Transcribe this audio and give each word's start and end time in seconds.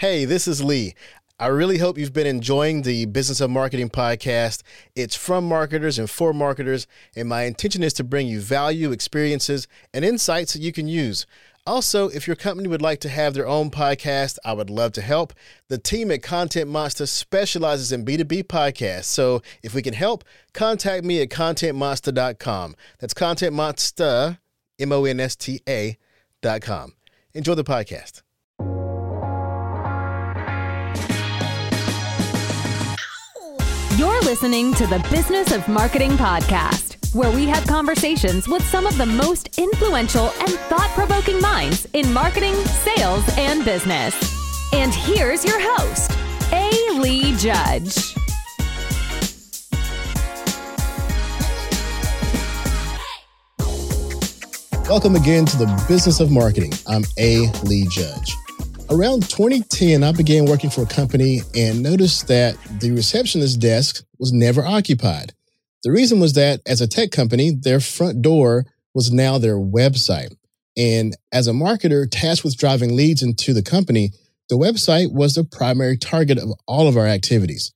Hey, 0.00 0.24
this 0.24 0.46
is 0.46 0.62
Lee. 0.62 0.94
I 1.40 1.48
really 1.48 1.78
hope 1.78 1.98
you've 1.98 2.12
been 2.12 2.24
enjoying 2.24 2.82
the 2.82 3.06
Business 3.06 3.40
of 3.40 3.50
Marketing 3.50 3.90
podcast. 3.90 4.62
It's 4.94 5.16
from 5.16 5.44
marketers 5.44 5.98
and 5.98 6.08
for 6.08 6.32
marketers, 6.32 6.86
and 7.16 7.28
my 7.28 7.46
intention 7.46 7.82
is 7.82 7.94
to 7.94 8.04
bring 8.04 8.28
you 8.28 8.38
value, 8.40 8.92
experiences, 8.92 9.66
and 9.92 10.04
insights 10.04 10.52
that 10.52 10.62
you 10.62 10.70
can 10.70 10.86
use. 10.86 11.26
Also, 11.66 12.06
if 12.10 12.28
your 12.28 12.36
company 12.36 12.68
would 12.68 12.80
like 12.80 13.00
to 13.00 13.08
have 13.08 13.34
their 13.34 13.48
own 13.48 13.72
podcast, 13.72 14.38
I 14.44 14.52
would 14.52 14.70
love 14.70 14.92
to 14.92 15.02
help. 15.02 15.32
The 15.66 15.78
team 15.78 16.12
at 16.12 16.22
Content 16.22 16.70
Monsta 16.70 17.08
specializes 17.08 17.90
in 17.90 18.04
B2B 18.04 18.44
podcasts. 18.44 19.06
So 19.06 19.42
if 19.64 19.74
we 19.74 19.82
can 19.82 19.94
help, 19.94 20.22
contact 20.54 21.04
me 21.04 21.20
at 21.22 21.28
contentmonsta.com. 21.28 22.76
That's 23.00 23.14
Content 23.14 23.52
Monsta, 23.52 24.38
M 24.78 24.92
O 24.92 25.04
N 25.06 25.18
S 25.18 25.34
T 25.34 25.60
A.com. 25.68 26.92
Enjoy 27.34 27.56
the 27.56 27.64
podcast. 27.64 28.22
Listening 34.28 34.74
to 34.74 34.86
the 34.86 34.98
Business 35.10 35.52
of 35.52 35.66
Marketing 35.68 36.10
podcast, 36.10 37.14
where 37.14 37.34
we 37.34 37.46
have 37.46 37.66
conversations 37.66 38.46
with 38.46 38.62
some 38.62 38.86
of 38.86 38.98
the 38.98 39.06
most 39.06 39.56
influential 39.56 40.26
and 40.40 40.50
thought 40.68 40.90
provoking 40.90 41.40
minds 41.40 41.86
in 41.94 42.12
marketing, 42.12 42.52
sales, 42.52 43.24
and 43.38 43.64
business. 43.64 44.14
And 44.74 44.92
here's 44.92 45.46
your 45.46 45.58
host, 45.58 46.10
A. 46.52 46.68
Lee 47.00 47.34
Judge. 47.36 48.14
Welcome 54.90 55.16
again 55.16 55.46
to 55.46 55.56
the 55.56 55.84
Business 55.88 56.20
of 56.20 56.30
Marketing. 56.30 56.74
I'm 56.86 57.04
A. 57.16 57.50
Lee 57.62 57.86
Judge. 57.88 58.36
Around 58.90 59.28
2010, 59.28 60.02
I 60.02 60.12
began 60.12 60.46
working 60.46 60.70
for 60.70 60.80
a 60.80 60.86
company 60.86 61.42
and 61.54 61.82
noticed 61.82 62.26
that 62.28 62.56
the 62.80 62.90
receptionist 62.90 63.60
desk 63.60 64.02
was 64.18 64.32
never 64.32 64.64
occupied. 64.64 65.34
The 65.82 65.92
reason 65.92 66.20
was 66.20 66.32
that 66.34 66.62
as 66.66 66.80
a 66.80 66.88
tech 66.88 67.10
company, 67.10 67.50
their 67.50 67.80
front 67.80 68.22
door 68.22 68.64
was 68.94 69.12
now 69.12 69.36
their 69.36 69.58
website. 69.58 70.34
And 70.74 71.14
as 71.32 71.48
a 71.48 71.52
marketer 71.52 72.08
tasked 72.10 72.44
with 72.44 72.56
driving 72.56 72.96
leads 72.96 73.22
into 73.22 73.52
the 73.52 73.62
company, 73.62 74.12
the 74.48 74.56
website 74.56 75.12
was 75.12 75.34
the 75.34 75.44
primary 75.44 75.98
target 75.98 76.38
of 76.38 76.48
all 76.66 76.88
of 76.88 76.96
our 76.96 77.06
activities. 77.06 77.74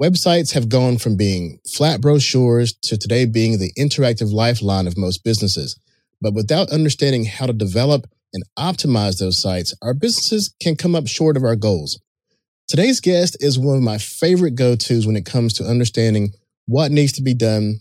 Websites 0.00 0.54
have 0.54 0.70
gone 0.70 0.96
from 0.96 1.18
being 1.18 1.58
flat 1.70 2.00
brochures 2.00 2.72
to 2.84 2.96
today 2.96 3.26
being 3.26 3.58
the 3.58 3.74
interactive 3.78 4.32
lifeline 4.32 4.86
of 4.86 4.96
most 4.96 5.22
businesses. 5.22 5.78
But 6.22 6.32
without 6.32 6.70
understanding 6.70 7.26
how 7.26 7.44
to 7.44 7.52
develop 7.52 8.06
and 8.36 8.44
optimize 8.58 9.18
those 9.18 9.40
sites, 9.40 9.74
our 9.82 9.94
businesses 9.94 10.54
can 10.60 10.76
come 10.76 10.94
up 10.94 11.08
short 11.08 11.36
of 11.36 11.42
our 11.42 11.56
goals. 11.56 11.98
Today's 12.68 13.00
guest 13.00 13.36
is 13.40 13.58
one 13.58 13.76
of 13.76 13.82
my 13.82 13.96
favorite 13.96 14.54
go 14.56 14.76
tos 14.76 15.06
when 15.06 15.16
it 15.16 15.24
comes 15.24 15.54
to 15.54 15.64
understanding 15.64 16.32
what 16.66 16.92
needs 16.92 17.12
to 17.12 17.22
be 17.22 17.32
done 17.32 17.80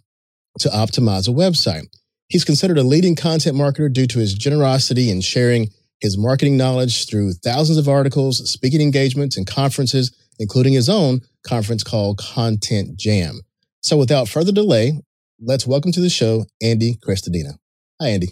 to 0.60 0.70
optimize 0.70 1.28
a 1.28 1.32
website. 1.32 1.84
He's 2.30 2.46
considered 2.46 2.78
a 2.78 2.84
leading 2.84 3.16
content 3.16 3.58
marketer 3.58 3.92
due 3.92 4.08
to 4.08 4.20
his 4.20 4.34
generosity 4.34 5.12
in 5.12 5.22
sharing 5.22 5.70
his 6.00 6.18
marketing 6.18 6.56
knowledge 6.56 7.10
through 7.10 7.34
thousands 7.34 7.78
of 7.78 7.90
articles, 7.90 8.50
speaking 8.50 8.82
engagements, 8.82 9.38
and 9.38 9.46
conferences, 9.46 10.16
including 10.40 10.74
his 10.74 10.88
own 10.88 11.22
conference 11.46 11.84
called 11.84 12.18
Content 12.18 12.98
Jam. 12.98 13.42
So 13.82 13.98
without 13.98 14.30
further 14.30 14.52
delay, 14.52 15.02
let's 15.40 15.68
welcome 15.68 15.92
to 15.92 16.02
the 16.02 16.10
show 16.10 16.46
Andy 16.62 16.96
Crestodina. 16.96 17.58
Hi, 18.02 18.10
Andy. 18.10 18.30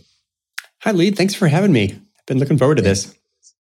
Hi, 0.81 0.91
Lee. 0.91 1.11
Thanks 1.11 1.33
for 1.33 1.47
having 1.47 1.71
me. 1.71 1.99
Been 2.27 2.39
looking 2.39 2.57
forward 2.57 2.75
to 2.75 2.81
this. 2.81 3.13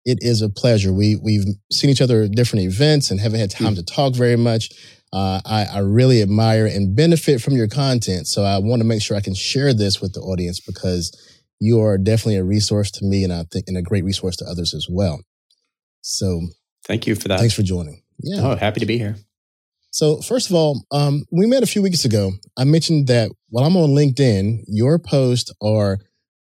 It 0.05 0.19
is 0.21 0.41
a 0.41 0.49
pleasure. 0.49 0.91
We 0.93 1.15
we've 1.15 1.45
seen 1.71 1.89
each 1.89 2.01
other 2.01 2.23
at 2.23 2.31
different 2.31 2.65
events 2.65 3.11
and 3.11 3.19
haven't 3.19 3.39
had 3.39 3.51
time 3.51 3.73
mm. 3.73 3.77
to 3.77 3.83
talk 3.83 4.15
very 4.15 4.37
much. 4.37 4.69
Uh, 5.11 5.41
I, 5.45 5.65
I 5.65 5.79
really 5.79 6.21
admire 6.21 6.67
and 6.67 6.95
benefit 6.95 7.41
from 7.41 7.55
your 7.55 7.67
content, 7.67 8.27
so 8.27 8.43
I 8.43 8.59
want 8.59 8.81
to 8.81 8.87
make 8.87 9.01
sure 9.01 9.17
I 9.17 9.21
can 9.21 9.33
share 9.33 9.73
this 9.73 9.99
with 9.99 10.13
the 10.13 10.21
audience 10.21 10.59
because 10.59 11.11
you 11.59 11.81
are 11.81 11.97
definitely 11.97 12.37
a 12.37 12.43
resource 12.43 12.91
to 12.91 13.05
me, 13.05 13.23
and 13.23 13.33
I 13.33 13.43
think 13.51 13.65
and 13.67 13.77
a 13.77 13.81
great 13.81 14.03
resource 14.03 14.35
to 14.37 14.45
others 14.45 14.73
as 14.73 14.87
well. 14.89 15.19
So, 16.01 16.41
thank 16.85 17.07
you 17.07 17.15
for 17.15 17.27
that. 17.27 17.39
Thanks 17.39 17.55
for 17.55 17.63
joining. 17.63 18.03
Yeah. 18.19 18.41
Oh, 18.41 18.55
happy 18.55 18.79
to 18.79 18.85
be 18.85 18.97
here. 18.97 19.15
So, 19.91 20.21
first 20.21 20.49
of 20.49 20.55
all, 20.55 20.85
um, 20.91 21.25
we 21.31 21.47
met 21.47 21.63
a 21.63 21.67
few 21.67 21.81
weeks 21.81 22.05
ago. 22.05 22.31
I 22.57 22.63
mentioned 22.63 23.07
that 23.07 23.31
while 23.49 23.65
I'm 23.65 23.75
on 23.75 23.89
LinkedIn, 23.89 24.63
your 24.67 24.99
posts 24.99 25.51
are 25.61 25.99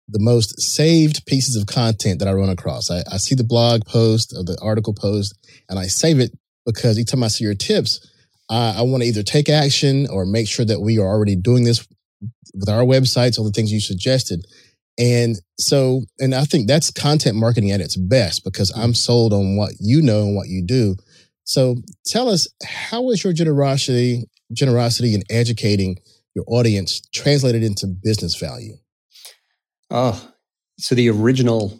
the 0.08 0.20
most 0.20 0.60
saved 0.60 1.26
pieces 1.26 1.56
of 1.56 1.66
content 1.66 2.20
that 2.20 2.28
I 2.28 2.32
run 2.32 2.48
across. 2.48 2.90
I, 2.90 3.02
I 3.10 3.16
see 3.16 3.34
the 3.34 3.44
blog 3.44 3.84
post 3.86 4.32
or 4.36 4.44
the 4.44 4.58
article 4.62 4.94
post 4.94 5.36
and 5.68 5.78
I 5.78 5.86
save 5.86 6.20
it 6.20 6.32
because 6.64 6.98
each 6.98 7.10
time 7.10 7.24
I 7.24 7.28
see 7.28 7.44
your 7.44 7.54
tips, 7.54 8.06
I, 8.48 8.78
I 8.78 8.82
want 8.82 9.02
to 9.02 9.08
either 9.08 9.22
take 9.22 9.48
action 9.48 10.06
or 10.10 10.24
make 10.24 10.48
sure 10.48 10.64
that 10.64 10.80
we 10.80 10.98
are 10.98 11.06
already 11.06 11.36
doing 11.36 11.64
this 11.64 11.86
with 12.54 12.68
our 12.68 12.84
websites, 12.84 13.38
all 13.38 13.44
the 13.44 13.50
things 13.50 13.72
you 13.72 13.80
suggested. 13.80 14.46
And 14.98 15.36
so, 15.58 16.02
and 16.18 16.34
I 16.34 16.44
think 16.44 16.68
that's 16.68 16.90
content 16.90 17.36
marketing 17.36 17.70
at 17.70 17.80
its 17.80 17.96
best 17.96 18.44
because 18.44 18.70
I'm 18.76 18.94
sold 18.94 19.32
on 19.32 19.56
what 19.56 19.72
you 19.78 20.00
know 20.00 20.22
and 20.22 20.36
what 20.36 20.48
you 20.48 20.64
do. 20.64 20.96
So 21.44 21.76
tell 22.06 22.28
us, 22.28 22.48
how 22.64 23.10
is 23.10 23.22
your 23.22 23.32
generosity, 23.32 24.24
generosity 24.52 25.14
in 25.14 25.22
educating 25.30 25.98
your 26.34 26.44
audience 26.48 27.02
translated 27.12 27.62
into 27.62 27.86
business 27.86 28.36
value? 28.36 28.76
Oh, 29.90 30.32
so 30.78 30.94
the 30.94 31.10
original 31.10 31.78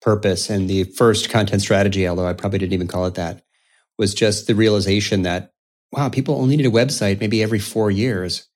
purpose 0.00 0.48
and 0.48 0.70
the 0.70 0.84
first 0.84 1.30
content 1.30 1.62
strategy, 1.62 2.06
although 2.06 2.26
I 2.26 2.32
probably 2.32 2.58
didn't 2.58 2.72
even 2.72 2.88
call 2.88 3.06
it 3.06 3.14
that, 3.14 3.42
was 3.98 4.14
just 4.14 4.46
the 4.46 4.54
realization 4.54 5.22
that, 5.22 5.52
wow, 5.92 6.08
people 6.08 6.36
only 6.36 6.56
need 6.56 6.66
a 6.66 6.70
website 6.70 7.20
maybe 7.20 7.42
every 7.42 7.58
four 7.58 7.90
years. 7.90 8.48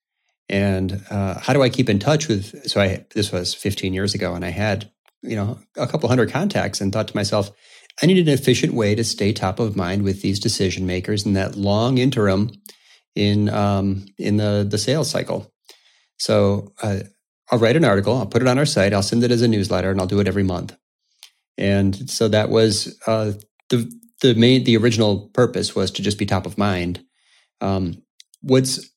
And 0.49 1.03
uh, 1.11 1.39
how 1.41 1.53
do 1.53 1.63
I 1.63 1.69
keep 1.69 1.89
in 1.89 1.99
touch 1.99 2.29
with? 2.29 2.69
So 2.69 2.81
I 2.81 3.05
this 3.15 3.31
was 3.31 3.55
15 3.55 3.95
years 3.95 4.15
ago, 4.15 4.35
and 4.35 4.45
I 4.45 4.51
had 4.51 4.91
you 5.23 5.37
know 5.37 5.61
a 5.77 5.87
couple 5.87 6.09
hundred 6.09 6.33
contacts, 6.33 6.81
and 6.81 6.93
thought 6.93 7.07
to 7.07 7.17
myself, 7.17 7.53
I 8.03 8.07
need 8.07 8.19
an 8.19 8.33
efficient 8.33 8.75
way 8.75 8.97
to 8.97 9.05
stay 9.05 9.33
top 9.33 9.61
of 9.61 9.77
mind 9.77 10.03
with 10.03 10.23
these 10.23 10.41
decision 10.41 10.87
makers 10.87 11.25
in 11.25 11.35
that 11.35 11.55
long 11.55 11.99
interim 11.99 12.51
in 13.15 13.49
um, 13.49 14.07
in 14.19 14.39
the 14.39 14.67
the 14.69 14.79
sales 14.79 15.09
cycle. 15.09 15.53
So 16.19 16.73
uh, 16.83 17.01
I'll 17.51 17.59
write 17.59 17.77
an 17.77 17.85
article, 17.85 18.17
I'll 18.17 18.27
put 18.27 18.43
it 18.43 18.49
on 18.49 18.59
our 18.59 18.67
site, 18.67 18.93
I'll 18.93 19.03
send 19.03 19.25
it 19.25 19.31
as 19.31 19.43
a 19.43 19.49
newsletter, 19.49 19.91
and 19.91 20.01
I'll 20.01 20.07
do 20.07 20.21
it 20.21 20.29
every 20.29 20.45
month. 20.45 20.77
And 21.59 22.09
so 22.09 22.29
that 22.29 22.49
was 22.49 22.99
uh, 23.07 23.33
the 23.69 23.91
the 24.23 24.35
main 24.35 24.65
the 24.65 24.77
original 24.77 25.29
purpose 25.33 25.75
was 25.75 25.91
to 25.93 26.03
just 26.03 26.19
be 26.19 26.27
top 26.27 26.47
of 26.47 26.59
mind. 26.59 27.05
Um, 27.61 28.03
what's 28.41 28.91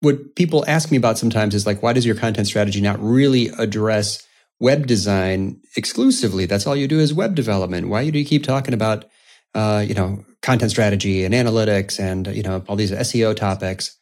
what 0.00 0.36
people 0.36 0.64
ask 0.68 0.90
me 0.90 0.98
about 0.98 1.18
sometimes 1.18 1.54
is 1.54 1.66
like, 1.66 1.82
why 1.82 1.92
does 1.92 2.04
your 2.04 2.14
content 2.14 2.46
strategy 2.46 2.80
not 2.80 3.02
really 3.02 3.48
address 3.58 4.24
web 4.60 4.86
design 4.86 5.60
exclusively? 5.76 6.46
That's 6.46 6.66
all 6.66 6.76
you 6.76 6.86
do 6.86 7.00
is 7.00 7.14
web 7.14 7.34
development. 7.34 7.88
Why 7.88 8.10
do 8.10 8.18
you 8.18 8.24
keep 8.24 8.44
talking 8.44 8.74
about 8.74 9.06
uh, 9.54 9.84
you 9.86 9.94
know 9.94 10.24
content 10.42 10.70
strategy 10.70 11.24
and 11.24 11.34
analytics 11.34 11.98
and 11.98 12.26
you 12.28 12.42
know 12.42 12.62
all 12.68 12.76
these 12.76 12.92
SEO 12.92 13.34
topics? 13.34 13.96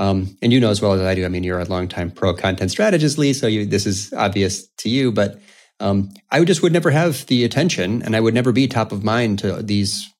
Um, 0.00 0.34
and 0.40 0.50
you 0.50 0.58
know 0.58 0.70
as 0.70 0.80
well 0.80 0.94
as 0.94 1.02
I 1.02 1.14
do. 1.14 1.26
I 1.26 1.28
mean, 1.28 1.44
you're 1.44 1.60
a 1.60 1.64
longtime 1.64 2.10
pro 2.10 2.32
content 2.32 2.70
strategist, 2.70 3.18
Lee, 3.18 3.34
so 3.34 3.46
you, 3.46 3.66
this 3.66 3.86
is 3.86 4.12
obvious 4.14 4.66
to 4.78 4.88
you. 4.88 5.12
But 5.12 5.38
um, 5.78 6.08
I 6.30 6.42
just 6.42 6.62
would 6.62 6.72
never 6.72 6.90
have 6.90 7.26
the 7.26 7.44
attention, 7.44 8.02
and 8.02 8.16
I 8.16 8.20
would 8.20 8.32
never 8.32 8.50
be 8.50 8.66
top 8.66 8.92
of 8.92 9.04
mind 9.04 9.40
to 9.40 9.62
these 9.62 10.10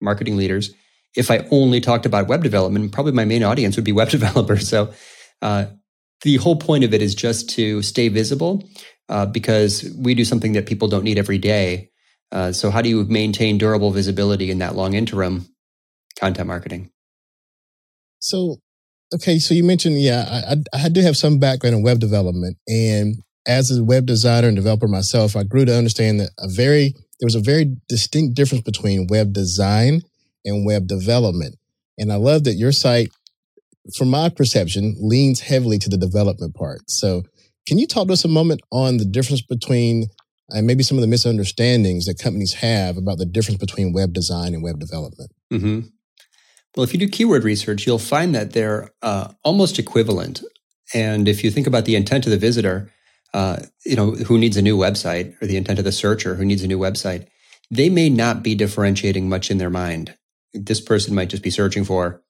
marketing 0.00 0.38
leaders 0.38 0.72
if 1.14 1.30
I 1.30 1.46
only 1.50 1.82
talked 1.82 2.06
about 2.06 2.28
web 2.28 2.42
development. 2.42 2.92
Probably 2.92 3.12
my 3.12 3.26
main 3.26 3.42
audience 3.42 3.76
would 3.76 3.84
be 3.84 3.92
web 3.92 4.08
developers. 4.18 4.68
So 4.68 4.94
uh, 5.42 5.66
the 6.22 6.36
whole 6.36 6.56
point 6.56 6.84
of 6.84 6.94
it 6.94 7.02
is 7.02 7.14
just 7.14 7.50
to 7.50 7.82
stay 7.82 8.08
visible 8.08 8.66
uh, 9.10 9.26
because 9.26 9.84
we 9.98 10.14
do 10.14 10.24
something 10.24 10.52
that 10.52 10.64
people 10.64 10.88
don't 10.88 11.04
need 11.04 11.18
every 11.18 11.38
day. 11.38 11.90
Uh, 12.32 12.52
so 12.52 12.70
how 12.70 12.80
do 12.80 12.88
you 12.88 13.04
maintain 13.04 13.58
durable 13.58 13.90
visibility 13.90 14.50
in 14.50 14.58
that 14.60 14.74
long 14.74 14.94
interim? 14.94 15.46
Content 16.18 16.48
marketing. 16.48 16.90
So 18.18 18.56
Okay, 19.14 19.38
so 19.38 19.54
you 19.54 19.62
mentioned, 19.62 20.00
yeah, 20.00 20.44
I, 20.50 20.84
I 20.84 20.88
do 20.88 21.00
have 21.00 21.16
some 21.16 21.38
background 21.38 21.76
in 21.76 21.82
web 21.82 22.00
development, 22.00 22.56
and 22.66 23.16
as 23.46 23.70
a 23.70 23.84
web 23.84 24.06
designer 24.06 24.48
and 24.48 24.56
developer 24.56 24.88
myself, 24.88 25.36
I 25.36 25.44
grew 25.44 25.64
to 25.64 25.76
understand 25.76 26.20
that 26.20 26.30
a 26.38 26.48
very 26.48 26.94
there 27.20 27.26
was 27.26 27.34
a 27.34 27.40
very 27.40 27.74
distinct 27.88 28.34
difference 28.34 28.62
between 28.62 29.06
web 29.06 29.32
design 29.32 30.02
and 30.44 30.66
web 30.66 30.86
development. 30.86 31.56
And 31.98 32.12
I 32.12 32.16
love 32.16 32.44
that 32.44 32.54
your 32.54 32.72
site, 32.72 33.08
from 33.96 34.08
my 34.08 34.28
perception, 34.28 34.96
leans 34.98 35.40
heavily 35.40 35.78
to 35.78 35.88
the 35.88 35.96
development 35.96 36.54
part. 36.54 36.90
So, 36.90 37.22
can 37.66 37.78
you 37.78 37.86
talk 37.86 38.08
to 38.08 38.12
us 38.12 38.24
a 38.24 38.28
moment 38.28 38.60
on 38.70 38.98
the 38.98 39.04
difference 39.04 39.42
between 39.42 40.06
and 40.50 40.66
maybe 40.66 40.84
some 40.84 40.96
of 40.96 41.02
the 41.02 41.08
misunderstandings 41.08 42.06
that 42.06 42.20
companies 42.20 42.54
have 42.54 42.96
about 42.96 43.18
the 43.18 43.26
difference 43.26 43.58
between 43.58 43.92
web 43.92 44.12
design 44.12 44.54
and 44.54 44.62
web 44.62 44.78
development? 44.78 45.32
Mm-hmm. 45.52 45.80
Well, 46.76 46.84
if 46.84 46.92
you 46.92 47.00
do 47.00 47.08
keyword 47.08 47.42
research, 47.42 47.86
you'll 47.86 47.98
find 47.98 48.34
that 48.34 48.52
they're 48.52 48.90
uh, 49.00 49.32
almost 49.42 49.78
equivalent. 49.78 50.42
And 50.92 51.26
if 51.26 51.42
you 51.42 51.50
think 51.50 51.66
about 51.66 51.86
the 51.86 51.96
intent 51.96 52.26
of 52.26 52.30
the 52.30 52.38
visitor, 52.38 52.92
uh, 53.32 53.58
you 53.84 53.96
know, 53.96 54.10
who 54.12 54.38
needs 54.38 54.56
a 54.56 54.62
new 54.62 54.76
website, 54.76 55.40
or 55.42 55.46
the 55.46 55.56
intent 55.56 55.78
of 55.78 55.84
the 55.84 55.92
searcher 55.92 56.34
who 56.34 56.44
needs 56.44 56.62
a 56.62 56.68
new 56.68 56.78
website, 56.78 57.26
they 57.70 57.88
may 57.88 58.08
not 58.08 58.42
be 58.42 58.54
differentiating 58.54 59.28
much 59.28 59.50
in 59.50 59.58
their 59.58 59.70
mind. 59.70 60.14
This 60.52 60.80
person 60.80 61.14
might 61.14 61.30
just 61.30 61.42
be 61.42 61.50
searching 61.50 61.84
for, 61.84 62.22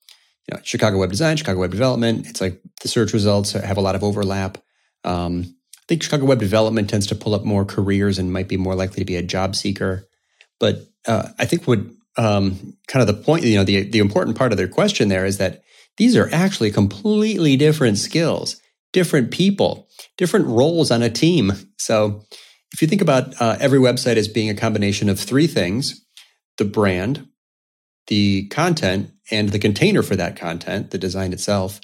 you 0.49 0.57
know, 0.57 0.63
Chicago 0.63 0.99
web 0.99 1.11
design, 1.11 1.37
Chicago 1.37 1.61
web 1.61 1.73
development. 1.73 2.27
It's 2.27 2.41
like 2.41 2.61
the 2.83 2.89
search 2.89 3.13
results 3.13 3.53
have 3.53 3.77
a 3.77 3.83
lot 3.83 3.95
of 3.95 4.05
overlap. 4.05 4.59
Um, 5.05 5.57
I 5.77 5.85
think 5.89 6.03
Chicago 6.03 6.25
web 6.25 6.39
development 6.39 6.89
tends 6.89 7.07
to 7.09 7.15
pull 7.15 7.35
up 7.35 7.45
more 7.45 7.65
careers 7.65 8.19
and 8.19 8.33
might 8.33 8.49
be 8.49 8.57
more 8.57 8.75
likely 8.75 9.01
to 9.01 9.05
be 9.05 9.17
a 9.17 9.23
job 9.23 9.55
seeker. 9.55 10.09
But 10.59 10.87
uh, 11.07 11.29
I 11.39 11.45
think 11.45 11.67
what 11.67 11.81
um, 12.17 12.77
kind 12.89 13.03
of 13.03 13.07
the 13.07 13.23
point, 13.23 13.45
you 13.45 13.57
know, 13.57 13.65
the 13.65 13.83
the 13.83 13.99
important 13.99 14.37
part 14.37 14.53
of 14.53 14.59
their 14.59 14.69
question 14.69 15.09
there 15.09 15.27
is 15.27 15.39
that 15.39 15.63
these 15.97 16.17
are 16.17 16.29
actually 16.33 16.71
completely 16.71 17.57
different 17.57 17.99
skills, 17.99 18.61
different 18.93 19.31
people, 19.31 19.89
different 20.17 20.47
roles 20.47 20.91
on 20.91 21.03
a 21.03 21.11
team. 21.11 21.53
So 21.79 22.25
if 22.73 22.83
you 22.83 22.89
think 22.89 23.03
about 23.03 23.41
uh, 23.41 23.57
every 23.61 23.79
website 23.79 24.17
as 24.17 24.29
being 24.29 24.51
a 24.51 24.55
combination 24.55 25.09
of 25.09 25.19
three 25.19 25.47
things 25.47 26.03
the 26.59 26.65
brand, 26.65 27.29
the 28.07 28.47
content, 28.49 29.11
and 29.31 29.51
the 29.51 29.59
container 29.59 30.03
for 30.03 30.17
that 30.17 30.37
content, 30.37 30.91
the 30.91 30.99
design 30.99 31.33
itself, 31.33 31.81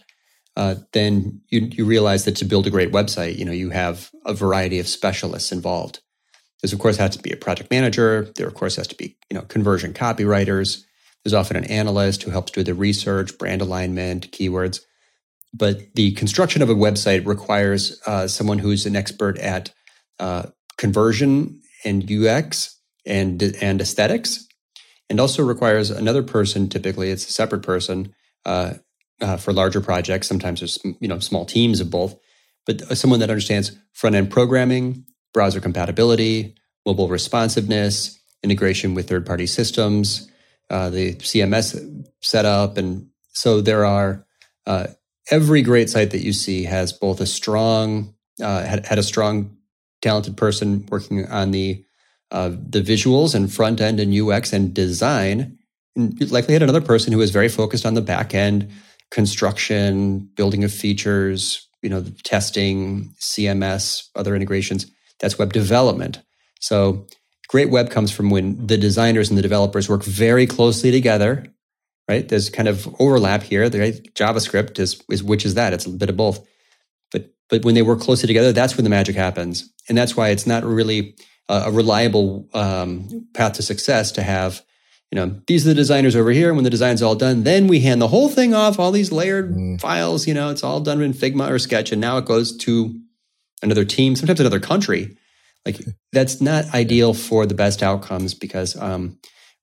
uh, 0.57 0.77
then 0.93 1.41
you, 1.49 1.69
you 1.73 1.85
realize 1.85 2.25
that 2.25 2.37
to 2.37 2.45
build 2.45 2.67
a 2.67 2.71
great 2.71 2.93
website, 2.93 3.37
you 3.39 3.45
know, 3.45 3.53
you 3.53 3.71
have 3.71 4.11
a 4.25 4.35
variety 4.35 4.79
of 4.79 4.89
specialists 4.89 5.53
involved. 5.53 6.01
There's 6.63 6.73
of 6.73 6.79
course 6.79 6.97
has 6.97 7.17
to 7.17 7.23
be 7.23 7.33
a 7.33 7.37
project 7.37 7.71
manager. 7.71 8.33
There 8.37 8.47
of 8.47 8.55
course 8.55 8.77
has 8.77 8.87
to 8.89 8.97
be 8.97 9.17
you 9.31 9.37
know 9.37 9.43
conversion 9.43 9.93
copywriters. 9.93 10.83
There's 11.25 11.35
often 11.35 11.57
an 11.57 11.65
analyst 11.65 12.23
who 12.23 12.31
helps 12.31 12.53
do 12.53 12.63
the 12.63 12.75
research, 12.75 13.37
brand 13.39 13.63
alignment, 13.63 14.31
keywords. 14.33 14.81
But 15.55 15.95
the 15.95 16.13
construction 16.13 16.63
of 16.63 16.71
a 16.71 16.75
website 16.75 17.27
requires 17.27 18.01
uh, 18.07 18.27
someone 18.27 18.59
who's 18.59 18.87
an 18.87 18.97
expert 18.97 19.39
at 19.39 19.73
uh, 20.19 20.45
conversion 20.79 21.61
and 21.85 22.11
UX 22.11 22.79
and 23.05 23.43
and 23.61 23.81
aesthetics, 23.81 24.47
and 25.11 25.21
also 25.21 25.43
requires 25.43 25.91
another 25.91 26.23
person. 26.23 26.69
Typically, 26.69 27.11
it's 27.11 27.29
a 27.29 27.33
separate 27.33 27.63
person 27.63 28.15
uh, 28.47 28.75
uh, 29.21 29.37
for 29.37 29.53
larger 29.53 29.81
projects. 29.81 30.29
Sometimes 30.29 30.61
there's 30.61 30.79
you 31.01 31.09
know 31.09 31.19
small 31.19 31.45
teams 31.45 31.81
of 31.81 31.91
both, 31.91 32.17
but 32.67 32.97
someone 32.97 33.21
that 33.21 33.31
understands 33.31 33.73
front 33.93 34.17
end 34.17 34.31
programming, 34.31 35.05
browser 35.33 35.61
compatibility, 35.61 36.55
mobile 36.87 37.09
responsiveness, 37.09 38.19
integration 38.43 38.95
with 38.95 39.09
third 39.09 39.27
party 39.27 39.47
systems, 39.47 40.31
uh, 40.71 40.91
the 40.91 41.15
CMS 41.17 42.07
setup, 42.21 42.77
and 42.77 43.09
so 43.33 43.61
there 43.61 43.85
are. 43.85 44.25
Uh, 44.67 44.87
every 45.31 45.63
great 45.63 45.89
site 45.89 46.11
that 46.11 46.23
you 46.23 46.33
see 46.33 46.65
has 46.65 46.93
both 46.93 47.21
a 47.21 47.27
strong 47.27 48.15
uh, 48.41 48.65
had, 48.65 48.87
had 48.87 48.99
a 48.99 49.03
strong 49.03 49.57
talented 50.01 50.37
person 50.37 50.87
working 50.91 51.27
on 51.27 51.51
the 51.53 51.85
uh, 52.31 52.49
the 52.49 52.81
visuals 52.81 53.35
and 53.35 53.53
front 53.53 53.81
end 53.81 54.01
and 54.01 54.15
UX 54.15 54.53
and 54.53 54.73
design. 54.73 55.59
And 55.95 56.31
likely 56.31 56.55
had 56.55 56.63
another 56.63 56.81
person 56.81 57.13
who 57.13 57.19
was 57.19 57.31
very 57.31 57.49
focused 57.49 57.85
on 57.85 57.95
the 57.95 58.01
back 58.01 58.35
end 58.35 58.71
construction, 59.11 60.21
building 60.37 60.65
of 60.65 60.73
features, 60.73 61.69
you 61.83 61.91
know, 61.91 62.03
testing, 62.23 63.11
CMS, 63.21 64.09
other 64.17 64.35
integrations. 64.35 64.91
That's 65.23 65.39
web 65.39 65.55
development. 65.55 66.21
So 66.61 67.07
great 67.49 67.71
web 67.71 67.91
comes 67.91 68.13
from 68.13 68.29
when 68.29 68.67
the 68.67 68.77
designers 68.77 69.31
and 69.31 69.39
the 69.39 69.43
developers 69.43 69.89
work 69.89 70.05
very 70.05 70.47
closely 70.47 70.91
together. 70.91 71.47
Right? 72.09 72.29
There's 72.29 72.51
kind 72.51 72.69
of 72.69 72.95
overlap 73.01 73.43
here. 73.43 73.71
The 73.71 73.93
JavaScript 74.15 74.79
is, 74.79 75.03
is 75.09 75.23
which 75.23 75.47
is 75.47 75.55
that? 75.55 75.73
It's 75.73 75.87
a 75.87 75.91
bit 75.91 76.11
of 76.11 76.17
both. 76.19 76.47
But 77.11 77.33
but 77.49 77.65
when 77.65 77.75
they 77.75 77.83
work 77.83 78.01
closely 78.01 78.27
together, 78.27 78.53
that's 78.53 78.77
when 78.77 78.85
the 78.85 78.91
magic 78.91 79.17
happens 79.17 79.73
and 79.89 79.97
that's 79.97 80.17
why 80.17 80.29
it's 80.29 80.47
not 80.47 80.65
really 80.65 81.17
a, 81.49 81.55
a 81.67 81.71
reliable 81.71 82.49
um, 82.55 83.27
path 83.35 83.55
to 83.55 83.63
success 83.63 84.13
to 84.13 84.23
have 84.23 84.63
you 85.11 85.17
know 85.17 85.41
these 85.47 85.67
are 85.67 85.71
the 85.71 85.75
designers 85.75 86.17
over 86.17 86.31
here 86.31 86.49
and 86.49 86.57
when 86.57 86.65
the 86.65 86.71
design's 86.71 87.03
all 87.03 87.15
done 87.15 87.43
then 87.45 87.67
we 87.67 87.81
hand 87.81 88.01
the 88.01 88.09
whole 88.09 88.29
thing 88.29 88.55
off 88.55 88.79
all 88.79 88.91
these 88.91 89.13
layered 89.13 89.53
mm. 89.53 89.81
files 89.81 90.27
you 90.27 90.35
know 90.35 90.51
it's 90.51 90.65
all 90.65 90.81
done 90.81 91.03
in 91.03 91.13
figma 91.13 91.51
or 91.51 91.59
sketch 91.59 91.93
and 91.93 92.01
now 92.01 92.17
it 92.17 92.25
goes 92.25 92.57
to 92.57 92.99
another 93.63 93.85
team 93.85 94.17
sometimes 94.17 94.41
another 94.41 94.61
country 94.61 95.17
like 95.65 95.81
that's 96.13 96.41
not 96.41 96.65
ideal 96.75 97.15
for 97.15 97.47
the 97.47 97.55
best 97.55 97.83
outcomes 97.83 98.35
because 98.35 98.77
um, 98.81 99.17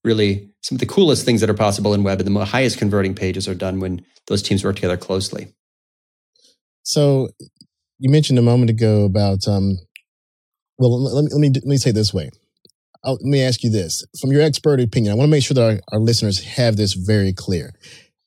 really 0.03 0.49
some 0.61 0.75
of 0.75 0.79
the 0.79 0.85
coolest 0.85 1.25
things 1.25 1.41
that 1.41 1.49
are 1.49 1.55
possible 1.55 1.93
in 1.93 2.03
web 2.03 2.19
and 2.19 2.35
the 2.35 2.45
highest 2.45 2.77
converting 2.77 3.13
pages 3.13 3.47
are 3.47 3.55
done 3.55 3.79
when 3.79 4.03
those 4.27 4.41
teams 4.41 4.63
work 4.63 4.75
together 4.75 4.97
closely 4.97 5.53
so 6.83 7.29
you 7.99 8.09
mentioned 8.09 8.39
a 8.39 8.41
moment 8.41 8.69
ago 8.69 9.03
about 9.03 9.47
um, 9.47 9.77
well, 10.79 11.03
let 11.03 11.25
me, 11.25 11.29
let 11.31 11.39
me, 11.39 11.49
let 11.49 11.65
me 11.65 11.77
say 11.77 11.91
this 11.91 12.13
way. 12.13 12.29
I'll, 13.03 13.13
let 13.13 13.23
me 13.23 13.43
ask 13.43 13.63
you 13.63 13.69
this 13.69 14.03
from 14.19 14.31
your 14.31 14.41
expert 14.41 14.79
opinion. 14.79 15.11
I 15.11 15.15
want 15.15 15.27
to 15.27 15.31
make 15.31 15.43
sure 15.43 15.55
that 15.55 15.63
our, 15.63 15.79
our 15.91 15.99
listeners 15.99 16.43
have 16.55 16.77
this 16.77 16.93
very 16.93 17.33
clear. 17.33 17.73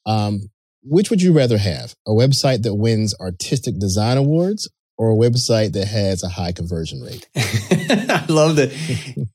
Um, 0.07 0.51
which 0.83 1.11
would 1.11 1.23
you 1.23 1.33
rather 1.33 1.59
have? 1.59 1.95
A 2.07 2.11
website 2.11 2.63
that 2.63 2.75
wins 2.75 3.15
artistic 3.21 3.79
design 3.79 4.19
awards 4.19 4.69
or 4.99 5.13
a 5.13 5.17
website 5.17 5.73
that 5.73 5.87
has 5.87 6.23
a 6.23 6.29
high 6.29 6.53
conversion 6.53 7.01
rate? 7.01 7.29
I 7.37 8.25
love 8.29 8.57
that. 8.57 8.71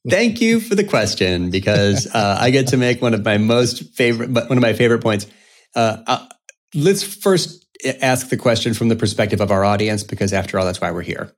Thank 0.10 0.42
you 0.42 0.60
for 0.60 0.76
the 0.76 0.84
question 0.84 1.50
because 1.50 2.08
uh, 2.14 2.38
I 2.40 2.50
get 2.52 2.68
to 2.68 2.78
make 2.78 3.02
one 3.02 3.14
of 3.14 3.24
my 3.24 3.38
most 3.38 3.96
favorite, 3.96 4.30
one 4.30 4.58
of 4.58 4.62
my 4.62 4.74
favorite 4.74 5.02
points. 5.02 5.28
Uh, 5.76 5.98
uh, 6.08 6.28
let's 6.74 7.04
first 7.04 7.66
ask 8.02 8.30
the 8.30 8.38
question 8.38 8.74
from 8.74 8.90
the 8.90 8.96
perspective 8.96 9.42
of 9.42 9.52
our 9.52 9.64
audience 9.64 10.04
because 10.04 10.34
after 10.34 10.58
all, 10.58 10.66
that's 10.66 10.82
why 10.82 10.92
we're 10.92 11.02
here. 11.02 11.32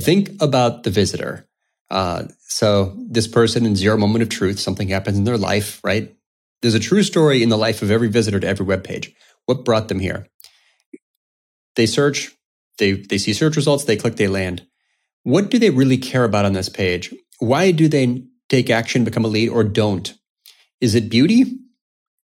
Think 0.00 0.30
about 0.40 0.82
the 0.82 0.90
visitor. 0.90 1.46
Uh, 1.90 2.24
so 2.48 2.96
this 3.08 3.28
person 3.28 3.66
in 3.66 3.76
zero 3.76 3.96
moment 3.96 4.22
of 4.22 4.28
truth, 4.28 4.58
something 4.58 4.88
happens 4.88 5.18
in 5.18 5.24
their 5.24 5.38
life, 5.38 5.80
right? 5.84 6.14
There's 6.62 6.74
a 6.74 6.80
true 6.80 7.02
story 7.02 7.42
in 7.42 7.50
the 7.50 7.58
life 7.58 7.82
of 7.82 7.90
every 7.90 8.08
visitor 8.08 8.40
to 8.40 8.46
every 8.46 8.64
web 8.66 8.84
page. 8.84 9.14
What 9.46 9.64
brought 9.64 9.88
them 9.88 10.00
here? 10.00 10.26
They 11.76 11.86
search, 11.86 12.32
they 12.78 12.92
they 12.92 13.18
see 13.18 13.32
search 13.32 13.56
results, 13.56 13.84
they 13.84 13.96
click, 13.96 14.16
they 14.16 14.28
land. 14.28 14.66
What 15.22 15.50
do 15.50 15.58
they 15.58 15.70
really 15.70 15.98
care 15.98 16.24
about 16.24 16.44
on 16.44 16.52
this 16.52 16.68
page? 16.68 17.14
Why 17.38 17.70
do 17.70 17.88
they 17.88 18.24
take 18.48 18.70
action, 18.70 19.04
become 19.04 19.24
a 19.24 19.28
lead, 19.28 19.48
or 19.48 19.64
don't? 19.64 20.12
Is 20.80 20.94
it 20.94 21.08
beauty? 21.08 21.58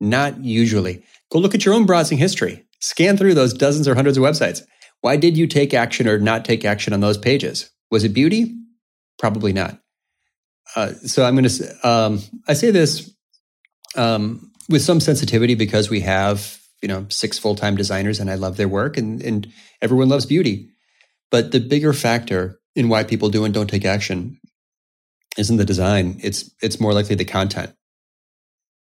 Not 0.01 0.43
usually. 0.43 1.03
Go 1.31 1.39
look 1.39 1.55
at 1.55 1.65
your 1.65 1.75
own 1.75 1.87
browsing 1.87 2.19
history. 2.19 2.65
Scan 2.81 3.17
through 3.17 3.35
those 3.35 3.53
dozens 3.53 3.89
or 3.89 3.95
hundreds 3.95 4.17
of 4.17 4.25
websites. 4.25 4.63
Why 5.01 5.17
did 5.17 5.37
you 5.37 5.47
take 5.47 5.75
action 5.75 6.09
or 6.09 6.19
not 6.19 6.45
take 6.45 6.65
action 6.65 6.93
on 6.93 7.01
those 7.01 7.19
pages? 7.19 7.71
Was 7.91 8.05
it 8.05 8.15
beauty? 8.15 8.55
Probably 9.19 9.53
not. 9.53 9.81
Uh, 10.77 10.93
so 10.95 11.25
I'm 11.25 11.35
going 11.35 11.49
to, 11.49 11.89
um, 11.89 12.21
I 12.47 12.55
say 12.55 12.71
this 12.71 13.13
um, 13.97 14.53
with 14.69 14.83
some 14.83 15.01
sensitivity 15.01 15.55
because 15.55 15.91
we 15.91 16.01
have, 16.01 16.59
you 16.83 16.89
know, 16.89 17.07
six 17.09 17.39
full 17.39 17.55
time 17.55 17.77
designers 17.77 18.21
and 18.21 18.31
I 18.31 18.35
love 18.35 18.57
their 18.57 18.69
work 18.69 18.97
and, 18.97 19.23
and 19.23 19.49
everyone 19.83 20.09
loves 20.09 20.27
beauty. 20.27 20.71
But 21.31 21.53
the 21.53 21.61
bigger 21.61 21.93
factor 21.93 22.59
in 22.75 22.89
why 22.89 23.05
people 23.05 23.29
do 23.29 23.45
and 23.45 23.53
don't 23.53 23.69
take 23.69 23.85
action 23.85 24.39
isn't 25.37 25.57
the 25.57 25.65
design. 25.65 26.19
It's, 26.23 26.51
it's 26.63 26.81
more 26.81 26.93
likely 26.93 27.15
the 27.15 27.25
content. 27.25 27.75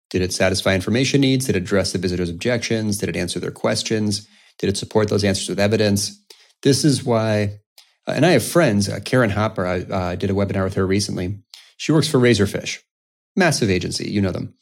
Did 0.10 0.22
it 0.22 0.34
satisfy 0.34 0.76
information 0.76 1.22
needs? 1.22 1.46
Did 1.46 1.56
it 1.56 1.64
address 1.64 1.92
the 1.92 1.98
visitor's 1.98 2.30
objections? 2.30 2.98
Did 2.98 3.10
it 3.10 3.16
answer 3.16 3.40
their 3.40 3.52
questions? 3.52 4.28
Did 4.60 4.70
it 4.70 4.78
support 4.78 5.10
those 5.10 5.24
answers 5.24 5.50
with 5.50 5.60
evidence? 5.60 6.20
This 6.62 6.86
is 6.86 7.04
why, 7.04 7.60
uh, 8.08 8.12
and 8.12 8.26
I 8.26 8.32
have 8.32 8.46
friends, 8.46 8.90
uh, 8.90 9.00
Karen 9.04 9.32
Hopper, 9.32 9.66
I 9.66 9.82
uh, 9.82 10.16
did 10.16 10.30
a 10.30 10.34
webinar 10.34 10.64
with 10.64 10.76
her 10.76 10.86
recently. 10.86 11.40
She 11.78 11.92
works 11.92 12.08
for 12.08 12.20
Razorfish, 12.20 12.80
massive 13.36 13.70
agency, 13.70 14.10
you 14.10 14.22
know 14.22 14.32
them. 14.32 14.54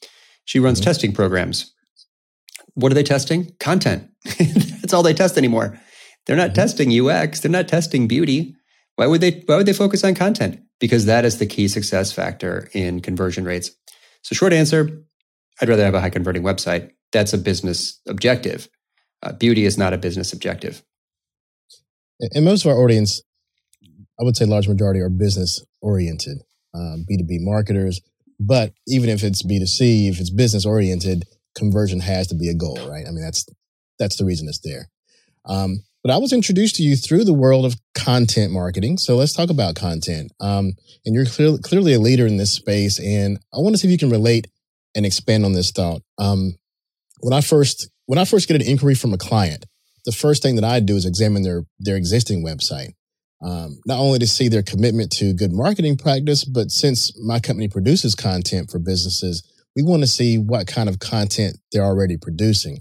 She 0.45 0.59
runs 0.59 0.79
mm-hmm. 0.79 0.85
testing 0.85 1.13
programs. 1.13 1.73
What 2.75 2.91
are 2.91 2.95
they 2.95 3.03
testing? 3.03 3.53
Content. 3.59 4.09
That's 4.37 4.93
all 4.93 5.03
they 5.03 5.13
test 5.13 5.37
anymore. 5.37 5.79
They're 6.25 6.35
not 6.35 6.51
mm-hmm. 6.51 6.55
testing 6.55 7.09
UX, 7.09 7.39
they're 7.39 7.51
not 7.51 7.67
testing 7.67 8.07
beauty. 8.07 8.55
Why 8.95 9.07
would 9.07 9.21
they 9.21 9.43
why 9.45 9.55
would 9.55 9.65
they 9.65 9.73
focus 9.73 10.03
on 10.03 10.15
content? 10.15 10.59
Because 10.79 11.05
that 11.05 11.25
is 11.25 11.37
the 11.37 11.45
key 11.45 11.67
success 11.67 12.11
factor 12.11 12.69
in 12.73 13.01
conversion 13.01 13.45
rates. 13.45 13.71
So 14.23 14.35
short 14.35 14.53
answer, 14.53 15.03
I'd 15.61 15.69
rather 15.69 15.83
have 15.83 15.95
a 15.95 16.01
high 16.01 16.09
converting 16.09 16.43
website. 16.43 16.91
That's 17.11 17.33
a 17.33 17.37
business 17.37 17.99
objective. 18.07 18.67
Uh, 19.23 19.33
beauty 19.33 19.65
is 19.65 19.77
not 19.77 19.93
a 19.93 19.97
business 19.97 20.33
objective. 20.33 20.83
And 22.19 22.45
most 22.45 22.65
of 22.65 22.71
our 22.71 22.77
audience, 22.77 23.21
I 23.83 24.23
would 24.23 24.37
say 24.37 24.45
large 24.45 24.67
majority 24.67 24.99
are 24.99 25.09
business 25.09 25.63
oriented, 25.81 26.39
um, 26.73 27.05
B2B 27.09 27.37
marketers. 27.39 28.01
But 28.39 28.73
even 28.87 29.09
if 29.09 29.23
it's 29.23 29.43
B2C, 29.43 30.09
if 30.09 30.19
it's 30.19 30.31
business 30.31 30.65
oriented, 30.65 31.25
conversion 31.55 31.99
has 31.99 32.27
to 32.27 32.35
be 32.35 32.49
a 32.49 32.53
goal, 32.53 32.77
right? 32.87 33.05
I 33.07 33.11
mean, 33.11 33.21
that's, 33.21 33.45
that's 33.99 34.17
the 34.17 34.25
reason 34.25 34.47
it's 34.47 34.59
there. 34.59 34.89
Um, 35.45 35.83
but 36.03 36.11
I 36.11 36.17
was 36.17 36.33
introduced 36.33 36.75
to 36.75 36.83
you 36.83 36.95
through 36.95 37.25
the 37.25 37.33
world 37.33 37.65
of 37.65 37.75
content 37.93 38.51
marketing. 38.51 38.97
So 38.97 39.15
let's 39.15 39.33
talk 39.33 39.49
about 39.49 39.75
content. 39.75 40.31
Um, 40.39 40.73
and 41.05 41.13
you're 41.13 41.25
clear, 41.25 41.57
clearly 41.59 41.93
a 41.93 41.99
leader 41.99 42.25
in 42.25 42.37
this 42.37 42.51
space. 42.51 42.99
And 42.99 43.37
I 43.53 43.59
want 43.59 43.75
to 43.75 43.77
see 43.77 43.87
if 43.87 43.91
you 43.91 43.97
can 43.97 44.09
relate 44.09 44.47
and 44.95 45.05
expand 45.05 45.45
on 45.45 45.53
this 45.53 45.71
thought. 45.71 46.01
Um, 46.17 46.55
when 47.19 47.33
I 47.33 47.41
first 47.41 47.89
when 48.07 48.17
I 48.17 48.25
first 48.25 48.47
get 48.47 48.59
an 48.59 48.67
inquiry 48.67 48.95
from 48.95 49.13
a 49.13 49.17
client, 49.17 49.65
the 50.05 50.11
first 50.11 50.41
thing 50.41 50.55
that 50.55 50.65
I 50.65 50.79
do 50.79 50.95
is 50.95 51.05
examine 51.05 51.43
their 51.43 51.63
their 51.79 51.95
existing 51.95 52.43
website. 52.43 52.93
Um, 53.43 53.79
not 53.87 53.99
only 53.99 54.19
to 54.19 54.27
see 54.27 54.49
their 54.49 54.61
commitment 54.61 55.11
to 55.13 55.33
good 55.33 55.51
marketing 55.51 55.97
practice, 55.97 56.43
but 56.43 56.69
since 56.69 57.11
my 57.19 57.39
company 57.39 57.67
produces 57.67 58.13
content 58.13 58.69
for 58.69 58.77
businesses, 58.77 59.41
we 59.75 59.83
want 59.83 60.03
to 60.03 60.07
see 60.07 60.37
what 60.37 60.67
kind 60.67 60.89
of 60.89 60.99
content 60.99 61.57
they're 61.71 61.83
already 61.83 62.17
producing. 62.17 62.79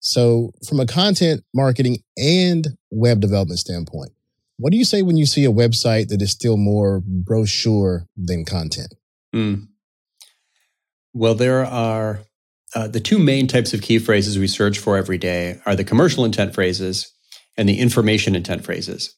So, 0.00 0.52
from 0.66 0.80
a 0.80 0.86
content 0.86 1.44
marketing 1.54 1.98
and 2.16 2.66
web 2.90 3.20
development 3.20 3.60
standpoint, 3.60 4.12
what 4.58 4.72
do 4.72 4.78
you 4.78 4.84
say 4.84 5.02
when 5.02 5.16
you 5.16 5.26
see 5.26 5.44
a 5.44 5.52
website 5.52 6.08
that 6.08 6.22
is 6.22 6.32
still 6.32 6.56
more 6.56 7.02
brochure 7.04 8.06
than 8.16 8.44
content? 8.44 8.94
Mm. 9.34 9.68
Well, 11.14 11.34
there 11.34 11.64
are 11.64 12.20
uh, 12.74 12.88
the 12.88 13.00
two 13.00 13.18
main 13.18 13.46
types 13.46 13.74
of 13.74 13.82
key 13.82 13.98
phrases 13.98 14.38
we 14.38 14.46
search 14.46 14.78
for 14.78 14.96
every 14.96 15.18
day 15.18 15.60
are 15.66 15.76
the 15.76 15.84
commercial 15.84 16.24
intent 16.24 16.54
phrases 16.54 17.12
and 17.56 17.68
the 17.68 17.78
information 17.78 18.34
intent 18.34 18.64
phrases. 18.64 19.14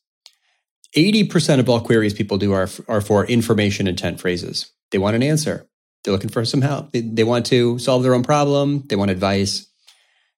80% 0.97 1.61
of 1.61 1.68
all 1.68 1.80
queries 1.80 2.14
people 2.14 2.38
do 2.38 2.52
are, 2.52 2.68
are 2.88 3.00
for 3.00 3.25
information 3.26 3.87
intent 3.87 4.21
phrases. 4.21 4.73
They 4.90 4.99
want 4.99 5.16
an 5.16 5.23
answer. 5.23 5.68
They're 6.04 6.12
looking 6.12 6.30
for 6.30 6.44
some 6.44 6.61
help. 6.61 6.92
They, 6.92 7.00
they 7.00 7.25
want 7.25 7.46
to 7.46 7.78
solve 7.78 8.02
their 8.02 8.14
own 8.14 8.23
problem. 8.23 8.84
They 8.88 8.96
want 8.96 9.11
advice. 9.11 9.66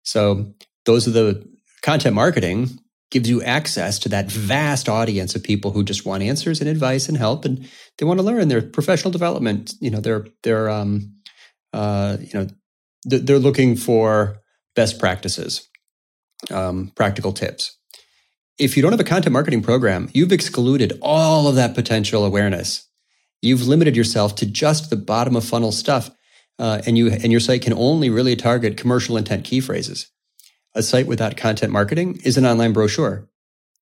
So 0.04 0.54
those 0.84 1.08
are 1.08 1.10
the 1.10 1.48
content 1.82 2.14
marketing 2.14 2.78
gives 3.10 3.28
you 3.28 3.42
access 3.42 3.98
to 4.00 4.08
that 4.08 4.30
vast 4.30 4.88
audience 4.88 5.34
of 5.34 5.42
people 5.42 5.70
who 5.70 5.84
just 5.84 6.04
want 6.04 6.22
answers 6.22 6.60
and 6.60 6.68
advice 6.68 7.08
and 7.08 7.16
help 7.16 7.44
and 7.44 7.68
they 7.98 8.06
want 8.06 8.18
to 8.18 8.26
learn 8.26 8.48
their 8.48 8.62
professional 8.62 9.12
development 9.12 9.74
you 9.80 9.90
know 9.90 10.00
they're 10.00 10.26
they're 10.42 10.68
um 10.68 11.12
uh 11.72 12.16
you 12.20 12.30
know 12.34 12.46
they're 13.04 13.38
looking 13.38 13.76
for 13.76 14.42
best 14.74 14.98
practices 14.98 15.68
um 16.50 16.92
practical 16.96 17.32
tips 17.32 17.78
if 18.58 18.76
you 18.76 18.82
don't 18.82 18.92
have 18.92 19.00
a 19.00 19.04
content 19.04 19.32
marketing 19.32 19.62
program 19.62 20.10
you've 20.12 20.32
excluded 20.32 20.98
all 21.00 21.46
of 21.46 21.54
that 21.54 21.74
potential 21.74 22.24
awareness 22.24 22.85
you've 23.42 23.66
limited 23.66 23.96
yourself 23.96 24.34
to 24.36 24.46
just 24.46 24.90
the 24.90 24.96
bottom 24.96 25.36
of 25.36 25.44
funnel 25.44 25.72
stuff 25.72 26.10
uh, 26.58 26.80
and 26.86 26.96
you 26.96 27.10
and 27.10 27.30
your 27.30 27.40
site 27.40 27.62
can 27.62 27.72
only 27.74 28.10
really 28.10 28.36
target 28.36 28.76
commercial 28.76 29.16
intent 29.16 29.44
key 29.44 29.60
phrases 29.60 30.10
a 30.76 30.82
site 30.82 31.06
without 31.06 31.36
content 31.36 31.72
marketing 31.72 32.20
is 32.22 32.36
an 32.36 32.46
online 32.46 32.72
brochure. 32.72 33.28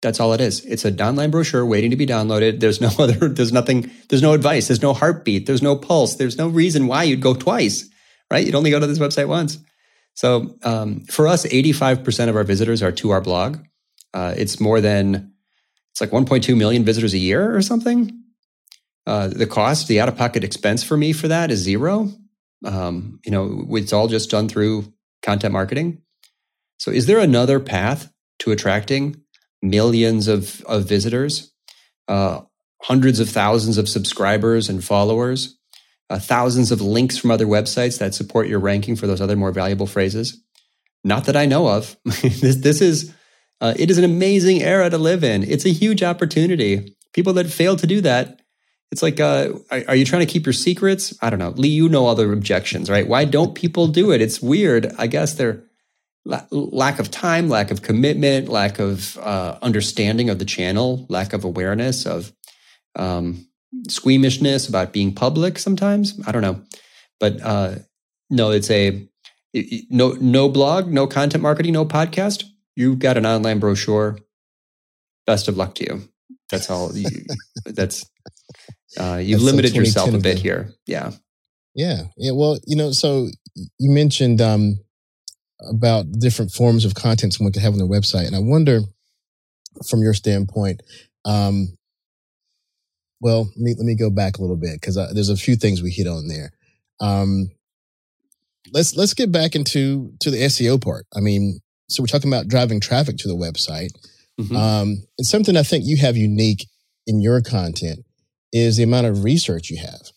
That's 0.00 0.20
all 0.20 0.32
it 0.32 0.40
is. 0.40 0.64
It's 0.64 0.84
an 0.84 1.00
online 1.00 1.30
brochure 1.30 1.66
waiting 1.66 1.90
to 1.90 1.96
be 1.96 2.06
downloaded. 2.06 2.61
There's 2.61 2.80
no 2.80 2.90
other, 2.99 3.28
there's 3.28 3.52
nothing, 3.52 3.90
there's 4.08 4.23
no 4.23 4.32
advice, 4.32 4.68
there's 4.68 4.82
no 4.82 4.94
heartbeat, 4.94 5.46
there's 5.46 5.62
no 5.62 5.76
pulse, 5.76 6.14
there's 6.14 6.38
no 6.38 6.49
reason 6.49 6.87
why 6.87 7.02
you'd 7.02 7.20
go 7.20 7.34
twice, 7.34 7.88
right? 8.30 8.46
You'd 8.46 8.54
only 8.54 8.70
go 8.70 8.80
to 8.80 8.87
this 8.87 8.99
website 8.99 9.28
once. 9.28 9.58
So 10.14 10.56
um, 10.62 11.00
for 11.06 11.26
us, 11.26 11.44
85% 11.44 12.28
of 12.28 12.37
our 12.37 12.44
visitors 12.44 12.82
are 12.82 12.92
to 12.92 13.11
our 13.11 13.20
blog. 13.20 13.58
Uh, 14.12 14.34
it's 14.37 14.61
more 14.61 14.80
than, 14.80 15.32
it's 15.90 16.00
like 16.00 16.11
1.2 16.11 16.56
million 16.56 16.84
visitors 16.84 17.14
a 17.14 17.18
year 17.18 17.54
or 17.54 17.62
something. 17.62 18.24
Uh, 19.06 19.28
the 19.28 19.46
cost, 19.46 19.87
the 19.88 20.00
out 20.00 20.08
of 20.08 20.16
pocket 20.16 20.44
expense 20.44 20.82
for 20.82 20.96
me 20.96 21.12
for 21.12 21.28
that 21.28 21.50
is 21.50 21.61
zero. 21.61 22.11
Um, 22.64 23.20
you 23.25 23.30
know, 23.30 23.66
it's 23.70 23.92
all 23.92 24.08
just 24.08 24.30
done 24.30 24.49
through 24.49 24.92
content 25.23 25.52
marketing. 25.52 26.02
So, 26.78 26.90
is 26.90 27.06
there 27.06 27.18
another 27.18 27.61
path 27.61 28.11
to 28.40 28.50
attracting 28.50 29.16
millions 29.62 30.28
of, 30.28 30.62
of 30.62 30.88
visitors, 30.88 31.52
uh, 32.08 32.42
hundreds 32.82 33.20
of 33.20 33.28
thousands 33.28 33.78
of 33.78 33.88
subscribers 33.88 34.68
and 34.68 34.84
followers, 34.84 35.58
uh, 36.11 36.18
thousands 36.18 36.70
of 36.73 36.80
links 36.80 37.16
from 37.16 37.30
other 37.30 37.46
websites 37.46 37.99
that 37.99 38.14
support 38.14 38.49
your 38.49 38.61
ranking 38.61 38.96
for 38.96 39.06
those 39.06 39.20
other 39.20 39.37
more 39.37 39.52
valuable 39.52 39.87
phrases? 39.87 40.42
Not 41.02 41.26
that 41.26 41.37
I 41.37 41.46
know 41.46 41.68
of. 41.68 41.96
this, 42.04 42.56
this 42.56 42.80
is 42.80 43.14
uh, 43.61 43.75
it 43.78 43.90
is 43.90 43.99
an 43.99 44.04
amazing 44.04 44.62
era 44.62 44.90
to 44.90 44.99
live 44.99 45.23
in. 45.23 45.42
It's 45.42 45.64
a 45.64 45.70
huge 45.70 46.02
opportunity. 46.02 46.96
People 47.12 47.32
that 47.34 47.46
fail 47.46 47.76
to 47.76 47.87
do 47.87 48.00
that, 48.00 48.40
it's 48.94 49.02
like, 49.02 49.18
uh, 49.18 49.48
are, 49.72 49.82
are, 49.88 49.96
you 49.96 50.04
trying 50.04 50.24
to 50.24 50.32
keep 50.32 50.46
your 50.46 50.52
secrets? 50.52 51.18
I 51.20 51.28
don't 51.28 51.40
know. 51.40 51.48
Lee, 51.56 51.66
you 51.66 51.88
know 51.88 52.06
all 52.06 52.14
the 52.14 52.30
objections, 52.30 52.88
right? 52.88 53.08
Why 53.08 53.24
don't 53.24 53.52
people 53.52 53.88
do 53.88 54.12
it? 54.12 54.20
It's 54.20 54.40
weird. 54.40 54.94
I 54.96 55.08
guess 55.08 55.34
they're 55.34 55.64
lack 56.24 57.00
of 57.00 57.10
time, 57.10 57.48
lack 57.48 57.72
of 57.72 57.82
commitment, 57.82 58.48
lack 58.48 58.78
of 58.78 59.18
uh, 59.18 59.58
understanding 59.62 60.30
of 60.30 60.38
the 60.38 60.44
channel, 60.44 61.06
lack 61.08 61.32
of 61.32 61.42
awareness 61.42 62.06
of 62.06 62.32
um, 62.94 63.48
squeamishness 63.88 64.68
about 64.68 64.92
being 64.92 65.12
public. 65.12 65.58
Sometimes 65.58 66.16
I 66.24 66.30
don't 66.30 66.42
know, 66.42 66.62
but 67.18 67.42
uh, 67.42 67.74
no, 68.30 68.52
it's 68.52 68.70
a 68.70 69.08
no 69.90 70.12
no 70.20 70.48
blog, 70.48 70.86
no 70.86 71.08
content 71.08 71.42
marketing, 71.42 71.72
no 71.72 71.84
podcast. 71.84 72.44
You've 72.76 73.00
got 73.00 73.16
an 73.16 73.26
online 73.26 73.58
brochure. 73.58 74.20
Best 75.26 75.48
of 75.48 75.56
luck 75.56 75.74
to 75.74 75.84
you. 75.84 76.08
That's 76.48 76.70
all. 76.70 76.96
You, 76.96 77.08
that's 77.64 78.06
uh, 78.98 79.16
you've 79.16 79.40
that's 79.40 79.52
limited 79.52 79.74
yourself 79.74 80.12
a 80.12 80.18
bit 80.18 80.38
here. 80.38 80.72
Yeah. 80.86 81.12
Yeah. 81.74 82.04
Yeah. 82.16 82.32
Well, 82.32 82.58
you 82.66 82.76
know, 82.76 82.92
so 82.92 83.28
you 83.78 83.90
mentioned 83.90 84.40
um, 84.40 84.78
about 85.68 86.06
different 86.18 86.52
forms 86.52 86.84
of 86.84 86.94
content 86.94 87.34
someone 87.34 87.52
can 87.52 87.62
have 87.62 87.72
on 87.72 87.78
their 87.78 87.88
website. 87.88 88.26
And 88.26 88.36
I 88.36 88.40
wonder, 88.40 88.80
from 89.88 90.02
your 90.02 90.14
standpoint, 90.14 90.82
um, 91.24 91.76
well, 93.20 93.44
let 93.56 93.56
me, 93.56 93.74
let 93.76 93.86
me 93.86 93.96
go 93.96 94.10
back 94.10 94.38
a 94.38 94.40
little 94.40 94.56
bit 94.56 94.80
because 94.80 94.96
there's 95.14 95.30
a 95.30 95.36
few 95.36 95.56
things 95.56 95.82
we 95.82 95.90
hit 95.90 96.06
on 96.06 96.28
there. 96.28 96.52
Um, 97.00 97.50
let's 98.72 98.96
let's 98.96 99.14
get 99.14 99.32
back 99.32 99.54
into 99.54 100.12
to 100.20 100.30
the 100.30 100.42
SEO 100.42 100.82
part. 100.82 101.06
I 101.16 101.20
mean, 101.20 101.60
so 101.88 102.02
we're 102.02 102.08
talking 102.08 102.30
about 102.30 102.48
driving 102.48 102.80
traffic 102.80 103.16
to 103.18 103.28
the 103.28 103.34
website. 103.34 103.90
Mm-hmm. 104.40 104.56
Um, 104.56 105.04
it's 105.18 105.30
something 105.30 105.56
I 105.56 105.62
think 105.62 105.84
you 105.86 105.96
have 105.98 106.16
unique 106.16 106.66
in 107.06 107.20
your 107.20 107.40
content 107.40 108.04
is 108.54 108.76
the 108.76 108.84
amount 108.84 109.06
of 109.06 109.25
research 109.25 109.68
you 109.68 109.76
have. 109.78 110.12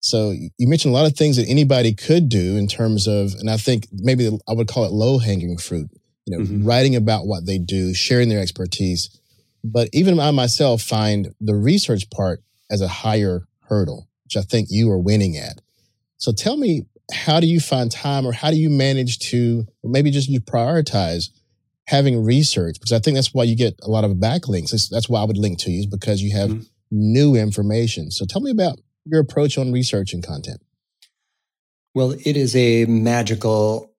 So 0.00 0.32
you 0.32 0.68
mentioned 0.68 0.92
a 0.92 0.96
lot 0.96 1.06
of 1.06 1.16
things 1.16 1.36
that 1.36 1.48
anybody 1.48 1.94
could 1.94 2.28
do 2.28 2.56
in 2.56 2.66
terms 2.66 3.06
of, 3.06 3.32
and 3.38 3.48
I 3.48 3.56
think 3.56 3.86
maybe 3.92 4.28
I 4.48 4.52
would 4.52 4.68
call 4.68 4.84
it 4.84 4.92
low 4.92 5.18
hanging 5.18 5.56
fruit, 5.56 5.88
you 6.26 6.36
know, 6.36 6.44
mm-hmm. 6.44 6.66
writing 6.66 6.96
about 6.96 7.26
what 7.26 7.46
they 7.46 7.58
do, 7.58 7.94
sharing 7.94 8.28
their 8.28 8.40
expertise. 8.40 9.18
But 9.64 9.88
even 9.92 10.18
I 10.20 10.32
myself 10.32 10.82
find 10.82 11.32
the 11.40 11.54
research 11.54 12.10
part 12.10 12.40
as 12.70 12.80
a 12.80 12.88
higher 12.88 13.46
hurdle, 13.68 14.08
which 14.24 14.36
I 14.36 14.42
think 14.42 14.68
you 14.70 14.90
are 14.90 14.98
winning 14.98 15.36
at. 15.36 15.60
So 16.18 16.32
tell 16.32 16.56
me, 16.56 16.86
how 17.12 17.38
do 17.38 17.46
you 17.46 17.60
find 17.60 17.90
time 17.90 18.26
or 18.26 18.32
how 18.32 18.50
do 18.50 18.56
you 18.56 18.68
manage 18.68 19.20
to, 19.30 19.64
or 19.82 19.90
maybe 19.90 20.10
just 20.10 20.28
you 20.28 20.40
prioritize 20.40 21.30
having 21.86 22.24
research? 22.24 22.76
Because 22.80 22.92
I 22.92 22.98
think 22.98 23.16
that's 23.16 23.32
why 23.32 23.44
you 23.44 23.56
get 23.56 23.78
a 23.82 23.90
lot 23.90 24.04
of 24.04 24.12
backlinks. 24.12 24.88
That's 24.88 25.08
why 25.08 25.20
I 25.20 25.24
would 25.24 25.38
link 25.38 25.60
to 25.60 25.70
you 25.70 25.80
is 25.80 25.86
because 25.86 26.20
you 26.20 26.36
have 26.36 26.50
mm-hmm. 26.50 26.62
New 26.90 27.34
information. 27.34 28.10
So 28.10 28.26
tell 28.26 28.40
me 28.40 28.50
about 28.50 28.78
your 29.06 29.20
approach 29.20 29.56
on 29.56 29.72
research 29.72 30.12
and 30.12 30.22
content? 30.22 30.60
Well, 31.94 32.12
it 32.12 32.36
is 32.36 32.54
a 32.54 32.84
magical, 32.84 33.94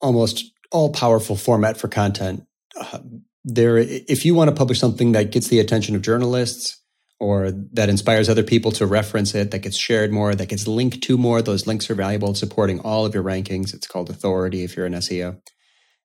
almost 0.00 0.52
all 0.72 0.90
powerful 0.90 1.36
format 1.36 1.76
for 1.76 1.88
content. 1.88 2.44
Uh, 2.78 2.98
there, 3.44 3.78
if 3.78 4.24
you 4.24 4.34
want 4.34 4.50
to 4.50 4.56
publish 4.56 4.80
something 4.80 5.12
that 5.12 5.30
gets 5.30 5.48
the 5.48 5.60
attention 5.60 5.94
of 5.94 6.02
journalists 6.02 6.82
or 7.20 7.52
that 7.72 7.88
inspires 7.88 8.28
other 8.28 8.42
people 8.42 8.72
to 8.72 8.86
reference 8.86 9.34
it, 9.34 9.52
that 9.52 9.60
gets 9.60 9.76
shared 9.76 10.10
more, 10.10 10.34
that 10.34 10.48
gets 10.48 10.66
linked 10.66 11.02
to 11.02 11.16
more, 11.16 11.40
those 11.40 11.66
links 11.66 11.88
are 11.88 11.94
valuable 11.94 12.28
in 12.28 12.34
supporting 12.34 12.80
all 12.80 13.06
of 13.06 13.14
your 13.14 13.22
rankings. 13.22 13.72
It's 13.72 13.86
called 13.86 14.10
authority 14.10 14.64
if 14.64 14.76
you're 14.76 14.86
an 14.86 14.94
SEO. 14.94 15.40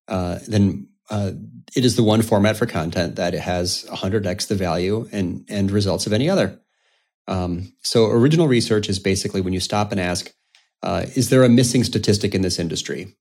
Uh, 0.07 0.39
then 0.47 0.88
uh, 1.11 1.33
it 1.75 1.85
is 1.85 1.97
the 1.97 2.03
one 2.03 2.21
format 2.21 2.57
for 2.57 2.65
content 2.65 3.17
that 3.17 3.33
it 3.33 3.41
has 3.41 3.85
100x 3.91 4.47
the 4.47 4.55
value 4.55 5.07
and, 5.11 5.45
and 5.49 5.69
results 5.69 6.07
of 6.07 6.13
any 6.13 6.29
other. 6.29 6.59
Um, 7.27 7.73
so 7.83 8.05
original 8.05 8.47
research 8.47 8.89
is 8.89 8.97
basically 8.97 9.41
when 9.41 9.53
you 9.53 9.59
stop 9.59 9.91
and 9.91 9.99
ask, 9.99 10.33
uh, 10.81 11.05
is 11.15 11.29
there 11.29 11.43
a 11.43 11.49
missing 11.49 11.83
statistic 11.83 12.33
in 12.33 12.41
this 12.41 12.57
industry? 12.57 13.13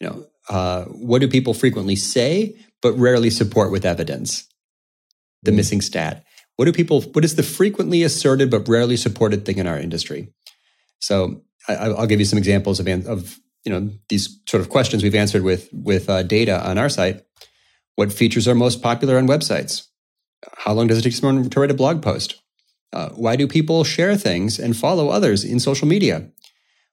You 0.00 0.06
know, 0.06 0.26
uh, 0.48 0.84
what 0.84 1.20
do 1.20 1.28
people 1.28 1.52
frequently 1.52 1.96
say 1.96 2.56
but 2.80 2.92
rarely 2.94 3.28
support 3.28 3.70
with 3.70 3.84
evidence? 3.84 4.48
The 5.42 5.50
mm 5.50 5.56
missing 5.56 5.80
stat. 5.80 6.24
What 6.56 6.66
do 6.66 6.72
people? 6.72 7.00
What 7.00 7.24
is 7.24 7.34
the 7.34 7.42
frequently 7.42 8.04
asserted 8.04 8.50
but 8.50 8.68
rarely 8.68 8.96
supported 8.96 9.44
thing 9.44 9.58
in 9.58 9.66
our 9.66 9.78
industry? 9.78 10.32
So 11.00 11.42
I, 11.66 11.88
will 11.88 12.06
give 12.06 12.20
you 12.20 12.26
some 12.26 12.38
examples 12.38 12.78
of, 12.78 12.86
of 13.06 13.40
you 13.64 13.72
know 13.72 13.90
these 14.08 14.40
sort 14.48 14.60
of 14.60 14.68
questions 14.68 15.02
we've 15.02 15.14
answered 15.14 15.42
with 15.42 15.68
with 15.72 16.08
uh, 16.08 16.22
data 16.22 16.64
on 16.64 16.78
our 16.78 16.88
site. 16.88 17.22
What 17.96 18.12
features 18.12 18.48
are 18.48 18.54
most 18.54 18.82
popular 18.82 19.18
on 19.18 19.26
websites? 19.26 19.86
How 20.56 20.72
long 20.72 20.86
does 20.86 20.98
it 20.98 21.02
take 21.02 21.12
someone 21.12 21.48
to 21.48 21.60
write 21.60 21.70
a 21.70 21.74
blog 21.74 22.02
post? 22.02 22.42
Uh, 22.92 23.10
why 23.10 23.36
do 23.36 23.46
people 23.46 23.84
share 23.84 24.16
things 24.16 24.58
and 24.58 24.76
follow 24.76 25.08
others 25.08 25.44
in 25.44 25.60
social 25.60 25.88
media? 25.88 26.30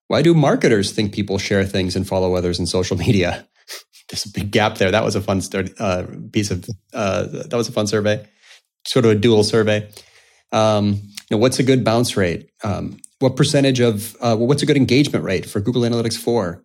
Why 0.07 0.21
do 0.21 0.33
marketers 0.33 0.91
think 0.91 1.13
people 1.13 1.37
share 1.37 1.65
things 1.65 1.95
and 1.95 2.07
follow 2.07 2.35
others 2.35 2.59
in 2.59 2.65
social 2.65 2.97
media? 3.05 3.47
There's 4.09 4.25
a 4.25 4.31
big 4.31 4.51
gap 4.51 4.77
there. 4.77 4.91
That 4.91 5.03
was 5.03 5.15
a 5.15 5.21
fun 5.21 5.41
uh, 5.79 6.03
piece 6.31 6.51
of 6.51 6.65
uh, 6.93 7.23
that 7.25 7.53
was 7.53 7.69
a 7.69 7.71
fun 7.71 7.85
survey, 7.85 8.25
sort 8.87 9.05
of 9.05 9.11
a 9.11 9.15
dual 9.15 9.43
survey. 9.43 9.87
Um, 10.51 10.93
you 10.93 11.31
know, 11.31 11.37
what's 11.37 11.59
a 11.59 11.63
good 11.63 11.83
bounce 11.83 12.17
rate? 12.17 12.49
Um, 12.63 12.97
what 13.19 13.35
percentage 13.35 13.79
of 13.79 14.15
uh, 14.19 14.35
what's 14.35 14.63
a 14.63 14.65
good 14.65 14.77
engagement 14.77 15.23
rate 15.23 15.45
for 15.45 15.59
Google 15.59 15.83
Analytics 15.83 16.17
4? 16.17 16.63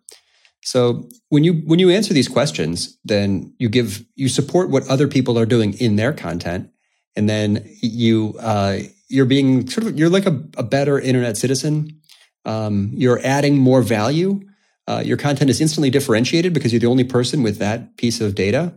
So 0.65 1.07
when 1.29 1.43
you 1.43 1.53
when 1.53 1.77
you 1.77 1.91
answer 1.91 2.11
these 2.11 2.27
questions, 2.27 2.97
then 3.05 3.53
you 3.59 3.69
give 3.69 4.03
you 4.15 4.27
support 4.27 4.71
what 4.71 4.85
other 4.87 5.07
people 5.07 5.37
are 5.37 5.45
doing 5.45 5.73
in 5.73 5.95
their 5.95 6.11
content, 6.11 6.71
and 7.15 7.29
then 7.29 7.63
you 7.81 8.33
uh, 8.39 8.79
you're 9.07 9.27
being 9.27 9.69
sort 9.69 9.85
of 9.85 9.97
you're 9.97 10.09
like 10.09 10.25
a, 10.25 10.43
a 10.57 10.63
better 10.63 10.99
internet 10.99 11.37
citizen. 11.37 12.01
Um, 12.45 12.89
you're 12.95 13.19
adding 13.23 13.59
more 13.59 13.83
value. 13.83 14.41
Uh, 14.87 15.03
your 15.05 15.17
content 15.17 15.51
is 15.51 15.61
instantly 15.61 15.91
differentiated 15.91 16.51
because 16.51 16.73
you're 16.73 16.79
the 16.79 16.87
only 16.87 17.03
person 17.03 17.43
with 17.43 17.59
that 17.59 17.95
piece 17.97 18.19
of 18.19 18.33
data. 18.33 18.73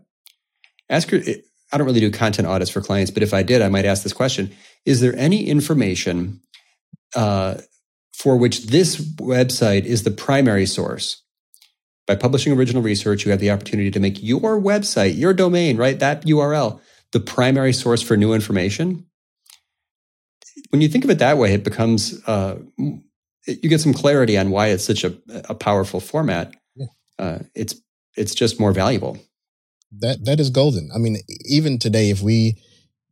Ask 0.91 1.11
your, 1.11 1.23
I 1.73 1.79
don't 1.79 1.87
really 1.87 2.01
do 2.01 2.11
content 2.11 2.49
audits 2.49 2.71
for 2.71 2.83
clients, 2.83 3.11
but 3.11 3.23
if 3.23 3.33
I 3.33 3.43
did, 3.43 3.63
I 3.63 3.71
might 3.71 3.87
ask 3.87 4.03
this 4.03 4.13
question: 4.13 4.55
Is 4.85 5.01
there 5.01 5.17
any 5.17 5.47
information 5.47 6.43
uh, 7.17 7.55
for 8.13 8.37
which 8.37 8.67
this 8.67 8.97
website 9.17 9.87
is 9.87 10.03
the 10.03 10.11
primary 10.11 10.67
source? 10.67 11.23
By 12.09 12.17
publishing 12.17 12.55
original 12.55 12.83
research, 12.83 13.25
you 13.25 13.31
have 13.31 13.39
the 13.39 13.51
opportunity 13.51 13.91
to 13.91 14.01
make 14.01 14.23
your 14.23 14.59
website, 14.59 15.17
your 15.19 15.35
domain, 15.35 15.77
right, 15.77 15.99
that 15.99 16.25
URL, 16.25 16.81
the 17.13 17.21
primary 17.21 17.75
source 17.75 18.01
for 18.01 18.17
new 18.17 18.33
information. 18.33 19.05
When 20.71 20.81
you 20.81 20.89
think 20.89 21.05
of 21.05 21.11
it 21.11 21.19
that 21.19 21.37
way, 21.37 21.53
it 21.53 21.65
becomes 21.65 22.21
uh, 22.27 22.59
you 23.47 23.69
get 23.69 23.81
some 23.81 23.95
clarity 23.95 24.37
on 24.37 24.51
why 24.51 24.69
it's 24.69 24.85
such 24.85 25.05
a, 25.05 25.15
a 25.49 25.55
powerful 25.55 26.01
format. 26.01 26.55
Yeah. 26.75 26.87
Uh, 27.19 27.39
it's 27.55 27.75
it's 28.17 28.35
just 28.35 28.59
more 28.59 28.73
valuable. 28.73 29.19
That 30.01 30.25
that 30.25 30.41
is 30.41 30.51
golden. 30.51 30.91
I 30.95 30.99
mean, 30.99 31.19
even 31.45 31.79
today, 31.79 32.11
if 32.11 32.23
we 32.23 32.57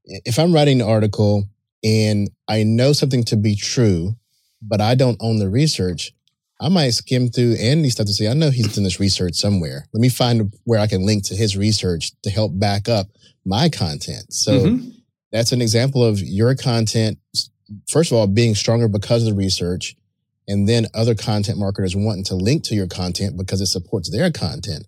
if 0.04 0.38
I'm 0.38 0.54
writing 0.54 0.80
an 0.80 0.88
article 0.88 1.44
and 1.84 2.30
I 2.48 2.62
know 2.62 2.92
something 2.92 3.24
to 3.24 3.36
be 3.36 3.56
true, 3.56 4.16
but 4.62 4.80
I 4.80 4.94
don't 4.94 5.18
own 5.20 5.38
the 5.38 5.48
research, 5.48 6.12
I 6.60 6.68
might 6.68 6.90
skim 6.90 7.28
through 7.28 7.56
Andy's 7.56 7.92
stuff 7.92 8.06
to 8.06 8.12
say, 8.12 8.28
I 8.28 8.34
know 8.34 8.50
he's 8.50 8.74
done 8.74 8.84
this 8.84 8.98
research 8.98 9.34
somewhere. 9.34 9.86
Let 9.92 10.00
me 10.00 10.08
find 10.08 10.52
where 10.64 10.80
I 10.80 10.86
can 10.86 11.04
link 11.04 11.24
to 11.26 11.36
his 11.36 11.56
research 11.56 12.12
to 12.22 12.30
help 12.30 12.58
back 12.58 12.88
up 12.88 13.08
my 13.44 13.68
content. 13.68 14.32
So 14.32 14.52
mm-hmm. 14.52 14.88
that's 15.32 15.52
an 15.52 15.60
example 15.60 16.02
of 16.02 16.20
your 16.20 16.54
content, 16.54 17.18
first 17.88 18.10
of 18.10 18.16
all, 18.16 18.26
being 18.26 18.54
stronger 18.54 18.88
because 18.88 19.22
of 19.22 19.34
the 19.34 19.38
research, 19.38 19.96
and 20.48 20.68
then 20.68 20.86
other 20.94 21.14
content 21.14 21.58
marketers 21.58 21.94
wanting 21.94 22.24
to 22.24 22.36
link 22.36 22.64
to 22.64 22.74
your 22.74 22.86
content 22.86 23.36
because 23.36 23.60
it 23.60 23.66
supports 23.66 24.10
their 24.10 24.30
content. 24.30 24.86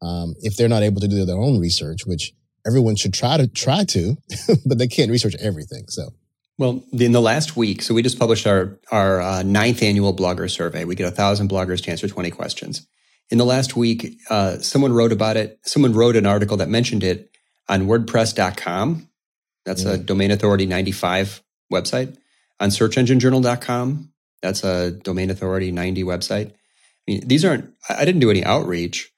Um, 0.00 0.34
if 0.40 0.56
they're 0.56 0.68
not 0.68 0.82
able 0.82 1.00
to 1.02 1.08
do 1.08 1.24
their 1.26 1.36
own 1.36 1.58
research, 1.58 2.06
which 2.06 2.32
everyone 2.66 2.96
should 2.96 3.12
try 3.12 3.36
to 3.36 3.46
try 3.46 3.84
to, 3.84 4.16
but 4.66 4.78
they 4.78 4.86
can't 4.86 5.10
research 5.10 5.34
everything. 5.40 5.84
So 5.88 6.10
well, 6.60 6.84
in 6.92 7.12
the 7.12 7.22
last 7.22 7.56
week, 7.56 7.80
so 7.80 7.94
we 7.94 8.02
just 8.02 8.18
published 8.18 8.46
our 8.46 8.78
our 8.92 9.22
uh, 9.22 9.42
ninth 9.42 9.82
annual 9.82 10.14
blogger 10.14 10.48
survey. 10.50 10.84
We 10.84 10.94
get 10.94 11.08
a 11.08 11.10
thousand 11.10 11.48
bloggers 11.48 11.82
to 11.84 11.90
answer 11.90 12.06
twenty 12.06 12.30
questions. 12.30 12.86
In 13.30 13.38
the 13.38 13.46
last 13.46 13.76
week, 13.76 14.18
uh, 14.28 14.58
someone 14.58 14.92
wrote 14.92 15.10
about 15.10 15.38
it. 15.38 15.58
Someone 15.62 15.94
wrote 15.94 16.16
an 16.16 16.26
article 16.26 16.58
that 16.58 16.68
mentioned 16.68 17.02
it 17.02 17.34
on 17.66 17.86
WordPress.com. 17.86 19.08
That's 19.64 19.84
yeah. 19.84 19.92
a 19.92 19.96
domain 19.96 20.30
authority 20.30 20.66
ninety 20.66 20.92
five 20.92 21.42
website. 21.72 22.18
On 22.60 22.68
SearchEngineJournal.com. 22.68 24.12
That's 24.42 24.62
a 24.62 24.90
domain 24.90 25.30
authority 25.30 25.72
ninety 25.72 26.04
website. 26.04 26.50
I 26.50 26.54
mean, 27.06 27.26
these 27.26 27.42
aren't. 27.42 27.72
I 27.88 28.04
didn't 28.04 28.20
do 28.20 28.30
any 28.30 28.44
outreach. 28.44 29.10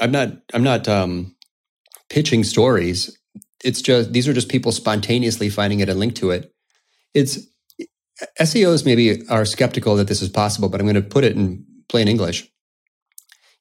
I'm 0.00 0.12
not. 0.12 0.30
I'm 0.54 0.62
not 0.62 0.86
um, 0.86 1.34
pitching 2.08 2.44
stories 2.44 3.18
it's 3.64 3.82
just 3.82 4.12
these 4.12 4.28
are 4.28 4.32
just 4.32 4.48
people 4.48 4.72
spontaneously 4.72 5.48
finding 5.48 5.80
it 5.80 5.88
and 5.88 5.98
link 5.98 6.14
to 6.16 6.30
it. 6.30 6.52
It's 7.14 7.38
SEOs 8.38 8.84
maybe 8.84 9.26
are 9.28 9.44
skeptical 9.44 9.96
that 9.96 10.08
this 10.08 10.22
is 10.22 10.28
possible, 10.28 10.68
but 10.68 10.80
I'm 10.80 10.86
going 10.86 10.94
to 10.94 11.02
put 11.02 11.24
it 11.24 11.36
in 11.36 11.64
plain 11.88 12.08
English. 12.08 12.48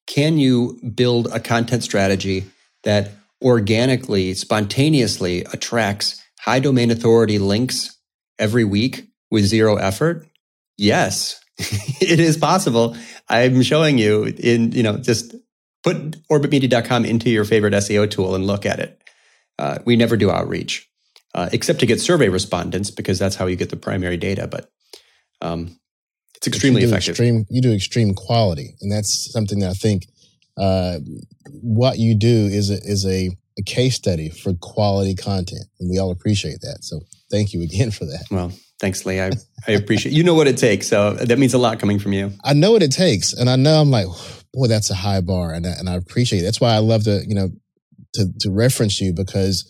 Can 0.08 0.38
you 0.38 0.80
build 0.96 1.28
a 1.28 1.40
content 1.40 1.84
strategy 1.84 2.46
that 2.84 3.12
organically, 3.42 4.34
spontaneously 4.34 5.44
attracts 5.54 6.22
high 6.40 6.60
domain 6.60 6.92
authority 6.92 7.40
links 7.40 7.98
every 8.38 8.64
week 8.64 9.08
with 9.32 9.46
zero 9.46 9.76
effort? 9.76 10.28
Yes, 10.78 11.40
it 11.58 12.20
is 12.20 12.38
possible. 12.38 12.96
I'm 13.30 13.62
showing 13.62 13.98
you 13.98 14.34
in, 14.38 14.72
you 14.72 14.84
know, 14.84 14.98
just 14.98 15.36
put 15.84 16.18
orbitmedia.com 16.28 17.06
into 17.06 17.30
your 17.30 17.46
favorite 17.46 17.74
SEO 17.74 18.10
tool 18.10 18.36
and 18.36 18.48
look 18.48 18.66
at 18.66 18.80
it. 18.80 19.02
Uh, 19.60 19.80
we 19.86 19.96
never 19.96 20.16
do 20.18 20.32
outreach, 20.32 20.90
uh, 21.36 21.50
except 21.52 21.80
to 21.80 21.86
get 21.86 22.00
survey 22.00 22.30
respondents 22.30 22.90
because 22.90 23.20
that's 23.20 23.36
how 23.36 23.46
you 23.46 23.56
get 23.56 23.70
the 23.70 23.76
primary 23.76 24.18
data. 24.18 24.48
But 24.48 24.72
um, 25.42 25.78
it's 26.36 26.48
extremely 26.48 26.84
effective. 26.84 27.12
Extreme, 27.12 27.46
you 27.50 27.62
do 27.62 27.74
extreme 27.74 28.14
quality, 28.16 28.76
and 28.82 28.92
that's 28.92 29.32
something 29.32 29.60
that 29.60 29.70
I 29.70 29.74
think 29.74 30.08
uh, 30.58 31.00
what 31.62 32.00
you 32.00 32.16
do 32.16 32.48
is 32.48 32.70
a, 32.70 32.76
is 32.76 33.06
a, 33.06 33.30
a 33.58 33.64
case 33.64 33.96
study 33.96 34.30
for 34.30 34.54
quality 34.54 35.14
content, 35.14 35.66
and 35.80 35.90
we 35.90 36.00
all 36.00 36.12
appreciate 36.12 36.62
that. 36.62 36.80
So 36.82 37.02
thank 37.30 37.54
you 37.54 37.62
again 37.62 37.92
for 37.92 38.06
that. 38.06 38.26
Well, 38.32 38.54
Thanks, 38.80 39.06
Lee. 39.06 39.20
I, 39.20 39.32
I 39.68 39.72
appreciate 39.74 40.16
you 40.16 40.24
know 40.24 40.34
what 40.34 40.48
it 40.48 40.58
takes. 40.58 40.88
So 40.88 41.14
that 41.14 41.38
means 41.38 41.54
a 41.54 41.58
lot 41.58 41.80
coming 41.80 42.00
from 42.00 42.14
you. 42.14 42.32
I 42.46 42.54
know 42.54 42.72
what 42.72 42.82
it 42.82 42.94
takes. 42.94 43.34
And 43.34 43.50
I 43.50 43.58
know 43.58 43.82
I'm 43.82 43.92
like, 43.92 44.08
boy, 44.54 44.68
that's 44.68 44.90
a 44.90 44.96
high 44.96 45.20
bar. 45.20 45.54
And 45.54 45.68
I, 45.68 45.72
and 45.72 45.90
I 45.90 45.96
appreciate 45.96 46.40
it. 46.40 46.44
That's 46.44 46.62
why 46.62 46.74
I 46.74 46.78
love 46.78 47.04
to, 47.04 47.22
you 47.28 47.36
know, 47.36 47.50
to 48.14 48.28
to 48.40 48.52
reference 48.52 49.00
you 49.00 49.14
because 49.14 49.66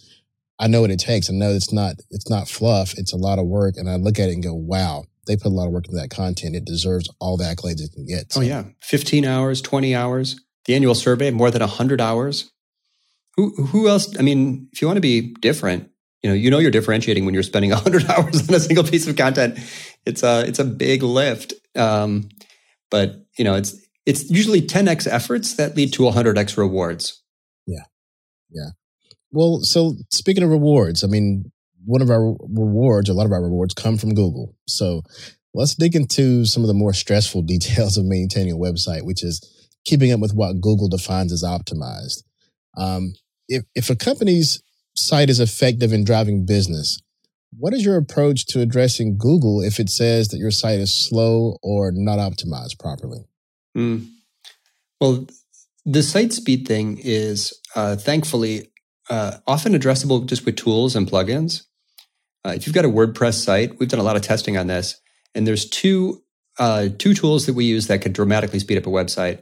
I 0.60 0.68
know 0.68 0.82
what 0.82 0.92
it 0.92 1.00
takes. 1.00 1.30
I 1.30 1.34
know 1.34 1.52
it's 1.52 1.74
not 1.74 1.96
it's 2.10 2.30
not 2.30 2.48
fluff. 2.48 2.94
It's 2.98 3.14
a 3.14 3.18
lot 3.18 3.40
of 3.40 3.46
work, 3.46 3.76
and 3.78 3.90
I 3.90 3.96
look 3.96 4.20
at 4.20 4.30
it 4.30 4.34
and 4.34 4.44
go, 4.44 4.54
"Wow, 4.54 5.06
they 5.28 5.36
put 5.36 5.48
a 5.48 5.56
lot 5.56 5.68
of 5.68 5.74
work 5.74 5.86
into 5.88 5.98
that 5.98 6.10
content. 6.10 6.56
It 6.56 6.66
deserves 6.66 7.10
all 7.20 7.38
the 7.38 7.46
accolades 7.46 7.82
it 7.82 7.94
can 7.94 8.06
get." 8.06 8.34
So. 8.34 8.42
Oh 8.42 8.44
yeah, 8.44 8.64
fifteen 8.82 9.26
hours, 9.26 9.62
twenty 9.62 9.96
hours. 9.96 10.40
The 10.66 10.76
annual 10.76 10.96
survey, 10.96 11.32
more 11.32 11.52
than 11.52 11.62
hundred 11.62 12.02
hours. 12.02 12.52
Who 13.36 13.56
who 13.56 13.88
else? 13.88 14.18
I 14.18 14.22
mean, 14.22 14.68
if 14.72 14.82
you 14.82 14.88
want 14.88 14.98
to 14.98 15.02
be 15.02 15.34
different, 15.40 15.90
you 16.22 16.30
know, 16.30 16.36
you 16.36 16.52
know, 16.52 16.60
you're 16.60 16.72
differentiating 16.72 17.26
when 17.26 17.34
you're 17.34 17.44
spending 17.44 17.72
hundred 17.72 18.10
hours 18.10 18.48
on 18.50 18.56
a 18.56 18.60
single 18.60 18.84
piece 18.84 19.08
of 19.08 19.16
content. 19.16 19.58
It's 20.06 20.24
a 20.24 20.46
it's 20.46 20.60
a 20.60 20.66
big 20.66 21.04
lift. 21.04 21.54
Um, 21.76 22.30
but 22.92 23.26
you 23.38 23.44
know, 23.44 23.56
it's 23.56 23.76
it's 24.06 24.30
usually 24.30 24.62
10x 24.62 25.08
efforts 25.08 25.56
that 25.56 25.76
lead 25.76 25.94
to 25.94 26.04
100x 26.04 26.58
rewards. 26.58 27.22
Yeah. 27.68 27.84
Well, 29.32 29.62
so 29.62 29.94
speaking 30.12 30.44
of 30.44 30.50
rewards, 30.50 31.04
I 31.04 31.08
mean, 31.08 31.52
one 31.86 32.02
of 32.02 32.10
our 32.10 32.36
rewards, 32.48 33.10
a 33.10 33.14
lot 33.14 33.26
of 33.26 33.32
our 33.32 33.44
rewards 33.44 33.74
come 33.74 33.98
from 33.98 34.14
Google. 34.14 34.56
So 34.68 35.02
let's 35.54 35.76
dig 35.76 35.96
into 35.96 36.46
some 36.46 36.64
of 36.64 36.68
the 36.68 36.74
more 36.74 36.94
stressful 36.94 37.42
details 37.44 37.98
of 37.98 38.06
maintaining 38.06 38.54
a 38.54 38.58
website, 38.58 39.06
which 39.06 39.24
is 39.24 39.42
keeping 39.86 40.12
up 40.12 40.20
with 40.20 40.34
what 40.34 40.62
Google 40.62 40.90
defines 40.90 41.32
as 41.32 41.44
optimized. 41.44 42.24
Um, 42.78 43.14
if, 43.48 43.64
if 43.76 43.90
a 43.90 43.96
company's 43.96 44.62
site 44.96 45.30
is 45.30 45.40
effective 45.40 45.94
in 45.94 46.04
driving 46.04 46.46
business, 46.46 47.02
what 47.58 47.74
is 47.74 47.84
your 47.84 47.98
approach 47.98 48.46
to 48.48 48.62
addressing 48.62 49.18
Google 49.18 49.62
if 49.62 49.80
it 49.80 49.90
says 49.90 50.28
that 50.28 50.38
your 50.38 50.52
site 50.52 50.80
is 50.80 50.94
slow 50.94 51.58
or 51.64 51.92
not 51.92 52.20
optimized 52.20 52.80
properly? 52.80 53.26
Mm. 53.76 54.08
Well, 55.02 55.28
the 55.86 56.04
site 56.04 56.34
speed 56.34 56.68
thing 56.68 57.00
is 57.02 57.59
uh, 57.76 57.96
thankfully 57.96 58.72
uh, 59.10 59.38
often 59.48 59.74
addressable 59.74 60.26
just 60.26 60.46
with 60.46 60.56
tools 60.56 60.96
and 60.96 61.10
plugins. 61.10 61.64
Uh, 62.46 62.54
if 62.56 62.66
you've 62.66 62.76
got 62.76 62.86
a 62.86 62.90
WordPress 62.90 63.44
site, 63.44 63.80
we've 63.80 63.90
done 63.90 64.00
a 64.00 64.04
lot 64.04 64.16
of 64.16 64.22
testing 64.22 64.58
on 64.58 64.68
this, 64.68 65.00
and 65.36 65.46
there's 65.46 65.68
two 65.68 66.24
uh, 66.58 66.90
two 66.98 67.14
tools 67.14 67.46
that 67.46 67.54
we 67.54 67.66
use 67.66 67.88
that 67.88 68.02
can 68.02 68.12
dramatically 68.12 68.60
speed 68.60 68.78
up 68.78 68.86
a 68.86 68.90
website. 68.90 69.42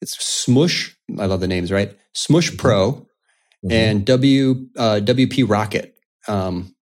It's 0.00 0.16
Smush. 0.24 0.96
I 1.18 1.26
love 1.26 1.40
the 1.40 1.48
names, 1.48 1.72
right? 1.72 1.96
Smush 2.12 2.48
mm-hmm. 2.48 2.56
Pro 2.58 2.92
mm-hmm. 2.92 3.72
and 3.72 4.04
W 4.04 4.66
uh, 4.76 5.00
WP 5.02 5.48
Rocket. 5.48 5.96
Um, 6.28 6.74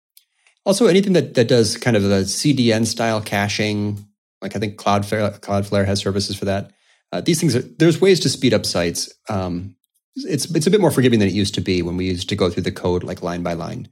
also, 0.64 0.86
anything 0.86 1.12
that 1.12 1.34
that 1.34 1.48
does 1.48 1.76
kind 1.76 1.96
of 1.96 2.02
the 2.02 2.22
CDN 2.22 2.86
style 2.86 3.20
caching, 3.20 4.04
like 4.40 4.56
I 4.56 4.58
think 4.58 4.76
Cloudflare 4.76 5.38
Cloudflare 5.40 5.86
has 5.86 6.00
services 6.00 6.36
for 6.36 6.46
that. 6.46 6.72
Uh, 7.12 7.20
these 7.20 7.38
things 7.38 7.54
are 7.54 7.62
there's 7.62 8.00
ways 8.00 8.20
to 8.20 8.28
speed 8.28 8.54
up 8.54 8.64
sites. 8.64 9.12
Um, 9.28 9.76
it's 10.16 10.50
it's 10.54 10.66
a 10.66 10.70
bit 10.70 10.80
more 10.80 10.90
forgiving 10.90 11.18
than 11.18 11.28
it 11.28 11.34
used 11.34 11.54
to 11.54 11.60
be 11.60 11.82
when 11.82 11.96
we 11.96 12.06
used 12.06 12.28
to 12.28 12.36
go 12.36 12.50
through 12.50 12.64
the 12.64 12.72
code 12.72 13.02
like 13.02 13.22
line 13.22 13.42
by 13.42 13.54
line. 13.54 13.88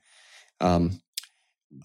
Um, 0.60 1.00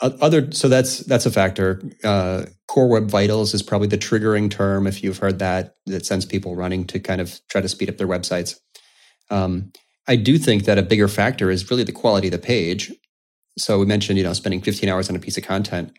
other 0.02 0.52
so 0.52 0.67
that's 0.67 1.00
that's 1.00 1.26
a 1.26 1.32
factor. 1.32 1.82
Uh, 2.04 2.45
Core 2.67 2.89
Web 2.89 3.10
Vitals 3.10 3.54
is 3.54 3.62
probably 3.62 3.88
the 3.88 3.98
triggering 3.98 4.50
term 4.50 4.88
if 4.88 5.04
you've 5.04 5.19
heard 5.19 5.39
that 5.39 5.76
that 5.86 6.06
sends 6.06 6.26
people 6.26 6.56
running 6.56 6.86
to 6.88 7.00
kind 7.00 7.21
of 7.21 7.39
try 7.50 7.62
to 7.62 7.69
speed 7.69 7.89
up 7.89 7.98
their 7.98 8.08
websites. 8.08 8.60
Um, 9.30 9.71
I 10.08 10.15
do 10.15 10.38
think 10.38 10.65
that 10.65 10.78
a 10.78 10.84
bigger 10.84 11.08
factor 11.08 11.50
is 11.50 11.69
really 11.69 11.84
the 11.84 11.91
quality 11.91 12.28
of 12.28 12.32
the 12.32 12.39
page. 12.39 12.91
So 13.58 13.80
we 13.80 13.86
mentioned 13.86 14.17
you 14.17 14.24
know 14.24 14.34
spending 14.34 14.62
15 14.62 14.89
hours 14.89 15.10
on 15.10 15.15
a 15.15 15.19
piece 15.19 15.38
of 15.38 15.43
content. 15.43 15.93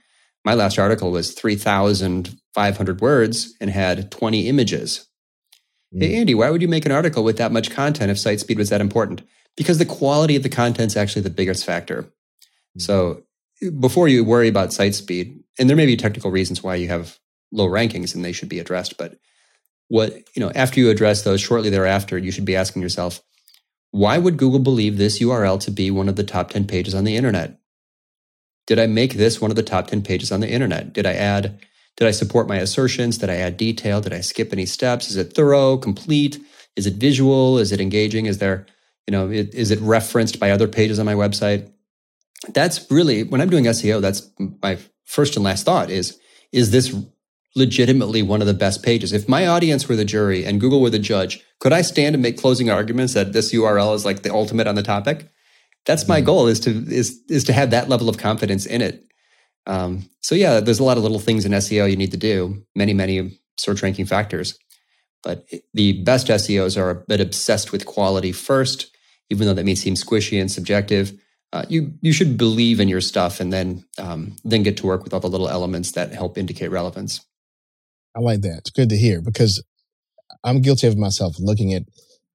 My 0.45 0.55
last 0.55 0.79
article 0.79 1.11
was 1.11 1.33
3,500 1.33 3.01
words 3.01 3.55
and 3.61 3.71
had 3.71 4.13
20 4.13 4.49
images. 4.49 5.09
Hey, 5.93 6.13
mm. 6.13 6.17
Andy, 6.17 6.35
why 6.35 6.51
would 6.51 6.63
you 6.63 6.69
make 6.69 6.87
an 6.87 6.93
article 6.93 7.25
with 7.25 7.39
that 7.39 7.53
much 7.53 7.71
content 7.71 8.11
if 8.11 8.19
site 8.19 8.41
speed 8.41 8.59
was 8.59 8.71
that 8.71 8.81
important? 8.81 9.23
Because 9.57 9.79
the 9.79 9.85
quality 9.85 10.37
of 10.37 10.43
the 10.43 10.49
content 10.49 10.93
is 10.93 10.97
actually 10.97 11.23
the 11.23 11.31
biggest 11.31 11.65
factor. 11.65 12.03
Mm-hmm. 12.03 12.81
So 12.81 13.23
before 13.81 14.09
you 14.09 14.25
worry 14.25 14.49
about 14.49 14.73
site 14.73 14.95
speed, 14.95 15.43
and 15.59 15.69
there 15.69 15.77
may 15.77 15.87
be 15.87 15.97
technical 15.97 16.31
reasons 16.31 16.63
why 16.63 16.75
you 16.75 16.89
have 16.89 17.19
low 17.53 17.67
rankings 17.67 18.15
and 18.15 18.25
they 18.25 18.33
should 18.33 18.49
be 18.49 18.59
addressed, 18.59 18.99
but 18.99 19.19
what, 19.89 20.15
you 20.35 20.41
know, 20.41 20.51
after 20.55 20.81
you 20.81 20.91
address 20.91 21.23
those 21.23 21.41
shortly 21.41 21.71
thereafter, 21.71 22.19
you 22.19 22.31
should 22.31 22.45
be 22.45 22.57
asking 22.57 22.83
yourself, 22.83 23.23
why 23.93 24.19
would 24.19 24.37
Google 24.37 24.59
believe 24.59 24.99
this 24.99 25.21
URL 25.21 25.61
to 25.61 25.71
be 25.71 25.91
one 25.91 26.09
of 26.09 26.17
the 26.17 26.25
top 26.25 26.51
10 26.51 26.67
pages 26.67 26.95
on 26.95 27.05
the 27.05 27.17
internet? 27.17 27.59
Did 28.67 28.79
I 28.81 28.87
make 28.87 29.15
this 29.15 29.41
one 29.41 29.51
of 29.51 29.57
the 29.57 29.63
top 29.63 29.87
10 29.87 30.03
pages 30.03 30.33
on 30.33 30.41
the 30.41 30.51
internet? 30.51 30.93
Did 30.93 31.07
I 31.07 31.15
add, 31.15 31.61
did 31.97 32.09
I 32.09 32.11
support 32.11 32.49
my 32.49 32.57
assertions? 32.57 33.19
Did 33.19 33.31
I 33.31 33.37
add 33.37 33.57
detail? 33.57 34.01
Did 34.01 34.13
I 34.13 34.21
skip 34.21 34.53
any 34.53 34.67
steps? 34.67 35.11
Is 35.11 35.17
it 35.17 35.33
thorough, 35.33 35.77
complete? 35.77 36.39
Is 36.77 36.87
it 36.87 36.95
visual? 36.95 37.59
Is 37.59 37.73
it 37.73 37.81
engaging? 37.81 38.27
Is 38.27 38.39
there, 38.39 38.67
you 39.07 39.13
know, 39.13 39.31
is 39.31 39.71
it 39.71 39.81
referenced 39.81 40.39
by 40.39 40.51
other 40.51 40.69
pages 40.69 40.99
on 40.99 41.07
my 41.07 41.15
website? 41.15 41.71
That's 42.53 42.91
really, 42.91 43.23
when 43.23 43.41
I'm 43.41 43.51
doing 43.51 43.65
SEO, 43.65 44.01
that's 44.01 44.31
my 44.63 44.79
first 45.05 45.37
and 45.37 45.45
last 45.45 45.65
thought 45.65 45.91
is, 45.91 46.19
is 46.53 46.71
this 46.71 46.95
legitimately 47.55 48.23
one 48.23 48.43
of 48.43 48.47
the 48.47 48.55
best 48.55 48.83
pages? 48.83 49.13
If 49.13 49.29
my 49.29 49.47
audience 49.47 49.89
were 49.89 49.97
the 49.97 50.05
jury 50.05 50.45
and 50.45 50.61
Google 50.61 50.83
were 50.83 50.91
the 50.91 50.99
judge, 50.99 51.43
could 51.61 51.73
I 51.73 51.81
stand 51.81 52.15
and 52.15 52.23
make 52.23 52.37
closing 52.37 52.69
arguments 52.69 53.15
that 53.15 53.33
this 53.33 53.55
URL 53.55 53.95
is 53.95 54.05
like 54.05 54.23
the 54.23 54.33
ultimate 54.33 54.67
on 54.67 54.75
the 54.75 54.83
topic? 54.83 55.31
That's 55.87 56.07
my 56.07 56.19
mm-hmm. 56.19 56.27
goal 56.27 56.47
is 56.49 56.61
to 56.61 56.71
is 56.71 57.21
is 57.31 57.45
to 57.45 57.53
have 57.53 57.71
that 57.71 57.89
level 57.89 58.09
of 58.09 58.19
confidence 58.19 58.67
in 58.67 58.83
it. 58.83 59.07
Um, 59.67 60.09
so 60.21 60.35
yeah, 60.35 60.61
there's 60.61 60.79
a 60.79 60.85
lot 60.85 60.97
of 60.97 61.03
little 61.03 61.19
things 61.19 61.45
in 61.45 61.53
SEO 61.53 61.91
you 61.91 61.97
need 61.97 62.13
to 62.13 62.17
do, 62.17 62.65
many 62.75 62.95
many 62.95 63.39
search 63.59 63.83
ranking 63.83 64.07
factors. 64.07 64.59
But 65.23 65.49
the 65.75 66.05
best 66.05 66.29
SEOs 66.29 66.81
are 66.81 66.91
a 66.91 66.95
bit 66.95 67.21
obsessed 67.21 67.73
with 67.73 67.87
quality 67.87 68.31
first, 68.33 68.95
even 69.29 69.47
though 69.47 69.55
that 69.55 69.65
may 69.65 69.75
seem 69.75 69.95
squishy 69.95 70.41
and 70.41 70.51
subjective. 70.51 71.13
Uh, 71.53 71.65
you 71.69 71.95
you 72.01 72.13
should 72.13 72.37
believe 72.37 72.81
in 72.81 72.89
your 72.89 73.01
stuff 73.01 73.41
and 73.41 73.53
then 73.53 73.85
um, 73.99 74.37
then 74.45 74.63
get 74.63 74.77
to 74.77 74.87
work 74.87 75.05
with 75.05 75.15
all 75.15 75.21
the 75.21 75.29
little 75.29 75.49
elements 75.49 75.93
that 75.93 76.13
help 76.13 76.39
indicate 76.39 76.71
relevance. 76.71 77.25
I 78.17 78.21
like 78.21 78.43
that. 78.43 78.59
It's 78.59 78.71
good 78.71 78.89
to 78.91 78.97
hear 78.97 79.21
because 79.21 79.63
I'm 80.45 80.61
guilty 80.61 80.87
of 80.87 80.97
myself 80.97 81.37
looking 81.39 81.73
at 81.75 81.83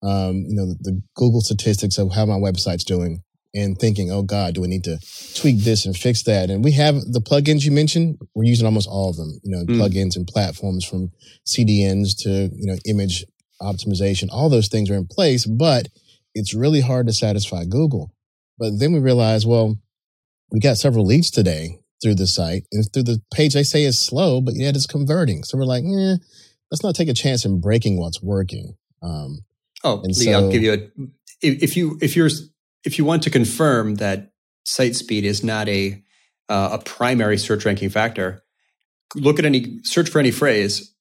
um, 0.04 0.46
you 0.48 0.56
know 0.56 0.65
the, 0.65 0.78
the 0.82 1.02
Google 1.15 1.41
statistics 1.41 1.98
of 1.98 2.13
how 2.13 2.26
my 2.26 2.36
website's 2.36 2.84
doing 2.84 3.22
and 3.54 3.78
thinking, 3.78 4.12
oh 4.12 4.22
God, 4.22 4.56
do 4.56 4.62
we 4.62 4.68
need 4.68 4.84
to 4.86 4.98
tweak 5.36 5.60
this 5.60 5.86
and 5.86 5.96
fix 5.96 6.24
that? 6.24 6.50
And 6.50 6.64
we 6.64 6.72
have 6.74 6.96
the 6.96 7.20
plugins 7.20 7.66
you 7.66 7.72
mentioned. 7.72 8.18
We're 8.34 8.46
using 8.46 8.66
almost 8.66 8.88
all 8.88 9.10
of 9.10 9.18
them. 9.18 9.40
You 9.44 9.58
know, 9.58 9.66
mm. 9.66 9.78
plugins 9.78 10.16
and 10.16 10.28
platforms 10.28 10.86
from 10.86 11.12
CDNs 11.46 12.18
to 12.24 12.50
you 12.54 12.68
know 12.68 12.78
image 12.86 13.26
optimization. 13.62 14.30
All 14.32 14.50
those 14.50 14.68
things 14.68 14.90
are 14.90 14.96
in 14.96 15.08
place, 15.08 15.46
but 15.46 15.90
it's 16.34 16.54
really 16.54 16.82
hard 16.82 17.08
to 17.08 17.14
satisfy 17.14 17.66
Google. 17.66 18.14
But 18.58 18.80
then 18.80 18.94
we 18.94 19.00
realize, 19.00 19.46
well, 19.46 19.76
we 20.52 20.60
got 20.60 20.78
several 20.78 21.06
leads 21.06 21.32
today 21.32 21.80
through 22.02 22.16
the 22.16 22.28
site 22.28 22.66
and 22.72 22.86
through 22.92 23.04
the 23.04 23.22
page. 23.34 23.54
They 23.54 23.64
say 23.64 23.84
is 23.84 24.00
slow, 24.00 24.42
but 24.42 24.56
yet 24.56 24.76
it's 24.76 24.88
converting. 24.88 25.44
So 25.44 25.58
we're 25.58 25.66
like, 25.66 25.84
eh, 25.84 26.18
let's 26.72 26.84
not 26.84 26.96
take 26.96 27.10
a 27.10 27.14
chance 27.14 27.46
in 27.46 27.60
breaking 27.60 27.98
what's 27.98 28.22
working. 28.22 28.76
Um, 29.02 29.40
oh, 29.84 30.02
Lee, 30.04 30.14
so, 30.14 30.32
I'll 30.32 30.52
give 30.52 30.64
you 30.64 30.74
a. 30.74 31.08
If 31.42 31.76
you 31.76 31.98
if 32.02 32.16
you're 32.16 32.30
if 32.84 32.98
you 32.98 33.06
want 33.06 33.24
to 33.24 33.30
confirm 33.30 33.96
that 33.96 34.32
site 34.65 34.96
speed 34.96 35.26
is 35.26 35.44
not 35.44 35.67
a 35.67 36.04
uh, 36.50 36.78
a 36.80 36.84
primary 36.84 37.38
search 37.38 37.65
ranking 37.65 37.89
factor, 37.89 38.44
look 39.15 39.39
at 39.39 39.46
any 39.46 39.80
search 39.84 40.10
for 40.10 40.20
any 40.20 40.32
phrase, 40.32 40.94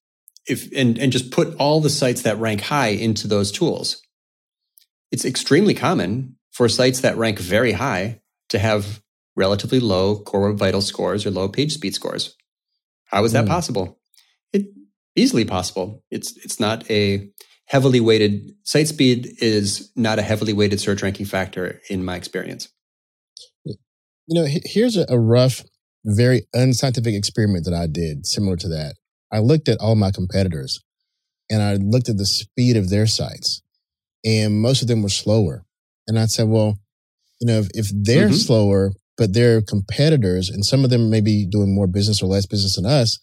if 0.46 0.70
and 0.76 0.98
and 0.98 1.12
just 1.12 1.30
put 1.30 1.54
all 1.56 1.80
the 1.80 1.90
sites 1.90 2.22
that 2.22 2.38
rank 2.38 2.60
high 2.60 2.88
into 2.88 3.26
those 3.26 3.50
tools. 3.50 4.02
It's 5.10 5.24
extremely 5.24 5.74
common 5.74 6.36
for 6.52 6.68
sites 6.68 7.00
that 7.00 7.16
rank 7.16 7.38
very 7.38 7.72
high 7.72 8.20
to 8.50 8.58
have 8.58 9.02
relatively 9.36 9.80
low 9.80 10.18
core 10.18 10.50
web 10.50 10.58
vital 10.58 10.82
scores 10.82 11.24
or 11.26 11.30
low 11.30 11.48
page 11.48 11.72
speed 11.72 11.94
scores. 11.94 12.36
How 13.06 13.24
is 13.24 13.32
that 13.32 13.46
mm. 13.46 13.48
possible? 13.48 13.98
It 14.52 14.66
easily 15.16 15.44
possible. 15.44 16.04
It's 16.10 16.36
it's 16.44 16.60
not 16.60 16.88
a 16.90 17.30
heavily 17.70 18.00
weighted 18.00 18.50
site 18.64 18.88
speed 18.88 19.28
is 19.38 19.92
not 19.94 20.18
a 20.18 20.22
heavily 20.22 20.52
weighted 20.52 20.80
search 20.80 21.04
ranking 21.04 21.24
factor 21.24 21.80
in 21.88 22.04
my 22.04 22.16
experience. 22.16 22.68
You 23.64 23.76
know, 24.28 24.44
here's 24.44 24.96
a 24.96 25.18
rough, 25.18 25.62
very 26.04 26.42
unscientific 26.52 27.14
experiment 27.14 27.64
that 27.66 27.74
I 27.74 27.86
did 27.86 28.26
similar 28.26 28.56
to 28.56 28.68
that. 28.68 28.96
I 29.32 29.38
looked 29.38 29.68
at 29.68 29.78
all 29.78 29.94
my 29.94 30.10
competitors 30.10 30.80
and 31.48 31.62
I 31.62 31.74
looked 31.74 32.08
at 32.08 32.16
the 32.16 32.26
speed 32.26 32.76
of 32.76 32.90
their 32.90 33.06
sites 33.06 33.62
and 34.24 34.60
most 34.60 34.82
of 34.82 34.88
them 34.88 35.02
were 35.02 35.08
slower. 35.08 35.64
And 36.08 36.18
I 36.18 36.26
said, 36.26 36.48
well, 36.48 36.76
you 37.40 37.46
know, 37.46 37.60
if, 37.60 37.68
if 37.74 37.90
they're 37.94 38.26
mm-hmm. 38.26 38.34
slower, 38.34 38.92
but 39.16 39.32
they're 39.32 39.62
competitors 39.62 40.48
and 40.48 40.64
some 40.64 40.82
of 40.82 40.90
them 40.90 41.08
may 41.08 41.20
be 41.20 41.46
doing 41.46 41.72
more 41.72 41.86
business 41.86 42.20
or 42.20 42.26
less 42.26 42.46
business 42.46 42.74
than 42.74 42.86
us, 42.86 43.20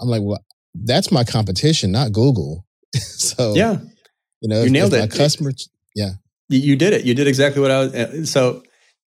I'm 0.00 0.08
like, 0.08 0.22
well, 0.22 0.42
that's 0.74 1.12
my 1.12 1.24
competition, 1.24 1.92
not 1.92 2.12
Google. 2.12 2.64
so, 3.00 3.54
yeah, 3.54 3.78
you 4.40 4.48
know, 4.48 4.60
you 4.60 4.66
if, 4.66 4.72
nailed 4.72 4.94
if 4.94 5.04
it. 5.04 5.10
customers, 5.10 5.68
yeah, 5.94 6.12
you, 6.48 6.58
you 6.58 6.76
did 6.76 6.92
it. 6.92 7.04
You 7.04 7.14
did 7.14 7.26
exactly 7.26 7.60
what 7.62 7.70
I 7.70 7.78
was. 7.78 7.94
Uh, 7.94 8.24
so 8.24 8.62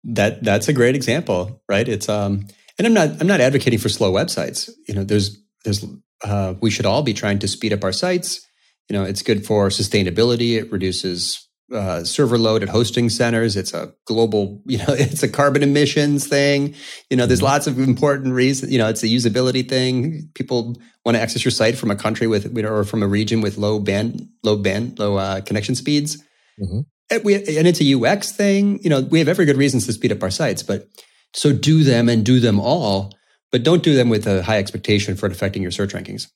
that, 0.04 0.42
that's 0.42 0.68
a 0.68 0.72
great 0.72 0.94
example, 0.94 1.62
right? 1.68 1.88
It's, 1.88 2.08
um, 2.08 2.46
and 2.78 2.86
I'm 2.86 2.94
not, 2.94 3.20
I'm 3.20 3.26
not 3.26 3.40
advocating 3.40 3.78
for 3.78 3.88
slow 3.88 4.12
websites. 4.12 4.70
You 4.88 4.94
know, 4.94 5.04
there's, 5.04 5.38
there's, 5.64 5.84
uh, 6.24 6.54
we 6.60 6.70
should 6.70 6.86
all 6.86 7.02
be 7.02 7.14
trying 7.14 7.38
to 7.40 7.48
speed 7.48 7.72
up 7.72 7.84
our 7.84 7.92
sites. 7.92 8.46
You 8.88 8.98
know, 8.98 9.04
it's 9.04 9.22
good 9.22 9.46
for 9.46 9.68
sustainability. 9.68 10.58
It 10.58 10.72
reduces 10.72 11.48
uh, 11.72 12.04
server 12.04 12.38
load 12.38 12.62
at 12.62 12.68
hosting 12.68 13.08
centers. 13.08 13.56
It's 13.56 13.72
a 13.72 13.92
global, 14.04 14.60
you 14.66 14.78
know, 14.78 14.86
it's 14.88 15.22
a 15.22 15.28
carbon 15.28 15.62
emissions 15.62 16.26
thing. 16.26 16.74
You 17.10 17.16
know, 17.16 17.26
there's 17.26 17.40
mm-hmm. 17.40 17.46
lots 17.46 17.66
of 17.66 17.78
important 17.78 18.34
reasons. 18.34 18.72
You 18.72 18.78
know, 18.78 18.88
it's 18.88 19.02
a 19.02 19.06
usability 19.06 19.68
thing. 19.68 20.28
People 20.34 20.76
want 21.04 21.16
to 21.16 21.20
access 21.20 21.44
your 21.44 21.52
site 21.52 21.76
from 21.76 21.90
a 21.90 21.96
country 21.96 22.26
with, 22.26 22.56
or 22.58 22.84
from 22.84 23.02
a 23.02 23.08
region 23.08 23.40
with 23.40 23.58
low 23.58 23.78
band, 23.78 24.28
low 24.42 24.56
band, 24.56 24.98
low 24.98 25.16
uh, 25.16 25.40
connection 25.40 25.74
speeds. 25.74 26.22
Mm-hmm. 26.60 26.80
And, 27.10 27.24
we, 27.24 27.34
and 27.34 27.66
it's 27.66 27.80
a 27.80 27.94
UX 27.94 28.32
thing. 28.32 28.82
You 28.82 28.90
know, 28.90 29.00
we 29.00 29.18
have 29.18 29.28
every 29.28 29.44
good 29.44 29.56
reasons 29.56 29.86
to 29.86 29.92
speed 29.92 30.12
up 30.12 30.22
our 30.22 30.30
sites, 30.30 30.62
but 30.62 30.88
so 31.34 31.52
do 31.52 31.82
them 31.82 32.08
and 32.08 32.24
do 32.24 32.40
them 32.40 32.60
all, 32.60 33.12
but 33.50 33.62
don't 33.62 33.82
do 33.82 33.94
them 33.94 34.08
with 34.08 34.26
a 34.26 34.42
high 34.42 34.58
expectation 34.58 35.16
for 35.16 35.26
it 35.26 35.32
affecting 35.32 35.62
your 35.62 35.70
search 35.70 35.92
rankings. 35.92 36.28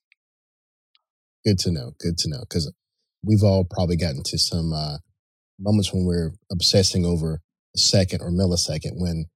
Good 1.45 1.59
to 1.61 1.71
know. 1.71 1.93
Good 2.01 2.19
to 2.19 2.31
know. 2.31 2.41
Because 2.41 2.73
we've 3.25 3.43
all 3.43 3.65
probably 3.65 3.97
gotten 3.97 4.23
to 4.25 4.39
some 4.39 4.73
uh, 4.73 4.99
moments 5.59 5.93
when 5.93 6.05
we're 6.05 6.33
obsessing 6.51 7.05
over 7.05 7.41
a 7.75 7.79
second 7.79 8.21
or 8.21 8.31
millisecond 8.31 8.93
when 8.95 9.27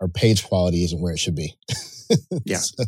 our 0.00 0.08
page 0.08 0.44
quality 0.44 0.84
isn't 0.84 1.00
where 1.00 1.12
it 1.12 1.18
should 1.18 1.36
be. 1.36 1.54
yeah. 2.44 2.56
so 2.58 2.84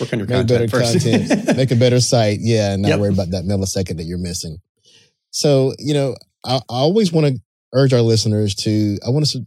Work 0.00 0.12
on 0.12 0.18
your 0.20 0.28
make 0.28 0.36
content 0.36 0.48
better 0.48 0.68
first. 0.68 1.04
content, 1.04 1.56
make 1.56 1.70
a 1.70 1.76
better 1.76 2.00
site. 2.00 2.38
Yeah. 2.40 2.72
And 2.72 2.82
not 2.82 2.88
yep. 2.88 3.00
worry 3.00 3.12
about 3.12 3.30
that 3.30 3.44
millisecond 3.44 3.96
that 3.96 4.04
you're 4.04 4.18
missing. 4.18 4.58
So, 5.30 5.74
you 5.78 5.94
know, 5.94 6.14
I, 6.44 6.56
I 6.56 6.60
always 6.68 7.12
want 7.12 7.26
to 7.26 7.40
urge 7.74 7.92
our 7.92 8.00
listeners 8.00 8.54
to, 8.56 8.98
I 9.06 9.10
want 9.10 9.26
to, 9.26 9.40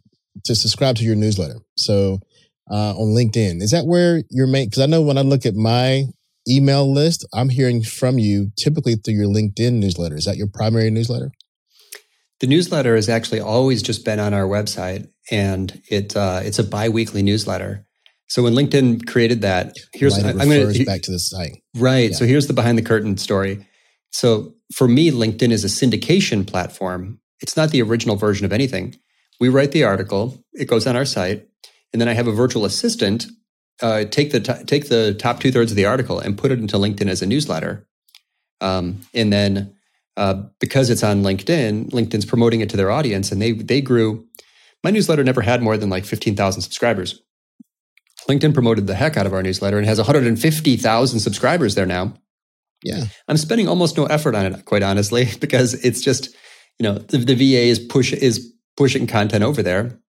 to 0.46 0.56
subscribe 0.56 0.98
to 0.98 1.04
your 1.04 1.16
newsletter. 1.16 1.60
So, 1.78 2.20
uh, 2.70 2.96
on 2.96 3.16
LinkedIn, 3.16 3.62
is 3.62 3.72
that 3.72 3.86
where 3.86 4.24
you're 4.32 4.48
making, 4.48 4.72
cause 4.72 4.82
I 4.82 4.88
know 4.88 5.04
when 5.04 5.20
I 5.20 5.22
look 5.22 5.46
at 5.46 5.54
my 5.54 6.06
email 6.50 6.92
list, 6.92 7.26
I'm 7.34 7.50
hearing 7.50 7.84
from 7.84 8.18
you 8.18 8.52
typically 8.58 8.96
through 8.96 9.14
your 9.14 9.28
LinkedIn 9.28 9.74
newsletter. 9.74 10.16
Is 10.16 10.26
that 10.26 10.38
your 10.38 10.48
primary 10.48 10.90
newsletter? 10.90 11.32
The 12.40 12.48
newsletter 12.48 12.96
has 12.96 13.08
actually 13.08 13.40
always 13.40 13.82
just 13.82 14.04
been 14.04 14.20
on 14.20 14.34
our 14.34 14.44
website, 14.44 15.10
and 15.32 15.82
it 15.90 16.16
uh, 16.16 16.42
it's 16.44 16.60
a 16.60 16.64
biweekly 16.64 17.24
newsletter. 17.24 17.86
So 18.28 18.44
when 18.44 18.54
LinkedIn 18.54 19.08
created 19.08 19.42
that, 19.42 19.76
here's 19.94 20.22
right, 20.22 20.36
I'm 20.36 20.50
going 20.50 20.74
to 20.74 20.86
back 20.86 21.04
to 21.04 21.12
the 21.12 21.20
site. 21.20 21.62
Right. 21.76 22.10
Yeah. 22.12 22.18
So 22.18 22.26
here's 22.26 22.48
the 22.48 22.54
behind 22.54 22.78
the 22.78 22.82
curtain 22.84 23.18
story. 23.18 23.66
So 24.12 24.54
for 24.74 24.88
me, 24.88 25.12
LinkedIn 25.12 25.52
is 25.52 25.64
a 25.64 25.68
syndication 25.68 26.46
platform. 26.46 27.20
It's 27.42 27.56
not 27.56 27.70
the 27.70 27.82
original 27.82 28.16
version 28.16 28.46
of 28.46 28.52
anything. 28.52 28.96
We 29.40 29.50
write 29.50 29.72
the 29.72 29.84
article, 29.84 30.44
it 30.54 30.66
goes 30.66 30.88
on 30.88 30.96
our 30.96 31.06
site, 31.06 31.48
and 31.92 32.02
then 32.02 32.08
I 32.08 32.14
have 32.14 32.28
a 32.28 32.32
virtual 32.32 32.66
assistant 32.66 33.28
uh, 33.82 34.06
take 34.06 34.32
the 34.32 34.40
t- 34.40 34.64
take 34.66 34.88
the 34.90 35.14
top 35.14 35.40
two 35.40 35.52
thirds 35.52 35.72
of 35.72 35.76
the 35.76 35.86
article 35.86 36.20
and 36.20 36.38
put 36.38 36.52
it 36.52 36.60
into 36.60 36.78
LinkedIn 36.78 37.10
as 37.10 37.22
a 37.22 37.26
newsletter. 37.26 37.86
Um, 38.62 39.02
and 39.14 39.34
then 39.34 39.76
uh, 40.18 40.44
because 40.60 40.90
it's 40.90 41.04
on 41.04 41.24
LinkedIn, 41.24 41.90
LinkedIn's 41.92 42.26
promoting 42.26 42.62
it 42.62 42.70
to 42.70 42.78
their 42.78 42.92
audience, 42.92 43.32
and 43.32 43.42
they 43.42 43.52
they 43.52 43.82
grew. 43.82 44.26
My 44.84 44.92
newsletter 44.92 45.24
never 45.24 45.42
had 45.42 45.62
more 45.62 45.78
than 45.78 45.90
like 45.90 46.06
fifteen 46.06 46.36
thousand 46.36 46.62
subscribers. 46.62 47.22
LinkedIn 48.30 48.54
promoted 48.54 48.88
the 48.88 48.96
heck 48.96 49.18
out 49.18 49.26
of 49.26 49.34
our 49.34 49.44
newsletter 49.44 49.78
and 49.78 49.86
has 49.86 49.98
one 49.98 50.06
hundred 50.06 50.26
and 50.26 50.40
fifty 50.40 50.78
thousand 50.78 51.20
subscribers 51.20 51.76
there 51.76 51.86
now. 51.86 52.14
Yeah, 52.84 53.06
I'm 53.28 53.38
spending 53.38 53.68
almost 53.68 53.98
no 53.98 54.06
effort 54.06 54.36
on 54.36 54.46
it, 54.46 54.66
quite 54.66 54.84
honestly, 54.84 55.28
because 55.40 55.74
it's 55.86 56.02
just 56.02 56.30
you 56.80 56.84
know 56.84 56.98
the, 56.98 57.18
the 57.18 57.36
VA 57.36 57.64
is 57.64 57.80
push 57.80 58.14
is 58.14 58.54
pushing 58.78 59.08
content 59.08 59.44
over 59.44 59.62
there. 59.62 60.00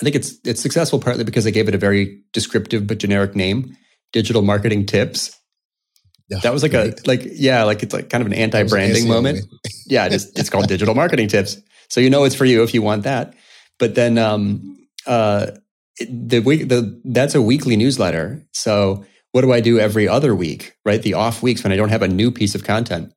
I 0.00 0.04
think 0.04 0.14
it's 0.14 0.34
it's 0.44 0.60
successful 0.60 1.00
partly 1.00 1.24
because 1.24 1.46
I 1.46 1.50
gave 1.50 1.68
it 1.68 1.74
a 1.74 1.78
very 1.78 2.22
descriptive 2.32 2.86
but 2.86 2.98
generic 2.98 3.34
name, 3.34 3.76
digital 4.12 4.42
marketing 4.42 4.86
tips 4.86 5.36
that 6.40 6.52
was 6.52 6.62
like 6.62 6.74
a 6.74 6.94
like 7.06 7.22
yeah, 7.24 7.64
like 7.64 7.82
it's 7.82 7.94
like 7.94 8.10
kind 8.10 8.22
of 8.22 8.26
an 8.26 8.34
anti-branding 8.34 9.08
moment. 9.08 9.46
yeah, 9.86 10.06
it's 10.10 10.26
it's 10.36 10.50
called 10.50 10.68
digital 10.68 10.94
marketing 10.94 11.28
tips. 11.28 11.56
So 11.88 12.00
you 12.00 12.10
know 12.10 12.24
it's 12.24 12.34
for 12.34 12.44
you 12.44 12.62
if 12.62 12.74
you 12.74 12.82
want 12.82 13.04
that. 13.04 13.34
But 13.78 13.94
then 13.94 14.18
um 14.18 14.78
uh 15.06 15.52
the 16.00 16.40
week 16.40 16.68
the 16.68 17.00
that's 17.04 17.34
a 17.34 17.42
weekly 17.42 17.76
newsletter. 17.76 18.44
So 18.52 19.04
what 19.32 19.42
do 19.42 19.52
I 19.52 19.60
do 19.60 19.78
every 19.78 20.06
other 20.06 20.34
week, 20.34 20.74
right? 20.84 21.02
The 21.02 21.14
off 21.14 21.42
weeks 21.42 21.64
when 21.64 21.72
I 21.72 21.76
don't 21.76 21.88
have 21.88 22.02
a 22.02 22.08
new 22.08 22.30
piece 22.30 22.54
of 22.54 22.64
content. 22.64 23.12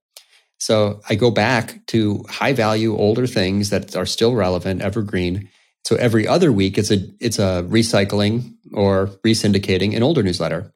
So 0.57 1.01
I 1.09 1.15
go 1.15 1.31
back 1.31 1.85
to 1.87 2.25
high 2.29 2.53
value 2.53 2.95
older 2.95 3.27
things 3.27 3.69
that 3.69 3.95
are 3.95 4.05
still 4.05 4.33
relevant, 4.33 4.81
evergreen, 4.81 5.49
So 5.83 5.95
every 5.97 6.27
other 6.27 6.51
week, 6.51 6.77
it's 6.77 6.91
a 6.91 6.97
it's 7.19 7.37
a 7.37 7.63
recycling 7.69 8.55
or 8.73 9.07
resyndicating 9.23 9.95
an 9.95 10.01
older 10.01 10.23
newsletter. 10.23 10.73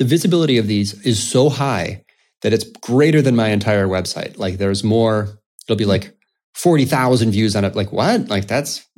The 0.00 0.06
visibility 0.06 0.56
of 0.56 0.66
these 0.66 0.94
is 1.04 1.22
so 1.22 1.50
high 1.50 2.04
that 2.40 2.54
it's 2.54 2.64
greater 2.64 3.20
than 3.20 3.36
my 3.36 3.48
entire 3.48 3.86
website. 3.86 4.38
Like 4.38 4.56
there's 4.56 4.82
more. 4.82 5.28
It'll 5.66 5.76
be 5.76 5.84
like 5.84 6.16
forty 6.54 6.86
thousand 6.86 7.32
views 7.32 7.54
on 7.54 7.66
it. 7.66 7.76
Like 7.76 7.92
what? 7.92 8.30
Like 8.30 8.46
that's 8.46 8.88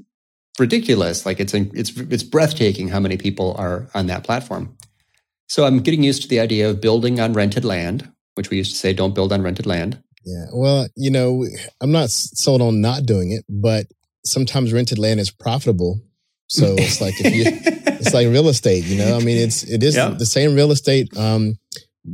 ridiculous. 0.61 1.27
Like 1.27 1.41
it's 1.41 1.55
it's 1.55 1.91
it's 1.99 2.23
breathtaking 2.23 2.87
how 2.87 3.01
many 3.01 3.17
people 3.17 3.57
are 3.59 3.89
on 3.95 4.07
that 4.07 4.23
platform. 4.23 4.77
So 5.49 5.65
I'm 5.65 5.81
getting 5.81 6.05
used 6.05 6.23
to 6.23 6.29
the 6.29 6.39
idea 6.39 6.71
of 6.71 6.81
building 6.81 7.19
on 7.19 7.33
rented 7.33 7.65
land, 7.65 8.09
which 8.37 8.51
we 8.51 8.59
used 8.59 8.71
to 8.71 8.79
say 8.79 8.93
don't 8.93 9.15
build 9.15 9.33
on 9.33 9.43
rented 9.43 9.67
land. 9.67 10.01
Yeah. 10.25 10.45
Well, 10.55 10.87
you 10.97 11.11
know, 11.11 11.45
I'm 11.81 11.91
not 11.91 12.11
sold 12.11 12.63
on 12.63 12.81
not 12.81 13.07
doing 13.07 13.33
it, 13.33 13.45
but 13.49 13.87
sometimes 14.25 14.73
rented 14.73 15.01
land 15.01 15.19
is 15.19 15.33
profitable. 15.33 16.01
So 16.53 16.75
it's 16.77 17.01
like 17.01 17.15
if 17.19 17.35
you 17.35 17.45
it's 17.47 18.13
like 18.13 18.29
real 18.29 18.49
estate, 18.49 18.85
you 18.85 18.99
know. 18.99 19.17
I 19.17 19.21
mean, 19.21 19.39
it's 19.39 19.63
it 19.63 19.83
is 19.83 19.95
the 19.95 20.27
same 20.27 20.55
real 20.55 20.71
estate 20.71 21.17
um, 21.17 21.59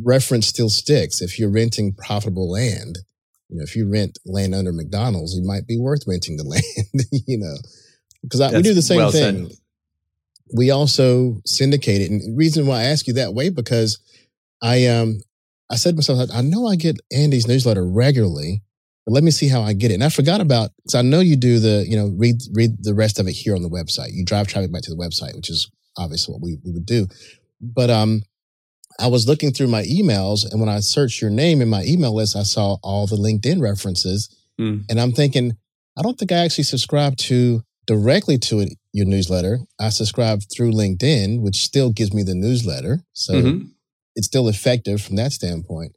reference 0.05 0.47
still 0.47 0.71
sticks. 0.71 1.21
If 1.21 1.39
you're 1.39 1.51
renting 1.51 1.93
profitable 1.93 2.51
land, 2.51 2.99
you 3.49 3.59
know, 3.59 3.65
if 3.65 3.75
you 3.75 3.91
rent 3.91 4.19
land 4.25 4.55
under 4.55 4.73
McDonald's, 4.73 5.37
it 5.37 5.45
might 5.45 5.67
be 5.67 5.77
worth 5.77 6.05
renting 6.07 6.37
the 6.37 6.45
land, 6.45 7.05
you 7.27 7.39
know 7.39 7.57
because 8.23 8.53
we 8.53 8.63
do 8.63 8.75
the 8.75 8.83
same 8.83 8.99
well 8.99 9.11
thing. 9.11 9.49
Said. 9.49 9.59
We 10.57 10.71
also 10.71 11.41
syndicate 11.45 12.01
it, 12.01 12.11
and 12.11 12.21
the 12.21 12.37
reason 12.37 12.67
why 12.67 12.81
I 12.81 12.85
ask 12.85 13.07
you 13.07 13.15
that 13.15 13.35
way 13.35 13.51
because 13.51 13.99
I 14.63 14.87
um 14.87 15.21
I 15.71 15.77
said 15.77 15.91
to 15.91 15.97
myself, 15.97 16.31
I 16.33 16.41
know 16.41 16.67
I 16.67 16.77
get 16.77 16.97
Andy's 17.13 17.47
newsletter 17.47 17.87
regularly, 17.87 18.63
but 19.09 19.15
let 19.15 19.25
me 19.25 19.31
see 19.31 19.49
how 19.49 19.63
I 19.63 19.73
get 19.73 19.91
it. 19.91 19.95
And 19.95 20.05
I 20.05 20.11
forgot 20.11 20.43
about 20.43 20.71
because 20.77 20.95
I 20.95 21.01
know 21.01 21.21
you 21.21 21.35
do 21.35 21.61
the 21.61 21.87
you 21.89 21.97
know 21.97 22.13
read 22.19 22.43
read 22.53 22.85
the 22.85 22.93
rest 22.93 23.19
of 23.19 23.27
it 23.27 23.33
here 23.33 23.57
on 23.57 23.63
the 23.63 23.71
website. 23.71 24.13
You 24.13 24.23
drive 24.23 24.49
traffic 24.49 24.71
back 24.71 24.83
to 24.83 24.95
the 24.95 25.03
website, 25.03 25.35
which 25.35 25.49
is 25.49 25.71
obviously 25.97 26.35
what 26.35 26.43
we, 26.43 26.59
we 26.63 26.73
would 26.73 26.85
do. 26.85 27.07
But 27.59 27.89
um, 27.89 28.23
I 29.01 29.07
was 29.07 29.27
looking 29.27 29.51
through 29.51 29.69
my 29.69 29.85
emails, 29.85 30.45
and 30.45 30.61
when 30.61 30.69
I 30.69 30.81
searched 30.81 31.23
your 31.23 31.31
name 31.31 31.63
in 31.63 31.71
my 31.71 31.85
email 31.85 32.15
list, 32.15 32.37
I 32.37 32.43
saw 32.43 32.77
all 32.83 33.07
the 33.07 33.17
LinkedIn 33.17 33.63
references, 33.63 34.29
mm. 34.61 34.85
and 34.91 35.01
I'm 35.01 35.13
thinking, 35.13 35.57
I 35.97 36.03
don't 36.03 36.19
think 36.19 36.31
I 36.31 36.45
actually 36.45 36.65
subscribed 36.65 37.19
to 37.21 37.63
directly 37.87 38.37
to 38.37 38.61
it, 38.61 38.75
your 38.93 39.07
newsletter. 39.07 39.61
I 39.81 39.89
subscribe 39.89 40.43
through 40.55 40.73
LinkedIn, 40.73 41.41
which 41.41 41.65
still 41.65 41.93
gives 41.93 42.13
me 42.13 42.25
the 42.25 42.35
newsletter. 42.35 43.01
So 43.15 43.33
mm-hmm. 43.33 43.69
it's 44.17 44.27
still 44.27 44.49
effective 44.49 45.01
from 45.01 45.17
that 45.17 45.33
standpoint. 45.33 45.97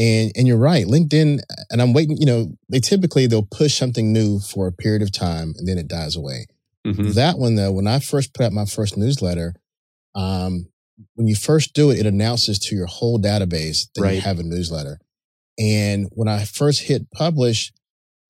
And 0.00 0.32
and 0.34 0.48
you're 0.48 0.56
right, 0.56 0.86
LinkedIn, 0.86 1.40
and 1.70 1.82
I'm 1.82 1.92
waiting, 1.92 2.16
you 2.16 2.24
know, 2.24 2.56
they 2.70 2.80
typically 2.80 3.26
they'll 3.26 3.42
push 3.42 3.74
something 3.74 4.14
new 4.14 4.40
for 4.40 4.66
a 4.66 4.72
period 4.72 5.02
of 5.02 5.12
time 5.12 5.52
and 5.58 5.68
then 5.68 5.76
it 5.76 5.88
dies 5.88 6.16
away. 6.16 6.46
Mm-hmm. 6.86 7.10
That 7.12 7.38
one 7.38 7.56
though, 7.56 7.70
when 7.70 7.86
I 7.86 7.98
first 7.98 8.32
put 8.32 8.46
out 8.46 8.52
my 8.52 8.64
first 8.64 8.96
newsletter, 8.96 9.54
um, 10.14 10.70
when 11.16 11.26
you 11.26 11.34
first 11.34 11.74
do 11.74 11.90
it, 11.90 11.98
it 11.98 12.06
announces 12.06 12.58
to 12.60 12.76
your 12.76 12.86
whole 12.86 13.18
database 13.18 13.88
that 13.94 14.02
right. 14.02 14.14
you 14.14 14.20
have 14.22 14.38
a 14.38 14.42
newsletter. 14.42 14.98
And 15.58 16.08
when 16.12 16.28
I 16.28 16.44
first 16.44 16.80
hit 16.84 17.10
publish, 17.10 17.70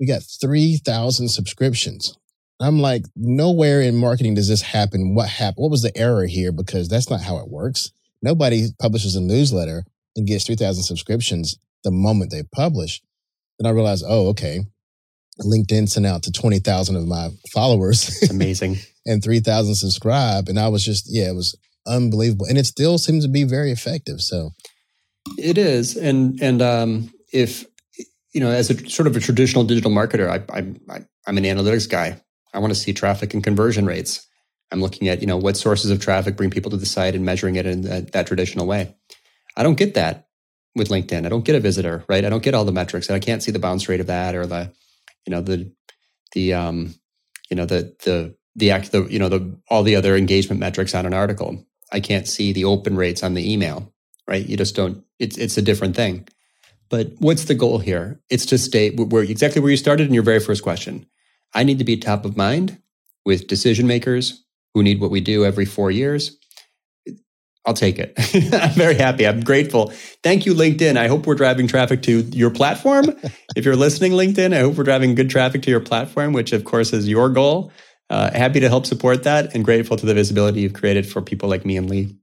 we 0.00 0.06
got 0.06 0.22
3,000 0.40 1.28
subscriptions. 1.28 2.16
I'm 2.60 2.80
like, 2.80 3.04
nowhere 3.14 3.80
in 3.80 3.94
marketing 3.96 4.34
does 4.34 4.48
this 4.48 4.62
happen. 4.62 5.14
What 5.14 5.28
happened? 5.28 5.62
What 5.62 5.70
was 5.70 5.82
the 5.82 5.96
error 5.96 6.26
here? 6.26 6.50
Because 6.50 6.88
that's 6.88 7.08
not 7.08 7.22
how 7.22 7.38
it 7.38 7.48
works. 7.48 7.92
Nobody 8.22 8.68
publishes 8.80 9.14
a 9.14 9.20
newsletter 9.20 9.84
and 10.16 10.26
gets 10.26 10.46
3,000 10.46 10.82
subscriptions 10.82 11.58
the 11.84 11.90
moment 11.90 12.30
they 12.30 12.42
publish. 12.54 13.00
Then 13.58 13.70
I 13.70 13.74
realized, 13.74 14.04
oh, 14.06 14.28
okay. 14.28 14.60
LinkedIn 15.40 15.88
sent 15.88 16.06
out 16.06 16.22
to 16.24 16.32
20,000 16.32 16.96
of 16.96 17.06
my 17.06 17.30
followers. 17.52 18.28
amazing. 18.30 18.76
and 19.06 19.22
3,000 19.22 19.74
subscribe. 19.74 20.48
And 20.48 20.58
I 20.58 20.68
was 20.68 20.84
just, 20.84 21.06
yeah, 21.08 21.30
it 21.30 21.34
was 21.34 21.56
unbelievable. 21.86 22.46
And 22.46 22.58
it 22.58 22.66
still 22.66 22.98
seems 22.98 23.24
to 23.24 23.30
be 23.30 23.44
very 23.44 23.70
effective. 23.70 24.20
So 24.20 24.50
it 25.38 25.56
is. 25.56 25.96
And, 25.96 26.40
and, 26.42 26.60
um, 26.60 27.12
if, 27.32 27.64
you 28.32 28.40
know, 28.40 28.50
as 28.50 28.70
a 28.70 28.88
sort 28.88 29.06
of 29.06 29.16
a 29.16 29.20
traditional 29.20 29.64
digital 29.64 29.90
marketer, 29.90 30.28
I, 30.28 30.56
I, 30.56 30.94
I 30.94 31.04
I'm 31.26 31.38
an 31.38 31.44
analytics 31.44 31.88
guy. 31.88 32.20
I 32.52 32.58
want 32.58 32.72
to 32.72 32.78
see 32.78 32.92
traffic 32.92 33.34
and 33.34 33.42
conversion 33.42 33.86
rates. 33.86 34.26
I'm 34.72 34.80
looking 34.80 35.08
at, 35.08 35.20
you 35.20 35.26
know, 35.26 35.36
what 35.36 35.56
sources 35.56 35.90
of 35.90 36.00
traffic 36.00 36.36
bring 36.36 36.50
people 36.50 36.70
to 36.70 36.76
the 36.76 36.86
site 36.86 37.14
and 37.14 37.24
measuring 37.24 37.56
it 37.56 37.66
in 37.66 37.82
that, 37.82 38.12
that 38.12 38.26
traditional 38.26 38.66
way. 38.66 38.94
I 39.56 39.62
don't 39.62 39.78
get 39.78 39.94
that 39.94 40.28
with 40.74 40.88
LinkedIn. 40.88 41.26
I 41.26 41.28
don't 41.28 41.44
get 41.44 41.56
a 41.56 41.60
visitor, 41.60 42.04
right? 42.08 42.24
I 42.24 42.28
don't 42.28 42.42
get 42.42 42.54
all 42.54 42.64
the 42.64 42.72
metrics. 42.72 43.08
And 43.08 43.16
I 43.16 43.20
can't 43.20 43.42
see 43.42 43.50
the 43.50 43.58
bounce 43.58 43.88
rate 43.88 44.00
of 44.00 44.06
that 44.06 44.34
or 44.34 44.46
the, 44.46 44.72
you 45.26 45.30
know, 45.30 45.40
the, 45.40 45.72
the, 46.32 46.54
um, 46.54 46.94
you 47.50 47.56
know, 47.56 47.66
the, 47.66 47.94
the, 48.04 48.36
the 48.54 48.70
act, 48.70 48.92
the, 48.92 49.04
you 49.04 49.18
know, 49.18 49.28
the, 49.28 49.58
all 49.68 49.82
the 49.82 49.96
other 49.96 50.16
engagement 50.16 50.60
metrics 50.60 50.94
on 50.94 51.06
an 51.06 51.14
article. 51.14 51.64
I 51.92 52.00
can't 52.00 52.28
see 52.28 52.52
the 52.52 52.64
open 52.64 52.96
rates 52.96 53.22
on 53.22 53.34
the 53.34 53.52
email, 53.52 53.92
right? 54.28 54.46
You 54.46 54.56
just 54.56 54.76
don't, 54.76 55.04
it's, 55.18 55.36
it's 55.36 55.58
a 55.58 55.62
different 55.62 55.96
thing. 55.96 56.28
But 56.88 57.12
what's 57.18 57.44
the 57.44 57.54
goal 57.54 57.78
here? 57.78 58.20
It's 58.30 58.46
to 58.46 58.58
stay 58.58 58.90
where 58.90 59.22
exactly 59.22 59.62
where 59.62 59.70
you 59.70 59.76
started 59.76 60.08
in 60.08 60.14
your 60.14 60.24
very 60.24 60.40
first 60.40 60.62
question. 60.62 61.06
I 61.54 61.62
need 61.62 61.78
to 61.78 61.84
be 61.84 61.96
top 61.96 62.24
of 62.24 62.36
mind 62.36 62.78
with 63.24 63.46
decision 63.46 63.86
makers 63.86 64.44
who 64.74 64.82
need 64.82 65.00
what 65.00 65.10
we 65.10 65.20
do 65.20 65.44
every 65.44 65.64
four 65.64 65.90
years. 65.90 66.36
I'll 67.66 67.74
take 67.74 67.98
it. 67.98 68.14
I'm 68.54 68.70
very 68.70 68.94
happy. 68.94 69.26
I'm 69.26 69.40
grateful. 69.40 69.92
Thank 70.22 70.46
you, 70.46 70.54
LinkedIn. 70.54 70.96
I 70.96 71.08
hope 71.08 71.26
we're 71.26 71.34
driving 71.34 71.66
traffic 71.66 72.02
to 72.02 72.20
your 72.20 72.50
platform. 72.50 73.10
if 73.56 73.64
you're 73.64 73.76
listening, 73.76 74.12
LinkedIn, 74.12 74.54
I 74.56 74.60
hope 74.60 74.76
we're 74.76 74.84
driving 74.84 75.14
good 75.14 75.28
traffic 75.28 75.62
to 75.62 75.70
your 75.70 75.80
platform, 75.80 76.32
which 76.32 76.52
of 76.52 76.64
course 76.64 76.92
is 76.92 77.08
your 77.08 77.28
goal. 77.28 77.70
Uh, 78.08 78.30
happy 78.32 78.60
to 78.60 78.68
help 78.68 78.86
support 78.86 79.22
that 79.24 79.54
and 79.54 79.64
grateful 79.64 79.96
to 79.96 80.06
the 80.06 80.14
visibility 80.14 80.60
you've 80.62 80.72
created 80.72 81.06
for 81.06 81.22
people 81.22 81.48
like 81.48 81.64
me 81.64 81.76
and 81.76 81.88
Lee. 81.88 82.16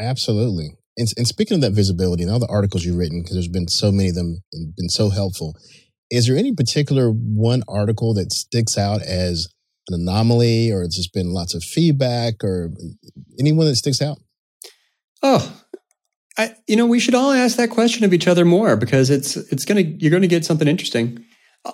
Absolutely. 0.00 0.70
And, 0.96 1.08
and 1.16 1.26
speaking 1.26 1.56
of 1.56 1.60
that 1.60 1.72
visibility 1.72 2.22
and 2.22 2.32
all 2.32 2.38
the 2.38 2.48
articles 2.48 2.84
you've 2.84 2.96
written, 2.96 3.20
because 3.20 3.34
there's 3.34 3.48
been 3.48 3.68
so 3.68 3.92
many 3.92 4.08
of 4.08 4.14
them 4.14 4.38
and 4.52 4.74
been 4.76 4.88
so 4.88 5.10
helpful, 5.10 5.54
is 6.10 6.26
there 6.26 6.36
any 6.36 6.54
particular 6.54 7.10
one 7.10 7.62
article 7.68 8.14
that 8.14 8.32
sticks 8.32 8.78
out 8.78 9.02
as 9.02 9.48
an 9.88 10.00
anomaly 10.00 10.70
or 10.70 10.82
it's 10.82 10.96
just 10.96 11.12
been 11.12 11.32
lots 11.32 11.54
of 11.54 11.62
feedback 11.62 12.42
or 12.42 12.70
anyone 13.38 13.66
that 13.66 13.76
sticks 13.76 14.00
out? 14.00 14.18
Oh, 15.22 15.62
I, 16.38 16.54
you 16.68 16.76
know, 16.76 16.86
we 16.86 17.00
should 17.00 17.16
all 17.16 17.32
ask 17.32 17.56
that 17.56 17.70
question 17.70 18.04
of 18.04 18.14
each 18.14 18.28
other 18.28 18.44
more 18.44 18.76
because 18.76 19.10
it's 19.10 19.36
it's 19.36 19.64
gonna 19.64 19.80
you're 19.80 20.12
gonna 20.12 20.28
get 20.28 20.44
something 20.44 20.68
interesting. 20.68 21.24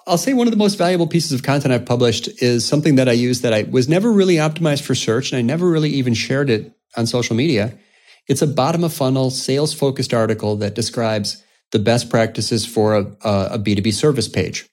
I'll 0.06 0.18
say 0.18 0.32
one 0.32 0.46
of 0.46 0.50
the 0.50 0.58
most 0.58 0.76
valuable 0.76 1.06
pieces 1.06 1.32
of 1.32 1.42
content 1.42 1.72
I've 1.72 1.84
published 1.84 2.42
is 2.42 2.66
something 2.66 2.94
that 2.94 3.08
I 3.08 3.12
use 3.12 3.42
that 3.42 3.52
I 3.52 3.64
was 3.64 3.88
never 3.88 4.10
really 4.10 4.36
optimized 4.36 4.82
for 4.82 4.94
search 4.94 5.30
and 5.30 5.38
I 5.38 5.42
never 5.42 5.68
really 5.68 5.90
even 5.90 6.14
shared 6.14 6.48
it 6.48 6.72
on 6.96 7.06
social 7.06 7.36
media. 7.36 7.78
It's 8.26 8.40
a 8.40 8.46
bottom 8.46 8.82
of 8.82 8.94
funnel 8.94 9.30
sales 9.30 9.74
focused 9.74 10.14
article 10.14 10.56
that 10.56 10.74
describes 10.74 11.42
the 11.72 11.78
best 11.78 12.08
practices 12.08 12.64
for 12.64 12.94
a 12.94 13.00
a 13.22 13.58
B2B 13.58 13.92
service 13.92 14.28
page. 14.28 14.66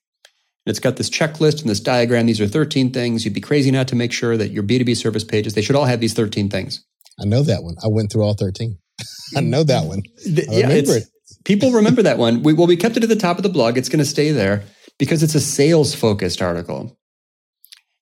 And 0.66 0.72
it's 0.72 0.80
got 0.80 0.96
this 0.96 1.10
checklist 1.10 1.62
and 1.62 1.70
this 1.70 1.80
diagram. 1.80 2.28
These 2.28 2.40
are 2.40 2.48
13 2.48 2.92
things. 2.92 3.26
You'd 3.26 3.34
be 3.34 3.42
crazy 3.42 3.72
not 3.72 3.90
to 3.90 3.96
make 3.96 4.14
sure 4.14 4.38
that 4.38 4.52
your 4.52 4.64
B2B 4.64 4.96
service 4.96 5.24
pages, 5.24 5.56
they 5.56 5.62
should 5.62 5.76
all 5.76 5.86
have 5.86 6.00
these 6.00 6.14
13 6.14 6.50
things. 6.50 6.86
I 7.22 7.26
know 7.26 7.44
that 7.44 7.64
one. 7.64 7.76
I 7.84 7.88
went 7.88 8.12
through 8.12 8.24
all 8.24 8.34
13. 8.34 8.78
I 9.38 9.42
know 9.42 9.64
that 9.64 9.86
one. 9.86 10.04
Yeah, 10.26 10.70
it. 10.70 11.06
People 11.46 11.72
remember 11.72 12.02
that 12.04 12.18
one. 12.18 12.44
We, 12.44 12.54
well, 12.54 12.68
we 12.68 12.78
kept 12.78 12.98
it 12.98 13.04
at 13.04 13.10
the 13.10 13.16
top 13.16 13.38
of 13.38 13.44
the 13.44 13.50
blog. 13.50 13.78
It's 13.78 13.90
going 13.90 14.00
to 14.00 14.06
stay 14.06 14.32
there 14.32 14.64
because 15.00 15.24
it's 15.24 15.36
a 15.36 15.40
sales 15.40 15.96
focused 15.96 16.42
article. 16.42 16.98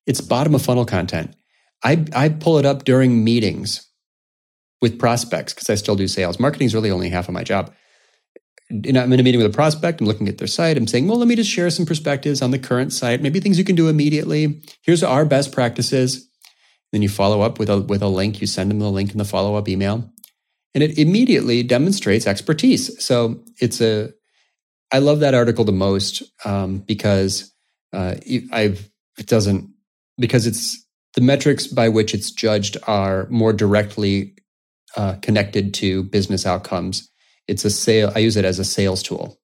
It's 0.06 0.22
bottom 0.22 0.56
of 0.56 0.62
funnel 0.62 0.86
content. 0.86 1.36
I, 1.84 2.06
I 2.14 2.30
pull 2.30 2.58
it 2.58 2.66
up 2.66 2.84
during 2.84 3.24
meetings 3.24 3.88
with 4.82 5.00
prospects 5.00 5.54
because 5.54 5.70
I 5.70 5.76
still 5.76 5.96
do 5.96 6.08
sales. 6.08 6.40
Marketing 6.40 6.66
is 6.66 6.74
really 6.74 6.92
only 6.92 7.10
half 7.10 7.28
of 7.28 7.34
my 7.34 7.44
job 7.44 7.74
you 8.70 8.94
know, 8.94 9.02
I'm 9.02 9.12
in 9.12 9.20
a 9.20 9.24
meeting 9.24 9.42
with 9.42 9.52
a 9.52 9.56
prospect. 9.56 10.00
I'm 10.00 10.08
looking 10.08 10.28
at 10.28 10.38
their 10.38 10.48
site. 10.48 10.78
I'm 10.78 10.88
saying, 10.88 11.08
well, 11.08 11.18
let 11.18 11.28
me 11.28 11.36
just 11.36 11.50
share 11.50 11.70
some 11.70 11.86
perspectives 11.86 12.42
on 12.42 12.52
the 12.52 12.60
current 12.60 12.94
site. 12.94 13.22
Maybe 13.22 13.40
things 13.40 13.58
you 13.58 13.66
can 13.66 13.76
do 13.76 13.90
immediately. 13.90 14.62
Here's 14.84 15.04
our 15.04 15.26
best 15.26 15.52
practices. 15.52 16.29
Then 16.91 17.02
you 17.02 17.10
follow 17.10 17.41
up 17.41 17.60
with 17.60 17.69
a 17.69 17.82
with 17.82 18.02
a 18.02 18.08
link. 18.08 18.41
You 18.41 18.47
send 18.47 18.71
them 18.71 18.80
the 18.80 18.89
link 18.89 19.12
in 19.12 19.17
the 19.17 19.25
follow 19.25 19.56
up 19.56 19.69
email, 19.69 20.12
and 20.73 20.84
it 20.84 20.97
immediately 20.97 21.63
demonstrates 21.63 22.28
expertise. 22.28 23.04
So 23.04 23.43
it's 23.60 23.82
a. 23.82 24.12
I 24.91 24.99
love 24.99 25.19
that 25.19 25.36
article 25.36 25.65
the 25.65 25.71
most 25.71 26.23
um, 26.45 26.80
because 26.80 27.54
uh, 27.93 28.15
I've 28.52 28.89
it 29.17 29.28
doesn't 29.28 29.69
because 30.17 30.47
it's 30.47 30.84
the 31.13 31.21
metrics 31.21 31.67
by 31.67 31.89
which 31.89 32.13
it's 32.13 32.32
judged 32.32 32.78
are 32.88 33.28
more 33.30 33.54
directly 33.54 34.36
uh, 34.97 35.15
connected 35.21 35.73
to 35.75 36.04
business 36.04 36.45
outcomes 36.45 37.10
it's 37.49 37.65
a 37.65 37.69
sale. 37.71 38.12
I 38.15 38.19
use 38.19 38.38
it 38.38 38.45
as 38.45 38.60
a 38.60 38.63
sales 38.63 39.02
tool. 39.02 39.39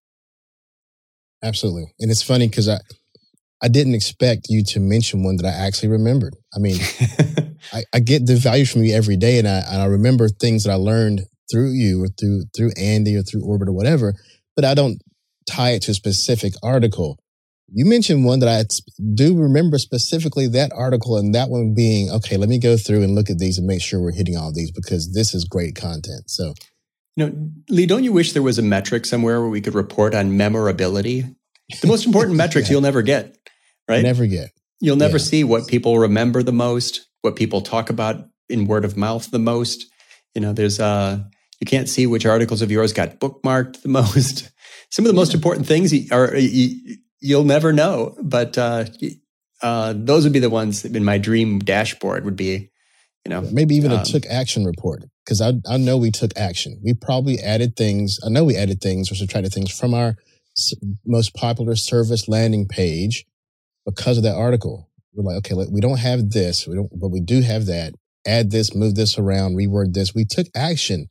Absolutely. 1.44 1.92
And 2.00 2.12
it's 2.12 2.22
funny 2.22 2.48
because 2.48 2.70
I, 2.70 2.78
I 3.62 3.68
didn't 3.68 3.96
expect 3.96 4.48
you 4.50 4.64
to 4.66 4.80
mention 4.80 5.24
one 5.24 5.38
that 5.38 5.46
I 5.46 5.66
actually 5.66 5.90
remembered. 5.90 6.36
I 6.54 6.60
mean, 6.60 6.78
I, 7.74 7.84
I, 7.94 8.00
get 8.00 8.26
the 8.26 8.36
value 8.36 8.66
from 8.66 8.84
you 8.84 8.94
every 8.94 9.18
day, 9.18 9.40
and 9.40 9.48
I, 9.48 9.64
and 9.72 9.82
I 9.82 9.86
remember 9.86 10.28
things 10.28 10.64
that 10.64 10.72
I 10.72 10.76
learned 10.76 11.22
through 11.50 11.72
you 11.72 12.04
or 12.04 12.08
through 12.20 12.44
through 12.56 12.72
Andy 12.78 13.16
or 13.16 13.24
through 13.24 13.46
Orbit 13.46 13.70
or 13.70 13.74
whatever, 13.74 14.16
but 14.56 14.66
I 14.66 14.74
don't 14.74 15.02
tie 15.50 15.72
it 15.72 15.84
to 15.84 15.92
a 15.92 15.96
specific 15.96 16.54
article. 16.64 17.18
You 17.72 17.86
mentioned 17.86 18.26
one 18.26 18.40
that 18.40 18.50
I 18.50 18.64
do 19.16 19.36
remember 19.36 19.78
specifically 19.80 20.48
that 20.50 20.72
article 20.74 21.18
and 21.18 21.34
that 21.34 21.50
one 21.50 21.74
being, 21.74 22.12
okay, 22.12 22.38
let 22.38 22.48
me 22.50 22.60
go 22.60 22.78
through 22.78 23.04
and 23.04 23.16
look 23.16 23.30
at 23.30 23.40
these 23.40 23.58
and 23.58 23.66
make 23.66 23.82
sure 23.82 24.00
we're 24.00 24.12
hitting 24.12 24.38
all 24.38 24.54
these 24.54 24.72
because 24.72 25.14
this 25.14 25.34
is 25.34 25.46
great 25.46 25.76
content. 25.76 26.30
So, 26.30 26.54
you 27.16 27.26
know, 27.26 27.52
Lee, 27.70 27.88
don't 27.88 28.04
you 28.04 28.14
wish 28.14 28.34
there 28.34 28.44
was 28.44 28.60
a 28.60 28.62
metric 28.62 29.06
somewhere 29.06 29.42
where 29.42 29.50
we 29.50 29.62
could 29.62 29.74
report 29.74 30.14
on 30.14 30.38
memorability? 30.38 31.35
The 31.82 31.88
most 31.88 32.06
important 32.06 32.38
metrics 32.44 32.68
yeah. 32.68 32.74
you'll 32.74 32.82
never 32.82 33.02
get, 33.02 33.38
right? 33.88 34.04
Never 34.04 34.28
get. 34.28 34.52
You'll 34.80 34.98
never 34.98 35.18
yeah. 35.18 35.24
see 35.24 35.44
what 35.44 35.68
people 35.68 35.98
remember 36.00 36.44
the 36.44 36.52
most, 36.52 37.08
what 37.22 37.36
people 37.36 37.62
talk 37.62 37.90
about 37.90 38.26
in 38.50 38.68
word 38.68 38.86
of 38.86 38.98
mouth 38.98 39.32
the 39.32 39.40
most. 39.40 39.86
You 40.34 40.42
know, 40.42 40.54
there's 40.54 40.80
uh 40.80 41.24
you 41.60 41.66
can't 41.66 41.90
see 41.90 42.06
which 42.06 42.26
articles 42.26 42.62
of 42.62 42.72
yours 42.72 42.94
got 42.94 43.20
bookmarked 43.20 43.82
the 43.82 43.90
most. 44.02 44.52
Some 44.92 45.06
of 45.06 45.10
the 45.10 45.16
most 45.16 45.34
important 45.34 45.68
things 45.68 45.94
are 46.12 46.36
you'll 47.20 47.44
never 47.44 47.74
know, 47.74 48.16
but 48.22 48.58
uh, 48.58 48.86
uh, 49.62 49.94
those 49.96 50.24
would 50.24 50.34
be 50.34 50.40
the 50.40 50.50
ones 50.50 50.86
in 50.86 51.04
my 51.04 51.18
dream 51.18 51.60
dashboard 51.60 52.24
would 52.26 52.36
be, 52.36 52.70
you 53.26 53.30
know, 53.30 53.42
maybe 53.52 53.76
even 53.76 53.92
um, 53.92 54.02
a 54.02 54.06
took 54.06 54.26
action 54.28 54.64
report 54.66 55.04
because 55.26 55.42
I 55.42 55.54
I 55.68 55.78
know 55.78 55.98
we 55.98 56.12
took 56.12 56.38
action. 56.38 56.80
We 56.84 56.94
probably 56.94 57.40
added 57.40 57.76
things. 57.76 58.20
I 58.24 58.30
know 58.30 58.44
we 58.44 58.56
added 58.56 58.82
things 58.82 59.12
or 59.12 59.16
subtracted 59.16 59.54
things 59.54 59.72
from 59.72 59.94
our 59.94 60.16
most 61.06 61.36
popular 61.36 61.76
service 61.76 62.28
landing 62.28 62.68
page 62.68 63.26
because 63.86 64.18
of 64.18 64.24
that 64.24 64.36
article. 64.36 64.90
We're 65.14 65.24
like, 65.24 65.38
okay, 65.38 65.56
we 65.72 65.82
don't 65.82 66.00
have 66.00 66.32
this, 66.32 66.68
we 66.68 66.76
don't, 66.76 66.90
but 67.00 67.10
we 67.10 67.22
do 67.22 67.42
have 67.42 67.68
that. 67.68 67.94
Add 68.28 68.52
this, 68.52 68.76
move 68.76 68.96
this 68.96 69.18
around, 69.18 69.56
reword 69.56 69.94
this. 69.94 70.16
We 70.16 70.26
took 70.26 70.48
action 70.56 71.10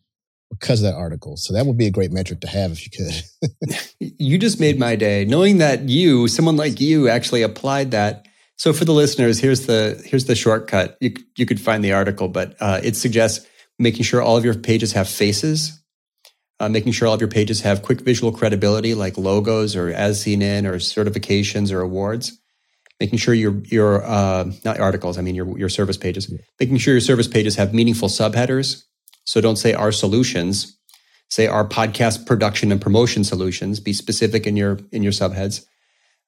because 0.51 0.83
of 0.83 0.91
that 0.91 0.99
article. 0.99 1.37
So 1.37 1.55
that 1.55 1.67
would 1.67 1.79
be 1.79 1.87
a 1.87 1.91
great 1.91 2.13
metric 2.13 2.41
to 2.41 2.49
have 2.49 2.73
if 2.73 2.85
you 2.85 2.91
could. 2.91 3.95
you 4.19 4.39
just 4.39 4.61
made 4.61 4.79
my 4.79 4.97
day 4.97 5.25
knowing 5.25 5.59
that 5.59 5.89
you, 5.89 6.29
someone 6.29 6.57
like 6.57 6.81
you, 6.81 7.09
actually 7.09 7.43
applied 7.43 7.93
that. 7.93 8.27
So 8.57 8.73
for 8.73 8.85
the 8.85 8.93
listeners, 8.93 9.39
here's 9.39 9.67
the 9.67 10.01
here's 10.05 10.27
the 10.27 10.37
shortcut. 10.37 10.97
You 11.01 11.15
you 11.37 11.47
could 11.47 11.61
find 11.61 11.83
the 11.83 11.93
article, 11.93 12.29
but 12.29 12.55
uh, 12.61 12.81
it 12.85 12.95
suggests 12.95 13.47
making 13.79 14.05
sure 14.05 14.23
all 14.23 14.37
of 14.37 14.45
your 14.45 14.55
pages 14.55 14.93
have 14.93 15.09
faces, 15.09 15.83
uh, 16.61 16.69
making 16.69 16.93
sure 16.93 17.09
all 17.09 17.15
of 17.15 17.21
your 17.21 17.29
pages 17.29 17.61
have 17.63 17.83
quick 17.83 18.01
visual 18.01 18.33
credibility 18.33 18.95
like 18.95 19.19
logos 19.19 19.77
or 19.77 19.89
as 19.91 20.21
seen 20.21 20.43
in 20.43 20.67
or 20.67 20.77
certifications 20.77 21.73
or 21.73 21.81
awards. 21.81 22.39
Making 23.01 23.19
sure 23.19 23.35
your 23.35 23.61
your 23.65 24.05
uh, 24.05 24.51
not 24.65 24.79
articles, 24.79 25.19
I 25.19 25.23
mean 25.23 25.35
your 25.35 25.59
your 25.59 25.69
service 25.69 25.97
pages. 25.97 26.33
Making 26.61 26.79
sure 26.79 26.95
your 26.95 27.01
service 27.01 27.29
pages 27.29 27.57
have 27.57 27.75
meaningful 27.75 28.09
subheaders 28.09 28.85
so 29.25 29.41
don't 29.41 29.57
say 29.57 29.73
our 29.73 29.93
solutions. 29.93 30.79
Say 31.31 31.47
our 31.47 31.67
podcast 31.67 32.27
production 32.27 32.71
and 32.71 32.81
promotion 32.81 33.25
solutions. 33.25 33.81
Be 33.81 33.93
specific 33.93 34.47
in 34.47 34.57
your 34.57 34.79
in 34.93 35.03
your 35.03 35.13
subheads. 35.13 35.65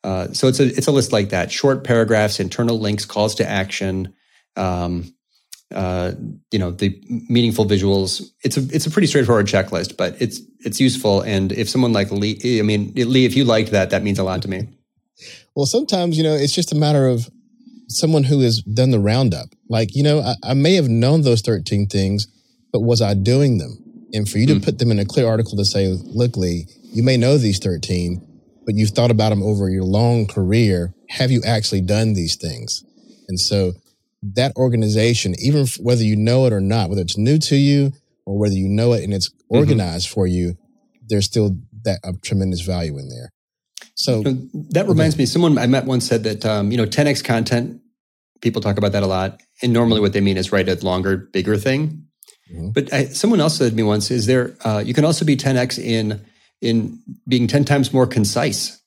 Uh, 0.02 0.32
so 0.32 0.48
it's 0.48 0.58
a 0.58 0.66
it's 0.66 0.86
a 0.86 0.92
list 0.92 1.12
like 1.12 1.28
that: 1.28 1.52
short 1.52 1.84
paragraphs, 1.84 2.40
internal 2.40 2.78
links, 2.78 3.04
calls 3.04 3.34
to 3.36 3.48
action. 3.48 4.14
Um, 4.56 5.14
uh, 5.74 6.12
you 6.50 6.59
know 6.59 6.70
the 6.70 7.00
meaningful 7.29 7.64
visuals. 7.64 8.22
It's 8.42 8.57
a 8.57 8.61
it's 8.72 8.87
a 8.87 8.90
pretty 8.90 9.09
straightforward 9.09 9.46
checklist, 9.46 9.96
but 9.96 10.20
it's 10.20 10.40
it's 10.61 10.81
useful. 10.81 11.22
And 11.22 11.52
if 11.52 11.68
someone 11.68 11.92
like 11.92 12.11
Lee, 12.11 12.59
I 12.59 12.62
mean 12.62 12.92
Lee, 12.94 13.24
if 13.24 13.37
you 13.37 13.44
liked 13.44 13.72
that, 13.72 13.90
that 13.90 14.02
means 14.02 14.18
a 14.18 14.24
lot 14.24 14.42
to 14.42 14.48
me. 14.48 14.68
Well, 15.55 15.66
sometimes 15.66 16.16
you 16.16 16.22
know 16.22 16.35
it's 16.35 16.55
just 16.55 16.72
a 16.72 16.76
matter 16.76 17.09
of 17.09 17.29
someone 17.88 18.24
who 18.24 18.40
has 18.40 18.62
done 18.62 18.90
the 18.90 19.00
roundup. 19.00 19.48
Like 19.68 19.94
you 19.94 20.02
know, 20.02 20.20
I, 20.20 20.35
I 20.42 20.55
may 20.55 20.74
have 20.74 20.88
known 20.88 21.22
those 21.22 21.40
thirteen 21.40 21.87
things, 21.87 22.26
but 22.72 22.81
was 22.81 23.02
I 23.02 23.14
doing 23.14 23.59
them? 23.59 23.83
And 24.12 24.29
for 24.29 24.38
you 24.38 24.46
to 24.46 24.55
mm. 24.55 24.64
put 24.64 24.79
them 24.79 24.90
in 24.90 24.98
a 24.98 25.05
clear 25.05 25.26
article 25.26 25.57
to 25.57 25.64
say, 25.64 25.88
look, 25.88 26.37
Lee, 26.37 26.66
you 26.92 27.02
may 27.02 27.16
know 27.16 27.37
these 27.37 27.59
13, 27.59 28.24
but 28.64 28.74
you've 28.74 28.90
thought 28.90 29.11
about 29.11 29.31
them 29.31 29.42
over 29.42 29.68
your 29.68 29.85
long 29.85 30.26
career. 30.26 30.94
Have 31.11 31.31
you 31.31 31.42
actually 31.44 31.83
done 31.83 32.14
these 32.14 32.37
things? 32.37 32.85
And 33.29 33.38
so 33.38 33.72
that 34.34 34.56
organization, 34.56 35.34
even 35.38 35.66
whether 35.80 36.02
you 36.02 36.16
know 36.16 36.46
it 36.46 36.52
or 36.52 36.60
not, 36.60 36.88
whether 36.88 37.02
it's 37.02 37.18
new 37.18 37.38
to 37.38 37.56
you 37.56 37.92
or 38.24 38.38
whether 38.38 38.54
you 38.54 38.68
know 38.68 38.92
it 38.92 39.04
and 39.04 39.14
it's 39.14 39.28
mm-hmm. 39.28 39.56
organized 39.56 40.08
mm-hmm. 40.08 40.14
for 40.14 40.26
you, 40.26 40.56
there's 41.08 41.24
still 41.24 41.56
that 41.84 42.00
a 42.04 42.12
tremendous 42.22 42.60
value 42.60 42.98
in 42.98 43.08
there. 43.08 43.30
So 43.94 44.22
that 44.22 44.86
reminds 44.88 45.14
okay. 45.14 45.22
me, 45.22 45.26
someone 45.26 45.56
I 45.56 45.66
met 45.66 45.86
once 45.86 46.06
said 46.06 46.24
that, 46.24 46.44
um, 46.44 46.70
you 46.70 46.76
know, 46.76 46.84
10x 46.84 47.24
content, 47.24 47.80
people 48.42 48.60
talk 48.60 48.76
about 48.76 48.92
that 48.92 49.02
a 49.02 49.06
lot. 49.06 49.40
And 49.62 49.72
normally 49.72 50.00
what 50.00 50.12
they 50.12 50.20
mean 50.20 50.36
is 50.36 50.52
write 50.52 50.68
a 50.68 50.74
longer, 50.84 51.16
bigger 51.16 51.56
thing. 51.56 52.06
Mm-hmm. 52.52 52.70
But 52.70 52.92
I, 52.92 53.04
someone 53.06 53.40
else 53.40 53.56
said 53.56 53.70
to 53.70 53.76
me 53.76 53.82
once, 53.82 54.10
"Is 54.10 54.26
there? 54.26 54.54
Uh, 54.64 54.82
you 54.84 54.94
can 54.94 55.04
also 55.04 55.24
be 55.24 55.36
10x 55.36 55.82
in 55.82 56.24
in 56.60 57.00
being 57.26 57.46
10 57.46 57.64
times 57.64 57.92
more 57.92 58.06
concise, 58.06 58.80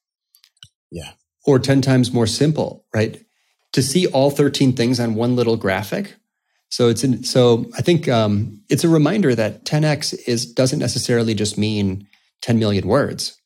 yeah, 0.92 1.12
or 1.46 1.60
10 1.60 1.82
times 1.82 2.14
more 2.14 2.28
simple, 2.28 2.86
right? 2.94 3.22
To 3.74 3.84
see 3.84 4.08
all 4.08 4.32
13 4.32 4.74
things 4.74 5.00
on 5.00 5.16
one 5.16 5.36
little 5.36 5.56
graphic. 5.56 6.16
So 6.70 6.88
it's 6.88 7.04
in, 7.04 7.24
so 7.24 7.66
I 7.78 7.82
think 7.82 8.08
um, 8.08 8.62
it's 8.70 8.84
a 8.84 8.90
reminder 8.90 9.34
that 9.36 9.66
10x 9.66 10.28
is 10.28 10.52
doesn't 10.52 10.80
necessarily 10.80 11.34
just 11.34 11.58
mean 11.58 12.08
10 12.42 12.60
million 12.60 12.88
words. 12.88 13.40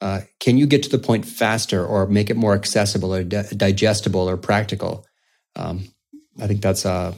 Uh, 0.00 0.20
can 0.40 0.58
you 0.58 0.66
get 0.66 0.82
to 0.82 0.88
the 0.88 0.98
point 0.98 1.24
faster, 1.24 1.84
or 1.84 2.06
make 2.06 2.28
it 2.28 2.36
more 2.36 2.54
accessible, 2.54 3.14
or 3.14 3.24
di- 3.24 3.48
digestible, 3.56 4.28
or 4.28 4.36
practical? 4.36 5.06
Um, 5.54 5.88
I 6.40 6.46
think 6.46 6.60
that's 6.60 6.84
uh, 6.84 7.14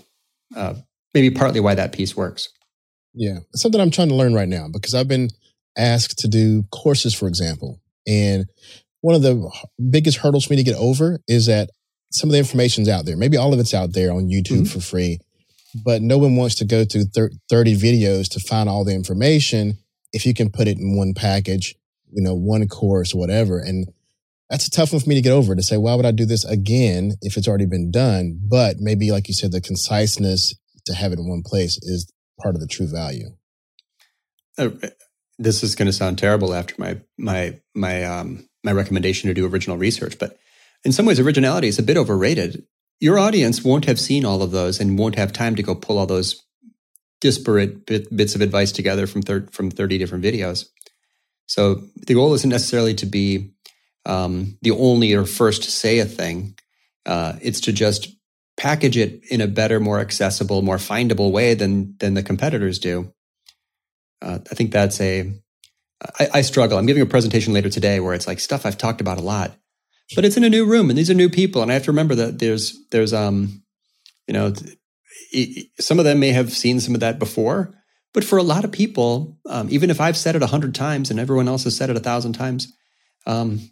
uh, 0.55 0.75
maybe 1.13 1.31
partly 1.31 1.61
why 1.61 1.75
that 1.75 1.93
piece 1.93 2.17
works. 2.17 2.49
Yeah, 3.15 3.39
it's 3.53 3.63
something 3.63 3.81
I'm 3.81 3.91
trying 3.91 4.11
to 4.11 4.15
learn 4.15 4.35
right 4.35 4.49
now 4.49 4.69
because 4.73 4.95
I've 4.95 5.09
been 5.09 5.31
asked 5.77 6.19
to 6.21 6.29
do 6.29 6.65
courses, 6.71 7.15
for 7.15 7.27
example, 7.27 7.81
and 8.07 8.47
one 9.01 9.15
of 9.15 9.23
the 9.23 9.51
biggest 9.91 10.19
hurdles 10.19 10.45
for 10.45 10.53
me 10.53 10.57
to 10.59 10.63
get 10.63 10.77
over 10.77 11.21
is 11.27 11.47
that 11.47 11.71
some 12.11 12.31
of 12.31 12.33
the 12.33 12.39
information's 12.39 12.89
out 12.89 13.05
there. 13.05 13.17
Maybe 13.17 13.37
all 13.37 13.53
of 13.53 13.61
it's 13.61 13.75
out 13.75 13.93
there 13.93 14.13
on 14.13 14.29
YouTube 14.29 14.63
mm-hmm. 14.63 14.65
for 14.65 14.81
free, 14.81 15.21
but 15.85 16.03
no 16.03 16.19
one 16.19 16.37
wants 16.37 16.55
to 16.57 16.65
go 16.65 16.85
through 16.85 17.05
30 17.49 17.77
videos 17.77 18.29
to 18.31 18.41
find 18.41 18.69
all 18.69 18.85
the 18.85 18.95
information 18.95 19.79
if 20.13 20.25
you 20.25 20.35
can 20.35 20.51
put 20.51 20.69
it 20.69 20.79
in 20.79 20.97
one 20.97 21.15
package, 21.15 21.75
you 22.11 22.23
know, 22.23 22.35
one 22.35 22.67
course, 22.69 23.15
whatever. 23.15 23.59
And 23.59 23.89
that's 24.49 24.67
a 24.67 24.71
tough 24.71 24.93
one 24.93 25.03
for 25.03 25.09
me 25.09 25.15
to 25.17 25.21
get 25.21 25.33
over 25.33 25.55
to 25.55 25.63
say, 25.63 25.77
why 25.77 25.95
would 25.95 26.07
I 26.07 26.11
do 26.11 26.25
this 26.25 26.45
again 26.45 27.13
if 27.21 27.37
it's 27.37 27.47
already 27.47 27.67
been 27.67 27.91
done? 27.91 28.41
But 28.43 28.77
maybe, 28.79 29.11
like 29.11 29.29
you 29.29 29.35
said, 29.35 29.53
the 29.53 29.61
conciseness 29.61 30.55
to 30.87 30.95
have 30.95 31.13
it 31.13 31.19
in 31.19 31.29
one 31.29 31.43
place 31.45 31.77
is 31.83 32.11
part 32.41 32.55
of 32.55 32.61
the 32.61 32.67
true 32.67 32.89
value. 32.89 33.29
Uh, 34.57 34.71
this 35.39 35.63
is 35.63 35.75
going 35.75 35.87
to 35.87 35.93
sound 35.93 36.19
terrible 36.19 36.55
after 36.55 36.75
my 36.79 36.99
my 37.17 37.61
my 37.75 38.03
um, 38.05 38.49
my 38.65 38.73
recommendation 38.73 39.29
to 39.29 39.35
do 39.35 39.47
original 39.47 39.77
research, 39.77 40.19
but 40.19 40.39
in 40.89 40.93
some 40.93 41.05
ways, 41.05 41.21
originality 41.21 41.69
is 41.69 41.79
a 41.79 41.83
bit 41.83 41.99
overrated. 41.99 42.65
Your 42.99 43.19
audience 43.19 43.63
won't 43.63 43.85
have 43.85 44.01
seen 44.01 44.25
all 44.25 44.41
of 44.43 44.53
those 44.53 44.81
and 44.81 44.99
won't 44.99 45.17
have 45.17 45.35
time 45.35 45.55
to 45.57 45.63
go 45.63 45.75
pull 45.75 45.99
all 45.99 46.07
those 46.07 46.43
disparate 47.21 47.85
bit, 47.85 48.17
bits 48.17 48.35
of 48.35 48.41
advice 48.41 48.73
together 48.73 49.07
from 49.07 49.21
thir- 49.21 49.49
from 49.53 49.71
thirty 49.71 49.99
different 49.99 50.25
videos. 50.25 50.65
So 51.45 51.83
the 52.07 52.15
goal 52.15 52.33
isn't 52.33 52.49
necessarily 52.49 52.95
to 52.95 53.05
be 53.05 53.53
um, 54.07 54.57
the 54.63 54.71
only 54.71 55.13
or 55.13 55.27
first 55.27 55.65
to 55.65 55.71
say 55.71 55.99
a 55.99 56.07
thing. 56.07 56.59
Uh, 57.05 57.35
it's 57.43 57.61
to 57.61 57.73
just 57.73 58.09
package 58.57 58.97
it 58.97 59.23
in 59.31 59.43
a 59.43 59.47
better, 59.47 59.81
more 59.81 60.01
accessible, 60.01 60.63
more 60.63 60.79
findable 60.79 61.31
way 61.31 61.53
than 61.53 61.97
than 61.99 62.15
the 62.15 62.23
competitors 62.23 62.79
do. 62.79 63.13
Uh, 64.23 64.39
I 64.51 64.55
think 64.55 64.73
that's 64.73 65.03
a. 65.03 65.35
I, 66.19 66.29
I 66.33 66.41
struggle. 66.41 66.79
I'm 66.79 66.87
giving 66.87 67.03
a 67.03 67.07
presentation 67.07 67.53
later 67.53 67.69
today 67.69 68.01
where 68.01 68.15
it's 68.15 68.27
like 68.27 68.41
stuff 68.41 68.65
I've 68.65 68.79
talked 68.79 69.03
about 69.03 69.19
a 69.19 69.23
lot, 69.23 69.55
but 70.15 70.25
it's 70.25 70.37
in 70.37 70.45
a 70.45 70.51
new 70.51 70.65
room 70.65 70.91
and 70.91 70.99
these 70.99 71.11
are 71.11 71.15
new 71.15 71.29
people, 71.29 71.63
and 71.63 71.71
I 71.71 71.75
have 71.75 71.85
to 71.85 71.93
remember 71.93 72.15
that 72.17 72.39
there's 72.39 72.79
there's 72.91 73.13
um, 73.13 73.63
you 74.27 74.35
know, 74.35 74.53
some 75.81 75.99
of 75.99 76.05
them 76.05 76.21
may 76.21 76.31
have 76.31 76.53
seen 76.53 76.81
some 76.81 76.95
of 76.95 77.01
that 77.01 77.19
before, 77.19 77.75
but 78.13 78.25
for 78.25 78.39
a 78.39 78.43
lot 78.43 78.65
of 78.65 78.73
people, 78.73 79.39
um, 79.47 79.69
even 79.71 79.91
if 79.91 80.01
I've 80.01 80.17
said 80.17 80.37
it 80.37 80.43
a 80.43 80.47
hundred 80.47 80.75
times 80.75 81.11
and 81.11 81.19
everyone 81.19 81.49
else 81.49 81.65
has 81.65 81.77
said 81.77 81.91
it 81.91 81.97
a 81.97 82.01
thousand 82.01 82.35
times, 82.35 82.73
um, 83.27 83.71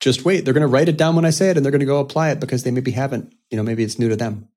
just 0.00 0.24
wait. 0.24 0.44
They're 0.44 0.54
going 0.54 0.62
to 0.62 0.68
write 0.68 0.88
it 0.88 0.96
down 0.96 1.16
when 1.16 1.24
I 1.24 1.30
say 1.30 1.50
it 1.50 1.56
and 1.56 1.64
they're 1.64 1.72
going 1.72 1.80
to 1.80 1.86
go 1.86 1.98
apply 1.98 2.30
it 2.30 2.40
because 2.40 2.62
they 2.62 2.70
maybe 2.70 2.90
haven't, 2.92 3.32
you 3.50 3.56
know, 3.56 3.62
maybe 3.62 3.82
it's 3.82 3.98
new 3.98 4.08
to 4.08 4.16
them. 4.16 4.48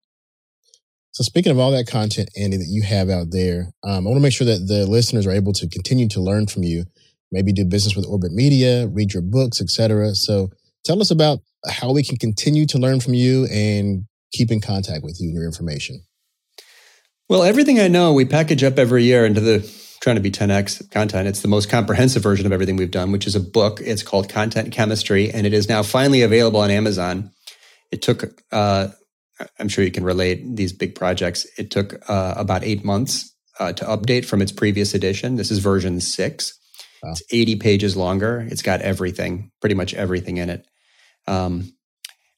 So 1.11 1.23
speaking 1.23 1.51
of 1.51 1.59
all 1.59 1.71
that 1.71 1.87
content, 1.87 2.29
Andy, 2.37 2.57
that 2.57 2.69
you 2.69 2.83
have 2.83 3.09
out 3.09 3.31
there, 3.31 3.73
um, 3.83 4.07
I 4.07 4.09
want 4.09 4.17
to 4.17 4.21
make 4.21 4.33
sure 4.33 4.47
that 4.47 4.67
the 4.67 4.85
listeners 4.85 5.27
are 5.27 5.31
able 5.31 5.51
to 5.53 5.67
continue 5.67 6.07
to 6.09 6.21
learn 6.21 6.47
from 6.47 6.63
you, 6.63 6.85
maybe 7.31 7.53
do 7.53 7.65
business 7.65 7.95
with 7.95 8.05
Orbit 8.05 8.31
Media, 8.31 8.87
read 8.87 9.13
your 9.13 9.23
books, 9.23 9.61
etc. 9.61 10.15
So 10.15 10.49
tell 10.83 11.01
us 11.01 11.11
about 11.11 11.39
how 11.67 11.91
we 11.91 12.03
can 12.03 12.17
continue 12.17 12.65
to 12.67 12.77
learn 12.77 12.99
from 12.99 13.13
you 13.13 13.45
and 13.45 14.05
keep 14.33 14.51
in 14.51 14.61
contact 14.61 15.03
with 15.03 15.19
you 15.19 15.29
and 15.29 15.35
your 15.35 15.45
information. 15.45 16.03
Well, 17.29 17.43
everything 17.43 17.79
I 17.79 17.87
know, 17.87 18.13
we 18.13 18.25
package 18.25 18.63
up 18.63 18.77
every 18.77 19.03
year 19.03 19.25
into 19.25 19.39
the 19.39 19.59
trying 20.01 20.15
to 20.15 20.21
be 20.21 20.31
10x 20.31 20.89
content. 20.91 21.27
It's 21.27 21.41
the 21.41 21.47
most 21.47 21.69
comprehensive 21.69 22.23
version 22.23 22.45
of 22.45 22.51
everything 22.51 22.75
we've 22.75 22.91
done, 22.91 23.11
which 23.11 23.27
is 23.27 23.35
a 23.35 23.39
book. 23.39 23.79
It's 23.81 24.03
called 24.03 24.27
Content 24.29 24.73
Chemistry, 24.73 25.31
and 25.31 25.45
it 25.45 25.53
is 25.53 25.69
now 25.69 25.83
finally 25.83 26.23
available 26.23 26.59
on 26.59 26.71
Amazon. 26.71 27.31
It 27.91 28.01
took, 28.01 28.41
uh, 28.51 28.89
I'm 29.59 29.69
sure 29.69 29.85
you 29.85 29.91
can 29.91 30.03
relate 30.03 30.55
these 30.55 30.73
big 30.73 30.95
projects. 30.95 31.45
It 31.57 31.69
took 31.69 32.01
uh, 32.09 32.33
about 32.35 32.63
eight 32.63 32.83
months 32.83 33.33
uh, 33.59 33.73
to 33.73 33.85
update 33.85 34.25
from 34.25 34.41
its 34.41 34.51
previous 34.51 34.93
edition. 34.93 35.35
This 35.35 35.51
is 35.51 35.59
version 35.59 35.99
six. 35.99 36.57
Wow. 37.03 37.11
It's 37.11 37.23
80 37.31 37.55
pages 37.57 37.97
longer. 37.97 38.47
It's 38.49 38.61
got 38.61 38.81
everything, 38.81 39.51
pretty 39.59 39.75
much 39.75 39.93
everything 39.93 40.37
in 40.37 40.49
it. 40.49 40.65
Um, 41.27 41.73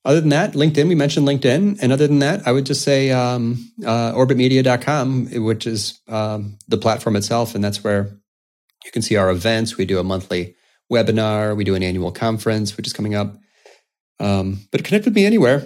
other 0.06 0.20
than 0.20 0.30
that, 0.30 0.54
LinkedIn, 0.54 0.88
we 0.88 0.96
mentioned 0.96 1.28
LinkedIn. 1.28 1.80
And 1.82 1.92
other 1.92 2.08
than 2.08 2.20
that, 2.20 2.46
I 2.46 2.52
would 2.52 2.66
just 2.66 2.82
say 2.82 3.12
um, 3.12 3.72
uh, 3.86 4.12
orbitmedia.com, 4.14 5.44
which 5.44 5.66
is 5.66 6.00
um, 6.08 6.58
the 6.68 6.78
platform 6.78 7.16
itself. 7.16 7.56
And 7.56 7.64
that's 7.64 7.84
where 7.84 8.18
you 8.84 8.92
can 8.92 9.02
see 9.02 9.16
our 9.16 9.30
events. 9.30 9.78
We 9.78 9.86
do 9.86 10.00
a 10.00 10.04
monthly 10.04 10.56
webinar, 10.92 11.56
we 11.56 11.64
do 11.64 11.76
an 11.76 11.84
annual 11.84 12.12
conference, 12.12 12.76
which 12.76 12.86
is 12.86 12.94
coming 12.94 13.16
up. 13.16 13.36
Um, 14.20 14.60
but 14.72 14.84
connect 14.84 15.06
with 15.06 15.16
me 15.16 15.26
anywhere. 15.26 15.64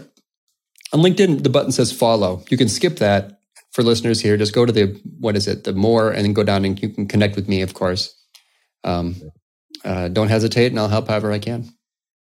On 0.93 1.01
LinkedIn, 1.01 1.43
the 1.43 1.49
button 1.49 1.71
says 1.71 1.91
follow. 1.91 2.43
You 2.49 2.57
can 2.57 2.69
skip 2.69 2.97
that 2.97 3.41
for 3.71 3.83
listeners 3.83 4.21
here. 4.21 4.37
Just 4.37 4.53
go 4.53 4.65
to 4.65 4.71
the, 4.71 4.99
what 5.19 5.35
is 5.35 5.47
it, 5.47 5.63
the 5.63 5.73
more, 5.73 6.11
and 6.11 6.23
then 6.23 6.33
go 6.33 6.43
down 6.43 6.63
and 6.63 6.81
you 6.81 6.89
can 6.89 7.07
connect 7.07 7.35
with 7.35 7.49
me, 7.49 7.61
of 7.61 7.73
course. 7.73 8.16
Um, 8.83 9.15
uh, 9.83 10.07
don't 10.07 10.29
hesitate, 10.29 10.71
and 10.71 10.79
I'll 10.79 10.87
help 10.87 11.07
however 11.07 11.31
I 11.31 11.39
can. 11.39 11.69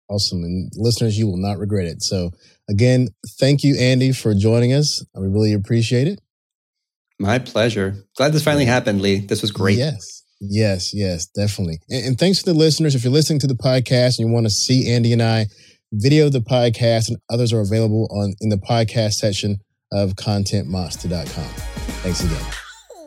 Awesome. 0.08 0.44
And 0.44 0.70
listeners, 0.74 1.18
you 1.18 1.26
will 1.26 1.38
not 1.38 1.58
regret 1.58 1.86
it. 1.86 2.02
So, 2.02 2.32
again, 2.68 3.08
thank 3.40 3.64
you, 3.64 3.76
Andy, 3.78 4.12
for 4.12 4.34
joining 4.34 4.72
us. 4.72 5.04
I 5.16 5.20
really 5.20 5.52
appreciate 5.52 6.06
it. 6.06 6.20
My 7.18 7.38
pleasure. 7.38 7.96
Glad 8.16 8.32
this 8.32 8.44
finally 8.44 8.64
happened, 8.64 9.00
Lee. 9.00 9.20
This 9.20 9.42
was 9.42 9.50
great. 9.50 9.78
Yes. 9.78 10.24
Yes. 10.40 10.92
Yes. 10.92 11.26
Definitely. 11.26 11.78
And, 11.88 12.06
and 12.06 12.18
thanks 12.18 12.42
to 12.42 12.52
the 12.52 12.58
listeners. 12.58 12.94
If 12.94 13.04
you're 13.04 13.12
listening 13.12 13.38
to 13.40 13.46
the 13.46 13.54
podcast 13.54 14.18
and 14.18 14.28
you 14.28 14.28
want 14.28 14.46
to 14.46 14.50
see 14.50 14.92
Andy 14.92 15.12
and 15.12 15.22
I, 15.22 15.46
video 15.92 16.28
the 16.28 16.40
podcast 16.40 17.08
and 17.08 17.18
others 17.30 17.52
are 17.52 17.60
available 17.60 18.08
on 18.10 18.34
in 18.40 18.48
the 18.48 18.56
podcast 18.56 19.14
section 19.14 19.58
of 19.92 20.14
contentmonsta.com. 20.14 21.44
Thanks 22.02 22.24
again. 22.24 22.44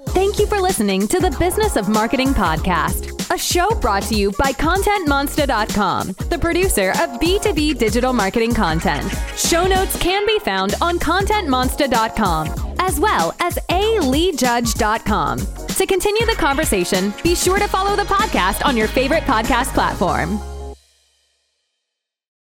Thank 0.09 0.39
you 0.39 0.47
for 0.47 0.61
listening 0.61 1.07
to 1.07 1.19
the 1.19 1.31
Business 1.39 1.75
of 1.75 1.89
Marketing 1.89 2.29
podcast, 2.29 3.14
a 3.31 3.37
show 3.37 3.69
brought 3.75 4.03
to 4.03 4.15
you 4.15 4.31
by 4.31 4.51
ContentMonsta.com, 4.53 6.15
the 6.29 6.37
producer 6.39 6.91
of 6.91 7.19
B2B 7.19 7.77
digital 7.77 8.13
marketing 8.13 8.53
content. 8.53 9.11
Show 9.35 9.65
notes 9.67 9.97
can 9.99 10.25
be 10.25 10.39
found 10.39 10.75
on 10.81 10.99
ContentMonsta.com, 10.99 12.75
as 12.79 12.99
well 12.99 13.35
as 13.39 13.55
aleejudge.com. 13.69 15.39
To 15.39 15.85
continue 15.85 16.25
the 16.25 16.35
conversation, 16.37 17.13
be 17.23 17.35
sure 17.35 17.59
to 17.59 17.67
follow 17.67 17.95
the 17.95 18.03
podcast 18.03 18.65
on 18.65 18.77
your 18.77 18.87
favorite 18.87 19.23
podcast 19.23 19.73
platform. 19.73 20.54